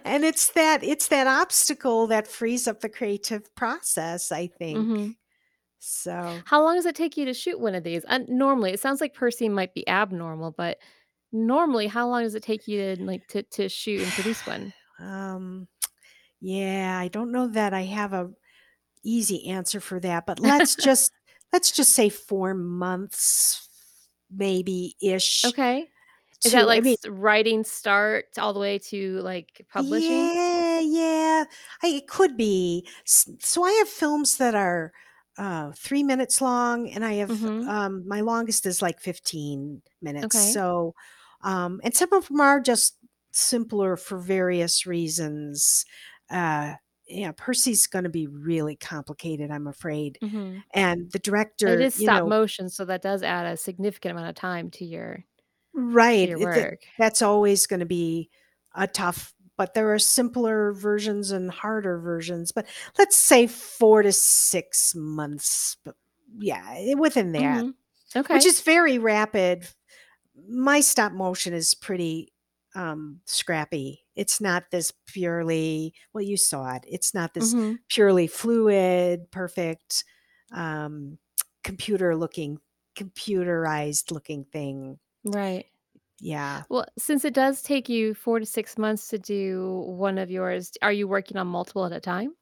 And 0.05 0.25
it's 0.25 0.53
that 0.53 0.83
it's 0.83 1.09
that 1.09 1.27
obstacle 1.27 2.07
that 2.09 2.27
frees 2.29 2.67
up 2.69 2.81
the 2.81 2.89
creative 2.89 3.55
process, 3.55 4.33
I 4.33 4.47
think. 4.49 4.89
Mhm. 4.89 5.17
So, 5.81 6.45
How 6.45 6.63
long 6.63 6.77
does 6.77 6.87
it 6.87 6.97
take 6.97 7.17
you 7.17 7.25
to 7.27 7.35
shoot 7.35 7.61
one 7.61 7.75
of 7.75 7.85
these? 7.85 8.05
And 8.09 8.29
normally, 8.29 8.73
it 8.73 8.81
sounds 8.81 9.01
like 9.01 9.15
Percy 9.15 9.49
might 9.49 9.75
be 9.75 9.87
abnormal, 9.89 10.53
but 10.53 10.79
normally, 11.33 11.87
how 11.89 12.09
long 12.09 12.23
does 12.23 12.35
it 12.35 12.43
take 12.43 12.69
you 12.69 12.97
to, 12.97 13.03
like, 13.05 13.27
to 13.29 13.43
to 13.45 13.69
shoot 13.69 14.03
and 14.03 14.13
produce 14.15 14.47
one? 14.47 14.75
um 14.99 15.69
yeah, 16.41 16.99
I 16.99 17.09
don't 17.09 17.33
know 17.33 17.49
that 17.49 17.75
I 17.75 17.83
have 17.83 18.13
a 18.15 18.33
easy 19.05 19.49
answer 19.49 19.81
for 19.81 20.01
that, 20.01 20.27
but 20.27 20.41
let's 20.41 20.77
just 20.77 21.13
let's 21.53 21.73
just 21.73 21.93
say 21.95 22.09
4 22.11 22.55
months 22.55 23.69
maybe 24.31 24.97
ish 25.03 25.55
Okay. 25.55 25.91
Is 26.45 26.53
that, 26.53 26.63
to 26.63 26.67
I 26.71 26.81
like, 26.81 26.83
mean 26.83 26.97
writing 27.07 27.65
start 27.65 28.27
all 28.39 28.53
the 28.53 28.61
way 28.61 28.79
to, 28.79 29.21
like, 29.23 29.67
publishing? 29.69 30.31
Yeah, 30.35 30.81
yeah. 30.81 31.45
I, 31.83 31.87
it 31.89 32.09
could 32.09 32.37
be. 32.37 32.87
So 33.05 33.63
I 33.65 33.73
have 33.73 33.89
films 33.89 34.37
that 34.39 34.55
are 34.55 34.93
uh, 35.37 35.73
three 35.73 36.03
minutes 36.03 36.41
long, 36.41 36.91
and 36.91 37.05
I 37.05 37.15
have 37.15 37.33
Mhm. 37.33 37.69
um, 37.69 38.07
my 38.09 38.21
longest 38.23 38.67
is 38.67 38.83
like 38.83 39.01
15 39.01 39.83
minutes. 40.03 40.37
Okay. 40.37 40.61
So, 40.61 40.95
um, 41.43 41.81
and 41.85 41.95
some 41.95 42.13
of 42.13 42.29
them 42.29 42.41
are 42.41 42.61
just 42.61 42.97
simpler 43.31 43.97
for 43.97 44.19
various 44.19 44.87
reasons. 44.87 45.85
Uh, 46.31 46.75
yeah, 47.07 47.33
Percy's 47.37 47.87
going 47.87 48.03
to 48.05 48.11
be 48.11 48.27
really 48.27 48.77
complicated, 48.77 49.51
I'm 49.51 49.67
afraid. 49.67 50.19
Mhm. 50.23 50.63
And 50.75 51.11
the 51.11 51.19
director, 51.19 51.69
it 51.69 51.81
is 51.81 51.95
stop 51.95 52.25
know, 52.25 52.29
motion, 52.29 52.69
so 52.69 52.85
that 52.85 53.01
does 53.03 53.23
add 53.23 53.47
a 53.47 53.57
significant 53.57 54.13
amount 54.13 54.29
of 54.29 54.35
time 54.35 54.71
to 54.73 54.85
your 54.85 55.25
to 55.75 55.81
right? 55.81 56.29
your 56.29 56.39
it- 56.39 56.45
that- 56.55 56.71
work. 56.71 56.81
that's 56.99 57.23
always 57.23 57.67
going 57.67 57.81
to 57.81 57.87
be 57.87 58.29
a 58.75 58.87
tough 58.87 59.35
but 59.57 59.75
there 59.75 59.93
are 59.93 59.99
simpler 59.99 60.73
versions 60.73 61.31
and 61.33 61.51
harder 61.51 61.99
versions 61.99 62.53
but 62.53 62.67
let's 62.99 63.17
say 63.17 63.47
four 63.47 64.03
to 64.03 64.13
six 64.13 64.95
months 64.95 65.77
but 65.85 65.97
yeah 66.39 66.95
within 66.95 67.33
that 67.33 67.65
Mhm. 67.65 68.29
which 68.29 68.45
is 68.47 68.61
very 68.61 68.99
rapid 68.99 69.67
my 70.49 70.81
stop 70.81 71.13
motion 71.13 71.53
is 71.55 71.75
pretty 71.75 72.33
um 72.75 73.21
scrappy 73.25 74.05
it's 74.15 74.41
not 74.41 74.71
this 74.71 74.93
purely 75.07 75.95
well 76.13 76.23
you 76.23 76.37
saw 76.37 76.75
it 76.75 76.85
it's 76.87 77.15
not 77.15 77.35
this 77.35 77.55
Mhm. 77.55 77.79
purely 77.89 78.27
fluid 78.27 79.31
perfect 79.31 80.05
um 80.53 81.19
computer 81.65 82.15
looking 82.15 82.59
computerized 82.97 84.11
looking 84.11 84.45
thing 84.45 84.99
Right. 85.25 85.67
yeah 86.21 86.65
Well, 86.69 86.87
since 86.99 87.25
it 87.25 87.35
does 87.35 87.63
take 87.63 87.89
you 87.89 88.15
4 88.15 88.39
to 88.41 88.47
6 88.47 88.79
months 88.79 89.09
to 89.09 89.19
do 89.19 89.81
one 89.87 90.19
of 90.19 90.31
yours, 90.31 90.73
are 90.83 90.93
you 90.93 91.09
working 91.09 91.37
on 91.37 91.47
multiple 91.47 91.85
at 91.85 91.93
a 91.93 92.01
time? 92.01 92.37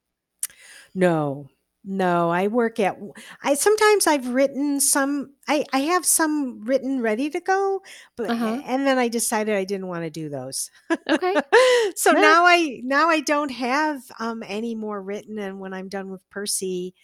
No, 0.94 1.49
no, 1.87 2.30
I 2.30 2.49
work 2.49 2.80
at 2.80 2.99
I 3.43 3.55
sometimes 3.55 4.07
I've 4.09 4.28
written 4.28 4.80
some 4.80 5.34
I 5.49 5.64
I 5.72 5.80
have 5.80 6.05
some 6.07 6.64
written 6.64 7.01
ready 7.03 7.30
to 7.30 7.41
go, 7.41 7.82
but 8.16 8.26
Uh-huh. 8.28 8.66
and 8.66 8.87
then 8.87 8.99
I 8.99 9.09
decided 9.09 9.55
I 9.57 9.64
didn't 9.64 9.89
wanna 9.89 10.11
do 10.11 10.28
those. 10.28 10.70
Okay. 11.11 11.41
So 11.97 12.12
now 12.14 12.45
I 12.47 12.80
now 12.84 13.09
I 13.09 13.20
don't 13.20 13.51
have, 13.51 14.03
um, 14.20 14.43
any 14.47 14.74
more 14.74 15.01
written, 15.03 15.39
and 15.39 15.61
when 15.61 15.72
I'm 15.74 15.89
done 15.89 16.11
with 16.11 16.28
Percy, 16.30 16.95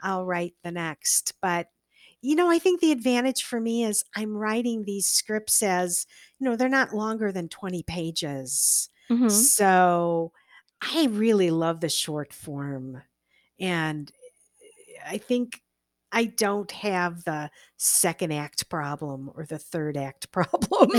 I'll 0.00 0.26
write 0.26 0.54
the 0.64 0.72
next, 0.72 1.34
but, 1.42 1.68
you 2.22 2.36
know, 2.36 2.50
I 2.50 2.58
think 2.60 2.80
the 2.80 2.92
advantage 2.92 3.44
for 3.44 3.60
me 3.60 3.84
is 3.84 4.04
I'm 4.16 4.36
writing 4.36 4.84
these 4.84 5.06
scripts 5.08 5.62
as 5.62 6.06
you 6.40 6.46
know, 6.46 6.56
they're 6.56 6.68
not 6.70 6.94
longer 6.94 7.32
than 7.32 7.48
20 7.50 7.82
pages. 7.84 8.90
Mhm. 9.10 9.48
So, 9.56 10.32
I 10.82 11.06
really 11.08 11.50
love 11.52 11.80
the 11.80 11.88
short 11.90 12.32
form, 12.34 13.02
and 13.60 14.12
I 15.06 15.18
think 15.18 15.62
I 16.12 16.26
don't 16.26 16.70
have 16.72 17.24
the 17.24 17.50
second 17.76 18.32
act 18.32 18.68
problem 18.68 19.30
or 19.34 19.44
the 19.44 19.58
third 19.58 19.96
act 19.96 20.30
problem. 20.32 20.90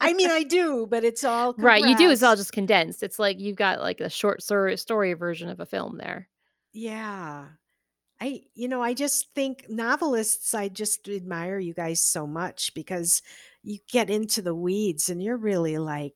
I 0.00 0.14
mean, 0.14 0.30
I 0.30 0.42
do, 0.42 0.86
but 0.88 1.04
it's 1.04 1.24
all 1.24 1.54
Right, 1.58 1.84
you 1.84 1.96
do, 1.96 2.10
it's 2.10 2.22
all 2.22 2.36
just 2.36 2.52
condensed. 2.52 3.02
It's 3.02 3.18
like 3.18 3.38
you've 3.40 3.56
got, 3.56 3.80
like, 3.80 4.00
a 4.00 4.10
short 4.10 4.42
story 4.42 4.76
story 4.76 5.12
version 5.14 5.48
of 5.48 5.60
a 5.60 5.66
film 5.66 5.98
there. 5.98 6.28
Yeah. 6.72 7.46
I 8.20 8.42
you 8.54 8.68
know, 8.68 8.82
I 8.82 8.94
just 8.94 9.34
think 9.34 9.66
novelists, 9.68 10.54
I 10.54 10.68
just 10.68 11.08
admire 11.08 11.58
you 11.58 11.74
guys 11.74 12.00
so 12.00 12.26
much 12.26 12.72
because 12.74 13.22
you 13.62 13.78
get 13.90 14.08
into 14.08 14.40
the 14.40 14.54
weeds 14.54 15.08
and 15.10 15.22
you're 15.22 15.36
really 15.36 15.76
like, 15.76 16.14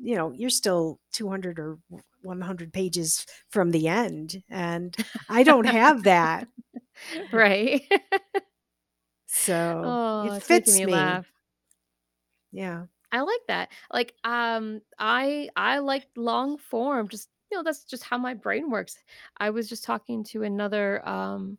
you 0.00 0.16
know, 0.16 0.32
you're 0.32 0.50
still 0.50 1.00
200 1.12 1.58
or 1.58 1.78
100 2.22 2.72
pages 2.72 3.26
from 3.50 3.70
the 3.70 3.88
end, 3.88 4.42
and 4.48 4.96
I 5.28 5.42
don't 5.44 5.66
have 5.66 6.04
that. 6.04 6.48
Right. 7.32 7.82
So, 9.26 9.98
Oh, 10.14 10.40
it 10.48 10.66
fits 10.66 10.66
me 10.66 10.84
me. 10.84 10.86
laugh. 10.86 11.32
Yeah. 12.52 12.86
I 13.12 13.20
like 13.20 13.40
that. 13.48 13.70
Like, 13.92 14.14
um, 14.24 14.80
I 14.98 15.50
I 15.56 15.78
like 15.78 16.08
long 16.16 16.56
form, 16.58 17.08
just 17.08 17.28
you 17.50 17.58
know, 17.58 17.62
that's 17.62 17.84
just 17.84 18.02
how 18.04 18.16
my 18.18 18.32
brain 18.34 18.70
works. 18.70 18.96
I 19.38 19.50
was 19.50 19.68
just 19.68 19.84
talking 19.84 20.24
to 20.24 20.42
another 20.42 21.06
um 21.06 21.58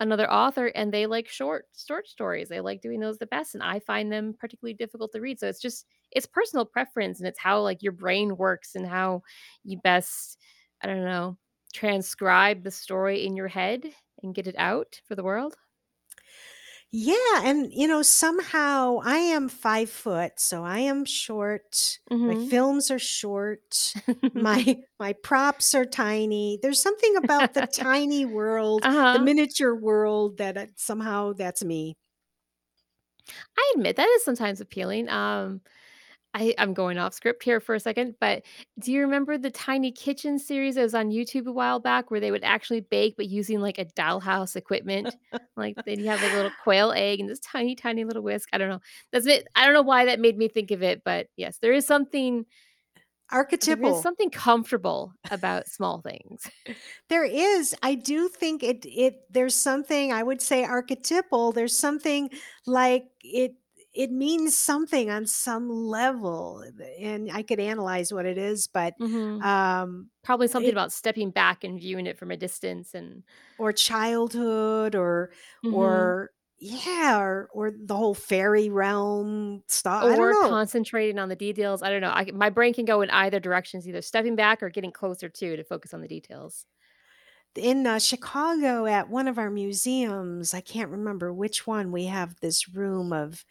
another 0.00 0.30
author 0.30 0.66
and 0.68 0.92
they 0.92 1.06
like 1.06 1.28
short 1.28 1.66
short 1.76 2.08
stories. 2.08 2.48
They 2.48 2.60
like 2.60 2.80
doing 2.82 3.00
those 3.00 3.18
the 3.18 3.26
best 3.26 3.54
and 3.54 3.62
I 3.62 3.80
find 3.80 4.12
them 4.12 4.34
particularly 4.38 4.74
difficult 4.74 5.12
to 5.12 5.20
read. 5.20 5.38
So 5.40 5.48
it's 5.48 5.60
just 5.60 5.86
it's 6.12 6.26
personal 6.26 6.64
preference 6.66 7.20
and 7.20 7.28
it's 7.28 7.38
how 7.38 7.60
like 7.62 7.82
your 7.82 7.92
brain 7.92 8.36
works 8.36 8.74
and 8.74 8.86
how 8.86 9.22
you 9.64 9.78
best 9.78 10.38
I 10.82 10.86
don't 10.88 11.04
know, 11.04 11.36
transcribe 11.74 12.64
the 12.64 12.70
story 12.70 13.26
in 13.26 13.36
your 13.36 13.48
head 13.48 13.84
and 14.22 14.34
get 14.34 14.46
it 14.48 14.56
out 14.58 15.00
for 15.06 15.14
the 15.14 15.24
world. 15.24 15.56
Yeah, 16.92 17.42
and, 17.44 17.72
you 17.72 17.86
know, 17.86 18.02
somehow 18.02 18.98
I 19.04 19.16
am 19.18 19.48
5 19.48 19.90
foot, 19.90 20.40
so 20.40 20.64
I 20.64 20.80
am 20.80 21.04
short. 21.04 22.00
My 22.26 22.34
Mhm. 22.34 22.50
films 22.50 22.90
are 22.90 22.98
short. 22.98 23.96
My 24.34 24.76
my 24.98 25.12
props 25.14 25.74
are 25.74 25.84
tiny. 25.84 26.58
There's 26.62 26.80
something 26.82 27.16
about 27.16 27.54
the 27.54 27.62
tiny 27.64 28.24
world, 28.26 28.86
the 29.12 29.18
uh-huh. 29.18 29.20
miniature 29.20 29.74
world 29.74 30.38
that 30.38 30.56
it 30.56 30.78
somehow 30.78 31.32
that's 31.32 31.64
me. 31.64 31.96
I 33.56 33.72
admit 33.74 33.96
that 33.96 34.08
is 34.08 34.24
sometimes 34.24 34.60
appealing. 34.60 35.08
Um 35.08 35.60
I 36.34 36.54
I'm 36.58 36.74
going 36.74 36.96
off 36.98 37.12
script 37.14 37.42
here 37.42 37.60
for 37.60 37.74
a 37.74 37.80
second, 37.80 38.14
but 38.20 38.44
do 38.78 38.92
you 38.92 39.00
remember 39.00 39.36
the 39.36 39.50
Tiny 39.50 39.90
Kitchen 39.90 40.38
series 40.38 40.76
that 40.76 40.82
was 40.82 40.94
on 40.94 41.10
YouTube 41.10 41.46
a 41.46 41.52
while 41.52 41.80
back 41.80 42.10
where 42.10 42.20
they 42.20 42.30
would 42.30 42.44
actually 42.44 42.80
bake, 42.80 43.16
but 43.16 43.26
using, 43.28 43.60
like, 43.60 43.78
a 43.78 43.84
dollhouse 43.84 44.56
equipment? 44.56 45.16
Like, 45.56 45.76
they'd 45.84 45.98
have, 46.06 46.22
like, 46.22 46.32
a 46.32 46.36
little 46.36 46.52
quail 46.62 46.92
egg 46.92 47.20
and 47.20 47.28
this 47.28 47.40
tiny, 47.40 47.74
tiny 47.74 48.04
little 48.04 48.22
whisk. 48.22 48.48
I 48.52 48.56
don't 48.58 48.70
know. 48.70 48.80
That's 49.12 49.26
it. 49.26 49.46
I 49.54 49.66
don't 49.66 49.74
know 49.74 49.82
why 49.82 50.06
that 50.06 50.18
made 50.18 50.38
me 50.38 50.48
think 50.48 50.70
of 50.70 50.82
it, 50.82 51.02
but 51.04 51.26
yes, 51.36 51.58
there 51.58 51.72
is 51.74 51.86
something 51.86 52.46
Archetypal. 53.32 54.02
something 54.02 54.30
comfortable 54.30 55.12
about 55.30 55.68
small 55.68 56.00
things. 56.00 56.50
There 57.08 57.24
is. 57.24 57.74
I 57.82 57.94
do 57.94 58.28
think 58.28 58.62
it 58.62 58.84
it 58.86 59.22
there's 59.30 59.54
something 59.54 60.12
I 60.12 60.22
would 60.22 60.40
say 60.40 60.64
archetypal. 60.64 61.52
There's 61.52 61.76
something 61.78 62.30
like 62.66 63.04
it 63.22 63.54
it 63.94 64.10
means 64.10 64.56
something 64.56 65.10
on 65.10 65.26
some 65.26 65.68
level, 65.68 66.64
and 66.98 67.30
I 67.32 67.42
could 67.42 67.60
analyze 67.60 68.12
what 68.12 68.26
it 68.26 68.38
is, 68.38 68.66
but, 68.68 68.94
Mhm. 68.98 69.44
um, 69.44 70.10
Probably 70.22 70.48
something 70.48 70.72
it 70.72 70.74
about 70.74 70.92
stepping 70.92 71.30
back 71.30 71.64
and 71.64 71.78
viewing 71.80 72.06
it 72.06 72.18
from 72.18 72.30
a 72.30 72.36
distance 72.36 72.94
and 72.94 73.24
or 73.58 73.72
childhood 73.72 74.94
or 74.94 75.32
Mhm. 75.62 76.10
or 76.10 76.30
yeah, 76.58 77.18
or 77.18 77.48
or 77.52 77.70
the 77.70 77.96
whole 77.96 78.14
fairy 78.14 78.68
realm 78.68 79.62
stuff. 79.68 80.04
I 80.08 80.16
don't 80.16 80.30
Or 80.30 80.34
concentrating 80.38 81.18
on 81.18 81.28
the 81.28 81.36
details. 81.36 81.82
I 81.82 81.90
don't 81.90 82.00
know. 82.00 82.10
I 82.10 82.30
my 82.32 82.50
brain 82.50 82.72
can 82.74 82.84
go 82.86 83.02
in 83.02 83.10
either 83.10 83.38
directions, 83.40 83.86
either 83.86 84.02
stepping 84.02 84.34
back 84.36 84.62
or 84.62 84.70
getting 84.70 84.92
closer 84.92 85.28
to 85.28 85.56
to 85.56 85.64
focus 85.64 85.92
on 85.94 86.00
the 86.00 86.08
details. 86.08 86.66
In, 87.56 87.84
uh, 87.86 87.98
Chicago 87.98 88.86
at 88.86 89.08
one 89.10 89.26
of 89.26 89.36
our 89.38 89.50
museums, 89.50 90.54
I 90.54 90.60
can't 90.60 90.90
remember 90.90 91.32
which 91.32 91.66
one, 91.66 91.90
we 91.90 92.04
have 92.06 92.38
this 92.40 92.68
room 92.68 93.12
of 93.12 93.44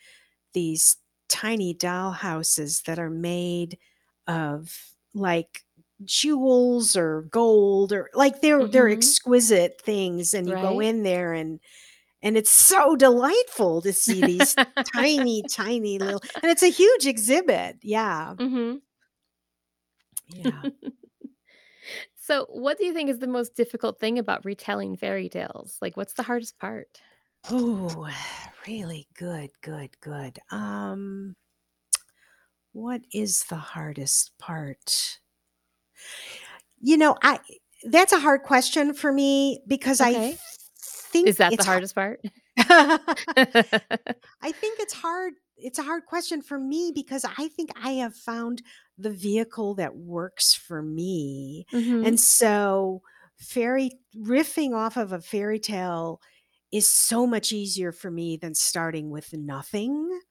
these 0.54 0.98
tiny 1.30 1.74
doll 1.74 2.12
houses 2.12 2.82
that 2.84 3.00
are 3.00 3.10
made 3.10 3.78
of, 4.28 4.94
like, 5.14 5.64
jewels 6.06 6.96
or 6.96 7.24
gold 7.24 7.92
or 7.94 8.10
like, 8.14 8.42
they're 8.42 8.68
they're 8.70 8.90
Mhm. 8.90 8.90
exquisite 8.90 9.82
things, 9.82 10.34
and 10.34 10.50
you 10.50 10.58
go 10.58 10.80
in 10.80 11.04
there, 11.04 11.34
and 11.34 11.60
and 12.22 12.38
it's 12.38 12.52
so 12.52 12.96
delightful 12.96 13.82
to 13.84 13.94
see 13.94 14.24
these 14.24 14.58
tiny, 14.96 15.46
tiny 15.46 16.00
little 16.00 16.22
and 16.44 16.52
it's 16.52 16.64
a 16.64 16.70
huge 16.72 17.08
exhibit. 17.08 17.78
Yeah. 17.84 18.36
mm-hmm. 18.40 18.78
Yeah. 20.28 20.70
So, 22.16 22.46
what 22.50 22.78
do 22.78 22.86
you 22.86 22.94
think 22.94 23.10
is 23.10 23.20
the 23.20 23.28
most 23.28 23.56
difficult 23.56 24.00
thing 24.00 24.20
about 24.20 24.46
retelling 24.46 24.96
fairy 24.98 25.30
tales? 25.30 25.78
Like, 25.82 25.98
what's 25.98 26.14
the 26.14 26.24
hardest 26.24 26.58
part? 26.60 27.02
Ooh, 27.48 28.08
really 28.68 29.08
good, 29.14 29.52
good, 29.62 30.00
good. 30.02 30.40
Um, 30.52 31.36
what 32.72 33.06
is 33.14 33.44
the 33.44 33.58
hardest 33.58 34.36
part? 34.40 35.20
You 36.80 36.98
know, 36.98 37.16
I 37.24 37.40
that's 37.84 38.14
a 38.14 38.20
hard 38.20 38.44
question 38.44 38.94
for 38.94 39.12
me 39.12 39.62
because 39.68 40.02
I 40.02 40.38
think 41.12 41.26
Is 41.26 41.38
that 41.38 41.58
the 41.58 41.64
hardest 41.64 41.96
part? 41.96 42.22
I 44.42 44.52
think 44.52 44.80
it's 44.80 44.94
hard 44.94 45.34
it's 45.62 45.78
a 45.80 45.84
hard 45.84 46.06
question 46.06 46.42
for 46.42 46.58
me 46.58 46.94
because 46.96 47.26
I 47.38 47.50
think 47.50 47.70
I 47.76 47.92
have 47.94 48.16
found 48.16 48.62
the 48.98 49.10
vehicle 49.12 49.76
that 49.76 49.98
works 49.98 50.54
for 50.54 50.82
me, 50.82 51.66
and 52.02 52.18
Mhm. 52.18 52.20
so 52.20 53.02
fairy 53.38 53.92
riffing 54.16 54.74
off 54.74 54.96
of 54.98 55.12
a 55.12 55.20
fairy 55.22 55.60
tale 55.60 56.22
is 56.72 56.90
so 56.90 57.28
much 57.28 57.52
easier 57.54 57.92
for 57.92 58.12
me 58.12 58.38
than 58.38 58.56
starting 58.56 59.10
with 59.10 59.34
nothing, 59.34 60.22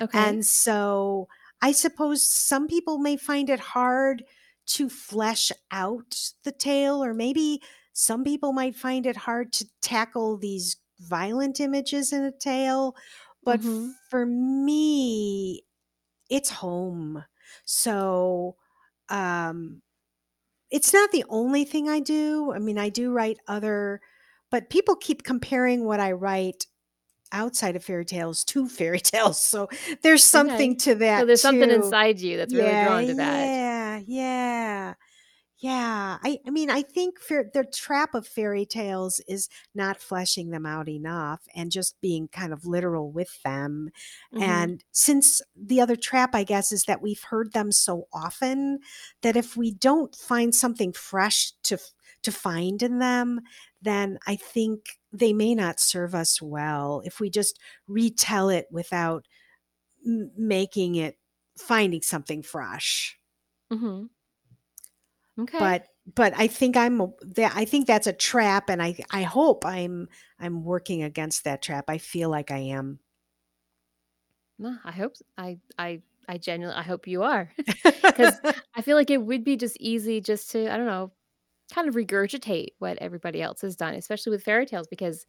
Okay. 0.00 0.36
and 0.36 0.44
so 0.46 1.28
I 1.62 1.72
suppose 1.72 2.22
some 2.22 2.68
people 2.68 2.98
may 2.98 3.16
find 3.16 3.50
it 3.50 3.60
hard 3.60 4.24
to 4.68 4.88
flesh 4.90 5.52
out 5.70 6.32
the 6.44 6.52
tale, 6.52 7.02
or 7.04 7.14
maybe 7.14 7.62
some 7.92 8.24
people 8.24 8.52
might 8.52 8.76
find 8.76 9.06
it 9.06 9.16
hard 9.16 9.52
to 9.54 9.66
tackle 9.82 10.38
these 10.38 10.76
violent 11.00 11.60
images 11.60 12.12
in 12.12 12.24
a 12.24 12.32
tale, 12.32 12.96
but 13.44 13.62
Mhm. 13.62 13.96
for 14.10 14.26
me, 14.26 15.64
it's 16.30 16.50
home. 16.50 17.24
So, 17.66 18.56
um, 19.10 19.82
it's 20.70 20.92
not 20.92 21.12
the 21.12 21.24
only 21.28 21.64
thing 21.64 21.88
I 21.88 22.00
do. 22.00 22.52
I 22.52 22.58
mean, 22.58 22.78
I 22.78 22.88
do 22.88 23.12
write 23.12 23.38
other 23.48 24.00
but 24.50 24.70
people 24.70 24.96
keep 24.96 25.24
comparing 25.24 25.84
what 25.84 26.00
I 26.00 26.12
write 26.12 26.66
outside 27.32 27.76
of 27.76 27.84
fairy 27.84 28.04
tales 28.06 28.44
to 28.46 28.68
fairy 28.70 29.00
tales, 29.00 29.40
so 29.40 29.68
there's 30.02 30.24
something 30.24 30.76
Okay. 30.76 30.78
to 30.78 30.94
So, 31.16 31.24
that 31.24 31.26
there's 31.26 31.40
something 31.40 31.70
inside 31.70 32.20
you 32.20 32.36
that's 32.36 32.54
really 32.54 32.76
Yeah, 32.76 32.76
drawn 32.76 33.06
to 33.06 33.14
that. 33.16 33.52
yeah, 33.56 33.98
yeah. 34.06 34.94
Yeah, 35.58 36.18
I 36.22 36.40
I 36.46 36.50
mean, 36.50 36.70
I 36.70 36.82
think 36.82 37.20
fair 37.20 37.50
the 37.54 37.64
trap 37.64 38.14
of 38.14 38.26
fairy 38.28 38.66
tales 38.66 39.20
is 39.28 39.48
not 39.74 39.98
fleshing 39.98 40.50
them 40.50 40.66
out 40.66 40.88
enough 40.88 41.42
and 41.54 41.72
just 41.72 42.00
being 42.02 42.28
kind 42.28 42.52
of 42.52 42.66
literal 42.66 43.10
with 43.12 43.42
them, 43.44 43.90
Mhm. 44.30 44.70
and 44.70 44.84
since 44.92 45.42
the 45.56 45.80
other 45.80 45.96
trap, 45.96 46.34
I 46.34 46.44
guess, 46.44 46.72
is 46.72 46.84
that 46.84 47.02
we've 47.02 47.22
heard 47.24 47.52
them 47.52 47.72
so 47.72 48.08
often 48.12 48.80
that 49.22 49.36
if 49.36 49.56
we 49.56 49.72
don't 49.72 50.14
find 50.16 50.54
something 50.54 50.92
fresh 50.92 51.52
to 51.64 51.78
to 52.26 52.32
find 52.32 52.82
in 52.82 53.00
them, 53.00 53.40
then 53.82 54.18
I 54.26 54.36
think 54.36 55.00
they 55.12 55.32
may 55.34 55.54
not 55.56 55.80
serve 55.80 56.14
us 56.14 56.42
well 56.42 57.02
if 57.06 57.20
we 57.20 57.30
just 57.30 57.60
retell 57.88 58.50
it 58.50 58.68
without 58.70 59.26
m 60.06 60.32
making 60.36 60.96
it 60.96 61.18
finding 61.58 62.02
something 62.02 62.42
fresh. 62.42 63.18
Mhm. 63.70 64.08
Okay. 65.38 65.58
But 65.58 65.86
but 66.14 66.34
I 66.36 66.46
think 66.46 66.76
I'm 66.76 66.98
that 67.22 67.52
I 67.56 67.64
think 67.64 67.86
that's 67.86 68.06
a 68.06 68.12
trap, 68.12 68.68
and 68.68 68.82
I 68.82 68.96
I 69.10 69.22
hope 69.22 69.64
I'm 69.64 70.08
I'm 70.38 70.62
working 70.64 71.02
against 71.02 71.44
that 71.44 71.62
trap. 71.62 71.86
I 71.88 71.98
feel 71.98 72.28
like 72.30 72.50
I 72.50 72.58
am. 72.58 73.00
Nah, 74.58 74.78
I 74.84 74.92
hope 74.92 75.14
I 76.28 76.38
genuinely 76.38 76.78
I 76.78 76.82
hope 76.82 77.06
you 77.06 77.22
are 77.22 77.52
because 78.08 78.40
I 78.74 78.82
feel 78.82 78.96
like 78.96 79.10
it 79.10 79.22
would 79.22 79.44
be 79.44 79.56
just 79.56 79.76
easy 79.80 80.20
just 80.20 80.50
to, 80.52 80.72
I 80.72 80.76
don't 80.76 80.86
know, 80.86 81.12
kind 81.72 81.88
of 81.88 81.94
regurgitate 81.94 82.68
what 82.78 82.98
everybody 82.98 83.42
else 83.42 83.60
has 83.62 83.76
done, 83.76 83.94
especially 83.94 84.30
with 84.30 84.44
fairy 84.44 84.66
tales, 84.66 84.86
because 84.88 85.26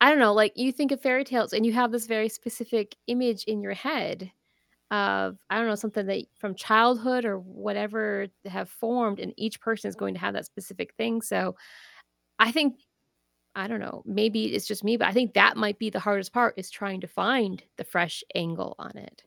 I 0.00 0.10
don't 0.10 0.18
know, 0.18 0.34
like, 0.34 0.52
you 0.56 0.72
think 0.72 0.92
of 0.92 1.00
fairy 1.02 1.24
tales 1.24 1.52
and 1.52 1.66
you 1.66 1.72
have 1.74 1.92
this 1.92 2.06
very 2.06 2.28
specific 2.28 2.96
image 3.06 3.44
in 3.44 3.62
your 3.62 3.74
head 3.74 4.32
of, 4.90 5.38
I 5.50 5.58
don't 5.58 5.68
know, 5.68 5.74
something 5.76 6.06
that 6.06 6.24
from 6.38 6.54
childhood 6.54 7.24
or 7.24 7.38
whatever 7.38 8.26
have 8.46 8.68
formed, 8.68 9.20
and 9.20 9.32
each 9.36 9.60
person 9.60 9.88
is 9.88 9.96
going 9.96 10.14
to 10.14 10.20
have 10.20 10.34
that 10.34 10.46
specific 10.46 10.94
thing, 10.94 11.22
so 11.22 11.54
I 12.38 12.50
think 12.52 12.76
I 13.56 13.66
don't 13.66 13.80
know, 13.80 14.02
maybe 14.06 14.46
it's 14.54 14.66
just 14.66 14.84
me, 14.84 14.96
but 14.96 15.08
I 15.08 15.12
think 15.12 15.34
that 15.34 15.56
might 15.56 15.78
be 15.78 15.90
the 15.90 15.98
hardest 16.00 16.32
part 16.32 16.54
is 16.56 16.70
trying 16.70 17.00
to 17.00 17.08
find 17.08 17.62
the 17.76 17.84
fresh 17.84 18.22
angle 18.34 18.76
on 18.78 18.96
it. 18.96 19.24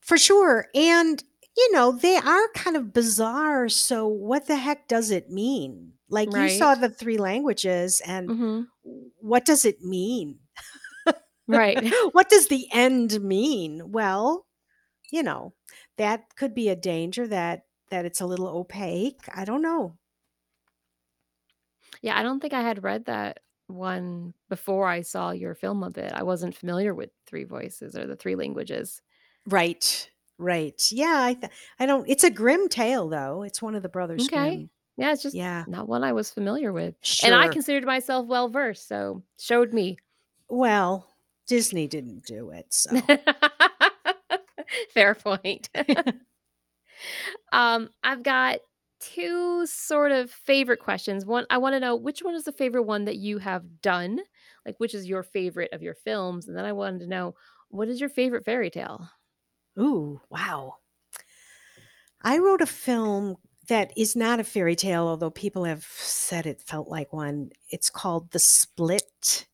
For 0.00 0.16
sure, 0.16 0.68
and, 0.74 1.22
you 1.56 1.72
know, 1.72 1.92
they 1.92 2.16
are 2.16 2.48
kind 2.54 2.76
of 2.76 2.92
bizarre, 2.92 3.68
so 3.68 4.06
what 4.06 4.46
the 4.46 4.56
heck 4.56 4.88
does 4.88 5.10
it 5.10 5.30
mean? 5.30 5.94
Like, 6.08 6.36
you 6.36 6.48
saw 6.48 6.74
the 6.74 6.88
3 6.90 7.18
languages, 7.18 8.00
and 8.06 8.32
Mhm. 8.32 8.72
what 8.82 9.44
does 9.44 9.64
it 9.64 9.82
mean? 9.82 10.40
Right. 11.46 11.82
What 12.12 12.28
does 12.28 12.48
the 12.48 12.68
end 12.72 13.20
mean? 13.22 13.92
Well, 13.92 14.46
you 15.12 15.22
know, 15.22 15.54
that 15.98 16.36
could 16.36 16.54
be 16.54 16.68
a 16.70 16.76
danger 16.76 17.26
that 17.28 17.66
that 17.90 18.04
it's 18.06 18.20
a 18.22 18.26
little 18.26 18.48
opaque, 18.48 19.28
I 19.34 19.44
don't 19.46 19.62
know. 19.62 19.98
Yeah, 22.02 22.18
I 22.18 22.22
don't 22.22 22.40
think 22.40 22.52
I 22.52 22.62
had 22.62 22.82
read 22.82 23.06
that 23.06 23.40
one 23.66 24.34
before 24.48 24.86
I 24.88 25.02
saw 25.02 25.30
your 25.30 25.54
film 25.54 25.82
of 25.82 25.96
it. 25.98 26.12
I 26.12 26.22
wasn't 26.22 26.56
familiar 26.56 26.94
with 26.94 27.10
3 27.26 27.44
voices 27.44 27.96
or 27.96 28.06
the 28.06 28.16
3 28.16 28.34
languages. 28.36 29.02
Right, 29.46 30.10
right. 30.38 30.80
Yeah, 30.90 31.18
I 31.22 31.34
th 31.34 31.52
I 31.78 31.86
don't 31.86 32.08
it's 32.08 32.24
a 32.24 32.30
Grimm 32.30 32.68
tale, 32.68 33.08
though. 33.08 33.42
It's 33.42 33.62
one 33.62 33.74
of 33.74 33.82
the 33.82 33.88
Brothers 33.88 34.28
Okay. 34.28 34.28
Grimm. 34.28 34.70
Yeah, 34.96 35.12
it's 35.12 35.22
just 35.22 35.38
Yeah. 35.38 35.66
not 35.66 35.88
one 35.88 36.04
I 36.04 36.12
was 36.12 36.30
familiar 36.30 36.72
with, 36.72 36.94
sure. 37.02 37.18
and 37.22 37.34
I 37.34 37.48
considered 37.48 37.84
myself 37.84 38.26
well-versed, 38.26 38.86
so 38.88 39.22
showed 39.38 39.72
me. 39.72 39.98
Well, 40.48 41.08
Disney 41.46 41.88
didn't 41.88 42.24
do 42.26 42.50
it, 42.50 42.66
so 42.72 43.12
Fair 44.94 45.14
point. 45.14 45.68
Um, 47.52 47.90
I've 48.02 48.22
got 48.22 48.60
2 49.00 49.66
sort 49.66 50.12
of 50.12 50.30
favorite 50.30 50.78
questions. 50.80 51.26
1, 51.26 51.46
I 51.50 51.58
wanna 51.58 51.80
know 51.80 51.96
which 51.96 52.22
one 52.22 52.34
is 52.34 52.44
the 52.44 52.52
favorite 52.52 52.84
one 52.84 53.04
that 53.04 53.16
you 53.16 53.38
have 53.38 53.82
done? 53.82 54.20
Like, 54.64 54.78
which 54.78 54.94
is 54.94 55.08
your 55.08 55.22
favorite 55.22 55.72
of 55.72 55.82
your 55.82 55.94
films? 55.94 56.48
And 56.48 56.56
then 56.56 56.64
I 56.64 56.72
wanted 56.72 57.00
to 57.00 57.06
know, 57.08 57.34
what 57.68 57.88
is 57.88 58.00
your 58.00 58.08
favorite 58.08 58.44
fairy 58.44 58.70
tale? 58.70 59.08
Ooh, 59.78 60.20
wow. 60.30 60.76
I 62.22 62.38
wrote 62.38 62.60
a 62.60 62.66
film 62.66 63.36
that 63.68 63.92
is 63.96 64.14
not 64.14 64.40
a 64.40 64.44
fairy 64.44 64.76
tale, 64.76 65.06
although 65.06 65.30
people 65.30 65.64
have 65.64 65.84
said 65.84 66.46
it 66.46 66.60
felt 66.60 66.88
like 66.88 67.12
one. 67.12 67.50
It's 67.70 67.90
called 67.90 68.30
The 68.30 68.38
Split, 68.38 69.46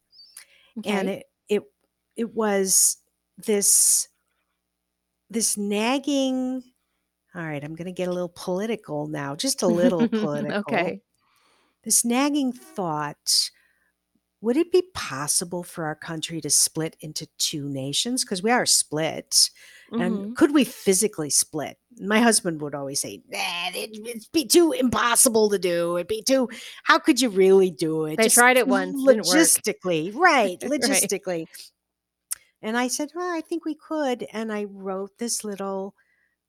and 0.85 1.09
it 1.09 1.27
it 1.49 1.63
it 2.17 2.35
was 2.35 2.99
this 3.37 4.09
this 5.31 5.57
nagging 5.57 6.63
all 7.35 7.43
right, 7.43 7.63
I'm 7.63 7.75
going 7.75 7.87
to 7.87 7.93
get 7.93 8.09
a 8.09 8.13
little 8.13 8.33
political 8.35 9.07
now, 9.07 9.37
just 9.37 9.63
a 9.63 9.67
little 9.67 10.09
political. 10.09 10.59
okay. 10.61 11.03
This 11.85 12.05
nagging 12.05 12.53
thought 12.53 13.51
would 14.41 14.57
it 14.57 14.71
be 14.71 14.83
possible 14.95 15.65
for 15.65 15.85
our 15.85 15.97
country 15.97 16.41
to 16.41 16.51
split 16.51 16.97
into 17.01 17.27
two 17.39 17.69
nations? 17.69 18.25
Because 18.25 18.43
we 18.43 18.51
are 18.51 18.67
split. 18.67 19.51
Mhm. 19.93 20.03
And 20.05 20.37
could 20.37 20.53
we 20.53 20.65
physically 20.65 21.31
split? 21.31 21.79
My 21.99 22.21
husband 22.21 22.61
would 22.61 22.75
always 22.75 23.01
say, 23.01 23.23
nah, 23.29 23.71
it, 23.75 23.91
it'd 24.07 24.27
be 24.33 24.47
too 24.47 24.73
impossible 24.73 25.49
to 25.51 25.59
do. 25.59 25.97
It'd 25.97 26.07
be 26.09 26.23
too, 26.23 26.49
how 26.85 26.99
could 26.99 27.21
you 27.21 27.31
really 27.31 27.71
do 27.71 28.05
it? 28.05 28.17
They 28.17 28.29
tried 28.29 28.57
it 28.57 28.69
once, 28.69 28.95
didn't 29.05 29.27
work. 29.27 29.37
Logistically, 29.37 30.15
right. 30.15 30.59
Right. 30.61 30.61
Logistically. 30.61 31.47
And 32.61 32.77
I 32.77 32.89
said, 32.89 33.11
well, 33.15 33.35
I 33.35 33.41
think 33.41 33.65
we 33.65 33.75
could. 33.75 34.27
And 34.33 34.53
I 34.53 34.65
wrote 34.65 35.17
this 35.19 35.45
little, 35.45 35.95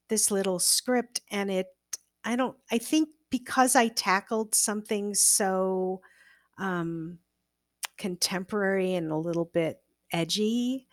this 0.10 0.32
little 0.32 0.60
script 0.60 1.22
and 1.32 1.50
it, 1.52 1.68
I 2.26 2.36
don't, 2.36 2.58
I 2.72 2.78
think 2.80 3.10
because 3.30 3.76
I 3.76 3.88
tackled 3.90 4.56
something 4.56 5.14
so, 5.16 6.02
um, 6.58 7.20
contemporary 7.98 8.96
and 8.96 9.12
a 9.12 9.18
little 9.18 9.46
bit 9.46 9.82
edgy. 10.12 10.89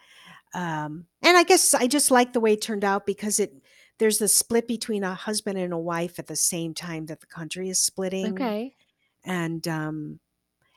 Um, 0.55 1.07
and 1.23 1.37
I 1.37 1.43
guess 1.43 1.75
I 1.75 1.87
just 1.87 2.11
like 2.11 2.33
the 2.33 2.41
way 2.41 2.55
it 2.55 2.63
turned 2.63 2.85
out 2.85 3.07
because 3.07 3.39
it 3.39 3.53
there's 3.99 4.19
the 4.19 4.29
split 4.29 4.69
between 4.69 5.05
a 5.05 5.15
husband 5.15 5.59
and 5.59 5.73
a 5.73 5.79
wife 5.79 6.19
at 6.19 6.27
the 6.27 6.37
same 6.37 6.75
time 6.75 7.07
that 7.07 7.21
the 7.21 7.27
country 7.27 7.69
is 7.69 7.79
splitting. 7.79 8.35
Okay. 8.35 8.77
And 9.25 9.67
um 9.67 10.21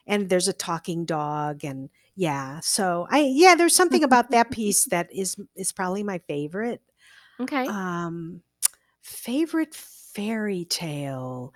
and 0.06 0.28
there's 0.28 0.48
a 0.48 0.52
talking 0.52 1.04
dog 1.04 1.64
and 1.64 1.90
yeah. 2.14 2.60
So 2.60 3.06
I 3.10 3.30
yeah, 3.32 3.54
there's 3.54 3.74
something 3.74 4.04
about 4.04 4.30
that 4.30 4.50
piece 4.50 4.84
that 4.90 5.12
is 5.12 5.36
is 5.54 5.72
probably 5.72 6.02
my 6.02 6.18
favorite. 6.18 6.82
Okay. 7.38 7.66
Um 7.66 8.42
favorite 9.02 9.74
fairy 9.74 10.64
tale. 10.64 11.52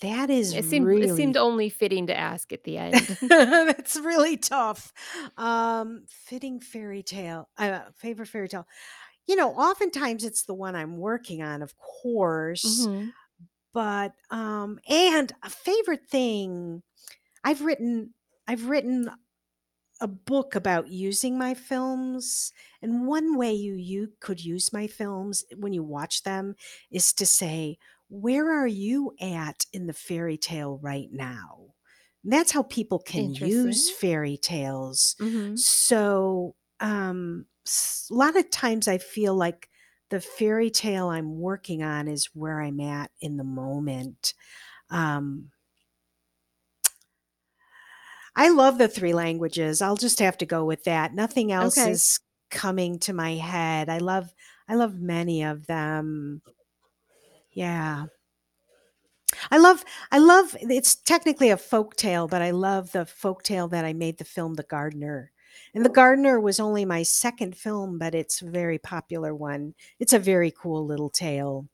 That 0.00 0.30
is 0.30 0.54
it 0.54 0.64
seemed 0.64 0.92
really 0.92 1.00
it 1.00 1.10
seemed 1.10 1.36
only 1.36 1.68
fitting 1.68 2.06
to 2.06 2.16
ask 2.16 2.52
at 2.52 2.64
the 2.64 2.78
end. 2.78 3.08
That's 3.28 3.96
really 3.96 4.36
tough. 4.36 4.92
Um, 5.36 6.04
fitting 6.08 6.60
fairy 6.60 7.02
tale, 7.02 7.48
uh, 7.58 7.90
favorite 7.96 8.26
fairy 8.26 8.48
tale. 8.48 8.66
You 9.26 9.36
know, 9.36 9.52
oftentimes 9.54 10.24
it's 10.24 10.44
the 10.44 10.54
one 10.54 10.76
I'm 10.76 10.98
working 10.98 11.42
on, 11.42 11.62
of 11.62 11.74
course, 11.78 12.88
Mhm. 12.88 13.12
but 13.74 14.14
um, 14.30 14.80
and 14.88 15.32
a 15.42 15.50
favorite 15.50 16.08
thing 16.08 16.82
I've 17.44 17.62
written. 17.62 18.14
I've 18.48 18.66
written 18.68 19.10
a 20.00 20.08
book 20.08 20.54
about 20.54 20.88
using 20.88 21.36
my 21.36 21.52
films, 21.54 22.52
and 22.80 23.06
one 23.06 23.36
way 23.36 23.52
you 23.52 23.74
you 23.74 24.12
could 24.20 24.42
use 24.42 24.72
my 24.72 24.86
films 24.86 25.44
when 25.56 25.72
you 25.74 25.82
watch 25.82 26.22
them 26.22 26.54
is 26.90 27.12
to 27.14 27.26
say, 27.26 27.78
"Where 28.10 28.52
are 28.52 28.66
you 28.68 29.14
at 29.20 29.66
in 29.72 29.86
the 29.86 29.94
fairy 29.94 30.38
tale 30.38 30.78
right 30.78 31.08
now?" 31.12 31.74
And 32.24 32.32
that's 32.32 32.52
how 32.52 32.62
people 32.64 32.98
can 32.98 33.30
use 33.30 33.88
fairy 33.90 34.36
tales. 34.36 35.16
Mhm. 35.18 35.62
So, 35.62 36.56
um, 36.80 37.46
a 38.10 38.14
lot 38.14 38.36
of 38.36 38.50
times 38.50 38.88
I 38.88 38.98
feel 38.98 39.34
like 39.34 39.70
the 40.10 40.20
fairy 40.20 40.70
tale 40.70 41.08
I'm 41.08 41.38
working 41.40 41.82
on 41.82 42.08
is 42.08 42.26
where 42.34 42.60
I'm 42.60 42.80
at 42.80 43.10
in 43.20 43.36
the 43.36 43.44
moment. 43.44 44.34
Um, 44.90 45.52
I 48.36 48.48
love 48.50 48.78
the 48.78 48.88
three 48.88 49.12
languages. 49.12 49.82
I'll 49.82 49.96
just 49.96 50.18
have 50.20 50.38
to 50.38 50.46
go 50.46 50.64
with 50.64 50.84
that. 50.84 51.14
Nothing 51.14 51.52
else 51.52 51.84
Okay. 51.84 51.86
is 51.86 52.20
coming 52.50 52.98
to 53.00 53.12
my 53.12 53.34
head. 53.34 53.88
I 53.88 53.98
love 53.98 54.32
I 54.68 54.74
love 54.76 54.94
many 55.00 55.42
of 55.42 55.66
them. 55.66 56.42
Yeah. 57.52 58.06
I 59.50 59.58
love 59.58 59.84
I 60.10 60.18
love 60.18 60.56
it's 60.60 60.96
technically 60.96 61.50
a 61.50 61.56
folk 61.56 61.96
tale, 61.96 62.28
but 62.28 62.42
I 62.42 62.50
love 62.50 62.92
the 62.92 63.06
folk 63.06 63.42
tale 63.42 63.68
that 63.68 63.84
I 63.84 63.92
made 63.92 64.18
the 64.18 64.24
film 64.24 64.54
The 64.54 64.64
Gardener. 64.64 65.32
And 65.74 65.84
The 65.84 65.90
Gardener 65.90 66.40
was 66.40 66.60
only 66.60 66.84
my 66.84 67.02
second 67.02 67.56
film, 67.56 67.98
but 67.98 68.14
it's 68.14 68.42
a 68.42 68.50
very 68.50 68.78
popular 68.78 69.34
one. 69.34 69.74
It's 69.98 70.12
a 70.12 70.18
very 70.18 70.50
cool 70.50 70.84
little 70.86 71.10
tale. 71.10 71.68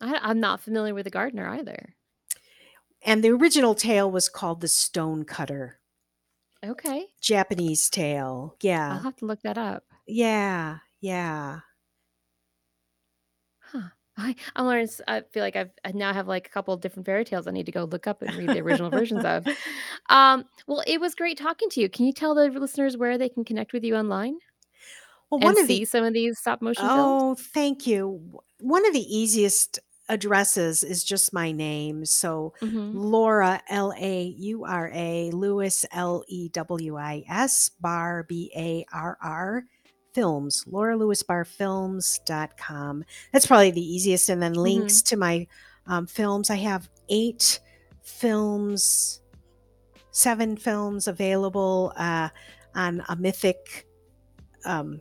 I, 0.00 0.18
I'm 0.22 0.40
not 0.40 0.60
familiar 0.60 0.94
with 0.94 1.04
the 1.04 1.10
gardener 1.10 1.48
either. 1.48 1.94
And 3.02 3.22
the 3.22 3.30
original 3.30 3.74
tale 3.74 4.10
was 4.10 4.28
called 4.28 4.60
The 4.60 4.68
Stone 4.68 5.24
Cutter. 5.24 5.78
Okay. 6.64 7.06
Japanese 7.20 7.88
tale. 7.88 8.56
Yeah. 8.60 8.94
I'll 8.94 9.02
have 9.02 9.16
to 9.16 9.26
look 9.26 9.42
that 9.42 9.58
up. 9.58 9.84
Yeah, 10.06 10.78
yeah. 11.00 11.60
Huh. 13.60 13.90
I, 14.18 14.34
I'm 14.54 14.66
learning. 14.66 14.88
I 15.06 15.22
feel 15.30 15.42
like 15.42 15.56
I've, 15.56 15.70
I 15.84 15.92
now 15.92 16.12
have 16.12 16.26
like 16.26 16.46
a 16.46 16.50
couple 16.50 16.72
of 16.72 16.80
different 16.80 17.06
fairy 17.06 17.24
tales 17.24 17.46
I 17.46 17.50
need 17.50 17.66
to 17.66 17.72
go 17.72 17.84
look 17.84 18.06
up 18.06 18.22
and 18.22 18.34
read 18.36 18.48
the 18.50 18.60
original 18.60 18.90
versions 18.90 19.24
of. 19.24 19.46
Um, 20.08 20.44
well, 20.68 20.82
it 20.86 21.00
was 21.00 21.14
great 21.16 21.36
talking 21.36 21.68
to 21.70 21.80
you. 21.80 21.88
Can 21.88 22.06
you 22.06 22.12
tell 22.12 22.34
the 22.34 22.48
listeners 22.48 22.96
where 22.96 23.18
they 23.18 23.28
can 23.28 23.44
connect 23.44 23.72
with 23.72 23.82
you 23.84 23.96
online 23.96 24.38
Well, 25.30 25.40
and 25.40 25.44
one 25.44 25.58
of 25.58 25.66
see 25.66 25.80
the 25.80 25.84
some 25.84 26.04
of 26.04 26.12
these 26.14 26.38
stop 26.38 26.62
motion 26.62 26.88
films? 26.90 27.22
oh, 27.22 27.34
thank 27.34 27.86
you. 27.86 28.40
One 28.60 28.86
of 28.86 28.92
the 28.92 29.00
easiest 29.16 29.78
addresses 30.08 30.84
is 30.84 31.02
just 31.04 31.32
my 31.32 31.50
name. 31.52 32.04
So 32.04 32.54
Mhm. 32.62 32.90
Laura 32.92 33.60
L 33.68 33.92
A 33.98 34.22
U 34.38 34.64
R 34.64 34.90
A 34.94 35.30
Lewis 35.32 35.84
L 35.92 36.24
E 36.28 36.48
W 36.50 36.96
I 36.96 37.24
S 37.28 37.70
Barr 37.80 38.22
B 38.24 38.52
A 38.56 38.84
R 38.92 39.18
R 39.20 39.64
films 40.16 40.64
Laura 40.66 40.96
Lewis 40.96 41.22
Barr 41.22 41.44
Films.com. 41.44 43.04
That's 43.32 43.46
probably 43.46 43.70
the 43.70 43.80
easiest. 43.94 44.28
And 44.30 44.42
then 44.42 44.54
links 44.54 45.02
to 45.10 45.16
my 45.16 45.46
um, 45.86 46.06
films. 46.06 46.50
I 46.50 46.56
have 46.56 46.88
eight 47.08 47.60
films, 48.02 49.20
seven 50.10 50.56
films 50.56 51.06
available 51.06 51.92
uh, 51.96 52.28
on 52.74 53.02
a 53.08 53.16
mythic 53.16 53.86
um, 54.64 54.98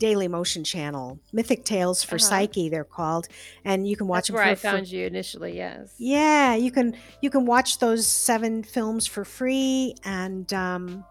Dailymotion 0.00 0.62
channel 0.66 1.18
mythic 1.32 1.64
tales 1.64 2.04
for 2.04 2.16
Uh-huh. 2.16 2.28
psyche 2.28 2.68
they're 2.68 2.84
called 2.84 3.28
and 3.64 3.88
you 3.88 3.96
can 3.96 4.06
watch 4.06 4.28
That's 4.28 4.28
them 4.28 4.34
where 4.36 4.44
for, 4.56 4.68
I 4.68 4.72
found 4.72 4.90
you 4.92 5.06
initially. 5.06 5.56
Yes. 5.56 5.94
yeah 5.96 6.54
you 6.54 6.70
can 6.70 6.94
you 7.22 7.30
can 7.30 7.46
watch 7.46 7.78
those 7.78 8.06
seven 8.06 8.62
films 8.62 9.06
for 9.06 9.24
free 9.24 9.94
and 10.04 10.52
um 10.52 11.02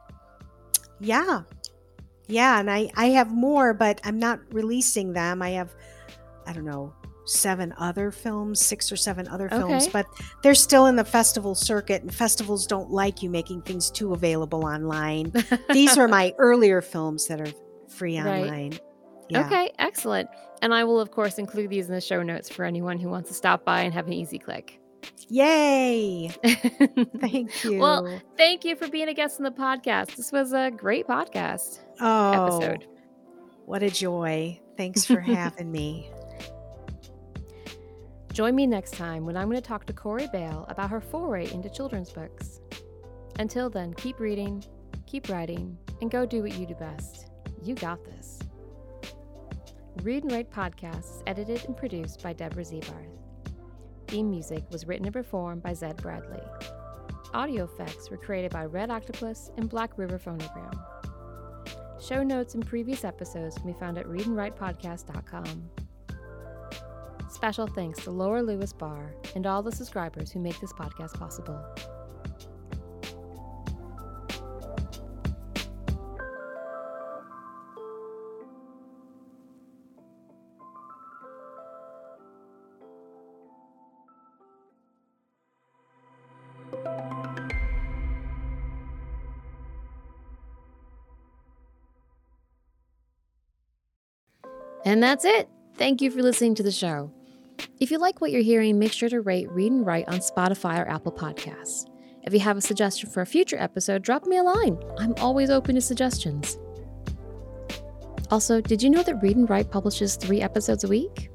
yeah 0.99 1.41
yeah 2.28 2.59
and 2.59 2.69
i 2.71 2.89
i 2.95 3.07
have 3.07 3.32
more 3.32 3.73
but 3.73 3.99
i'm 4.03 4.17
not 4.19 4.39
releasing 4.51 5.13
them 5.13 5.41
i 5.41 5.49
have 5.51 5.73
i 6.47 6.53
don't 6.53 6.65
know 6.65 6.93
seven 7.28 7.73
other 7.80 8.11
films 8.11 8.63
six 8.63 8.91
or 8.91 8.95
seven 8.95 9.28
other 9.30 9.49
films 9.49 9.84
Okay. 9.84 9.91
but 9.91 10.05
they're 10.43 10.53
still 10.55 10.86
in 10.86 10.95
the 10.95 11.03
festival 11.05 11.55
circuit 11.55 12.01
and 12.03 12.13
festivals 12.13 12.67
don't 12.67 12.91
like 12.91 13.23
you 13.23 13.30
making 13.30 13.61
things 13.63 13.89
too 13.89 14.13
available 14.13 14.63
online 14.65 15.34
these 15.71 15.97
are 15.97 16.07
my 16.07 16.34
earlier 16.38 16.82
films 16.82 17.28
that 17.28 17.41
are 17.41 17.51
free 17.89 18.19
Right. 18.19 18.41
online 18.41 18.80
yeah 19.30 19.45
Okay, 19.47 19.71
excellent. 19.80 20.30
And 20.61 20.71
I 20.71 20.84
will, 20.84 20.99
of 20.99 21.09
course, 21.09 21.39
include 21.39 21.71
these 21.71 21.88
in 21.88 21.95
the 21.95 21.99
show 22.01 22.21
notes 22.21 22.47
for 22.47 22.63
anyone 22.63 22.99
who 22.99 23.09
wants 23.09 23.30
to 23.30 23.34
stop 23.36 23.65
by 23.65 23.82
and 23.82 23.91
have 23.93 24.05
an 24.05 24.13
easy 24.13 24.38
click. 24.38 24.80
yay 25.30 26.28
thank 27.19 27.65
you 27.65 27.80
Well, 27.80 28.21
Thank 28.38 28.63
you 28.65 28.76
for 28.76 28.88
being 28.88 29.07
a 29.09 29.13
guest 29.15 29.39
on 29.39 29.43
the 29.45 29.51
podcast. 29.51 30.15
This 30.15 30.32
was 30.32 30.53
a 30.53 30.69
great 30.71 31.07
podcast 31.07 31.80
oh 31.99 32.59
episode. 32.59 32.87
what 33.65 33.83
a 33.83 33.89
joy 33.89 34.59
thanks 34.77 35.05
for 35.05 35.19
having 35.21 35.71
me 35.71 36.11
Join 38.35 38.53
me 38.53 38.67
next 38.67 38.95
time 38.95 39.25
when 39.25 39.37
I'm 39.37 39.45
going 39.45 39.61
to 39.61 39.65
talk 39.65 39.85
to 39.85 39.93
Corey 39.93 40.27
Bale 40.29 40.65
about 40.67 40.89
her 40.89 40.99
foray 40.99 41.49
into 41.53 41.69
children's 41.69 42.11
books. 42.11 42.59
Until 43.39 43.69
then, 43.69 43.93
keep 43.93 44.19
reading, 44.19 44.61
keep 45.05 45.29
writing, 45.29 45.77
and 46.01 46.11
go 46.11 46.25
do 46.25 46.41
what 46.41 46.53
you 46.55 46.65
do 46.65 46.75
best. 46.75 47.29
You 47.63 47.75
got 47.75 48.03
this. 48.03 48.39
Read 50.03 50.23
and 50.23 50.33
Write 50.33 50.51
Podcast 50.51 51.05
is 51.05 51.23
edited 51.27 51.63
and 51.63 51.77
produced 51.77 52.21
by 52.21 52.33
Deborah 52.33 52.65
Ziebarth. 52.65 53.07
Theme 54.07 54.29
music 54.29 54.65
was 54.69 54.85
written 54.85 55.05
and 55.05 55.13
performed 55.13 55.63
by 55.63 55.73
Zed 55.73 55.95
Bradley. 55.95 56.43
Audio 57.33 57.63
effects 57.63 58.09
were 58.09 58.17
created 58.17 58.51
by 58.51 58.65
Red 58.65 58.91
Octopus 58.91 59.49
and 59.55 59.69
Black 59.69 59.97
River 59.97 60.19
Phonogram. 60.19 60.77
Show 62.05 62.21
notes 62.21 62.53
and 62.53 62.63
previous 62.65 63.03
episodes 63.03 63.57
can 63.57 63.65
be 63.65 63.73
found 63.79 63.97
at 63.97 64.05
readandwritepodcast.com. 64.05 65.69
Special 67.29 67.65
thanks 67.65 68.03
to 68.03 68.11
Laura 68.11 68.43
Lewis 68.43 68.71
Barr 68.71 69.15
and 69.33 69.47
all 69.47 69.63
the 69.63 69.71
subscribers 69.71 70.31
who 70.31 70.39
make 70.39 70.59
this 70.59 70.71
podcast 70.71 71.17
possible. 71.17 71.59
And 94.86 95.01
that's 95.01 95.25
it. 95.25 95.49
Thank 95.77 96.01
you 96.01 96.11
for 96.11 96.21
listening 96.21 96.55
to 96.55 96.63
the 96.63 96.71
show. 96.71 97.11
If 97.79 97.91
you 97.91 97.97
like 97.97 98.21
what 98.21 98.31
you're 98.31 98.41
hearing, 98.41 98.79
make 98.79 98.93
sure 98.93 99.09
to 99.09 99.21
rate 99.21 99.49
Read 99.49 99.71
and 99.71 99.86
Write 99.86 100.07
on 100.07 100.19
Spotify 100.19 100.79
or 100.79 100.88
Apple 100.88 101.11
Podcasts. 101.11 101.89
If 102.23 102.33
you 102.33 102.39
have 102.39 102.57
a 102.57 102.61
suggestion 102.61 103.09
for 103.09 103.21
a 103.21 103.25
future 103.25 103.57
episode, 103.59 104.01
drop 104.01 104.25
me 104.25 104.38
a 104.38 104.43
line. 104.43 104.77
I'm 104.97 105.13
always 105.17 105.49
open 105.49 105.75
to 105.75 105.81
suggestions. 105.81 106.57
Also, 108.31 108.61
did 108.61 108.81
you 108.81 108.89
know 108.89 109.03
that 109.03 109.21
Read 109.21 109.38
and 109.38 109.49
Write 109.49 109.69
publishes 109.69 110.15
three 110.15 110.41
episodes 110.41 110.83
a 110.83 110.88
week? 110.88 111.29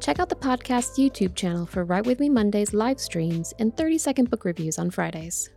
Check 0.00 0.18
out 0.18 0.28
the 0.28 0.36
podcast's 0.36 0.98
YouTube 0.98 1.34
channel 1.34 1.66
for 1.66 1.84
Write 1.84 2.06
With 2.06 2.20
Me 2.20 2.28
Mondays 2.28 2.74
live 2.74 3.00
streams 3.00 3.52
and 3.58 3.76
30 3.76 3.98
second 3.98 4.30
book 4.30 4.44
reviews 4.44 4.78
on 4.78 4.90
Fridays. 4.90 5.50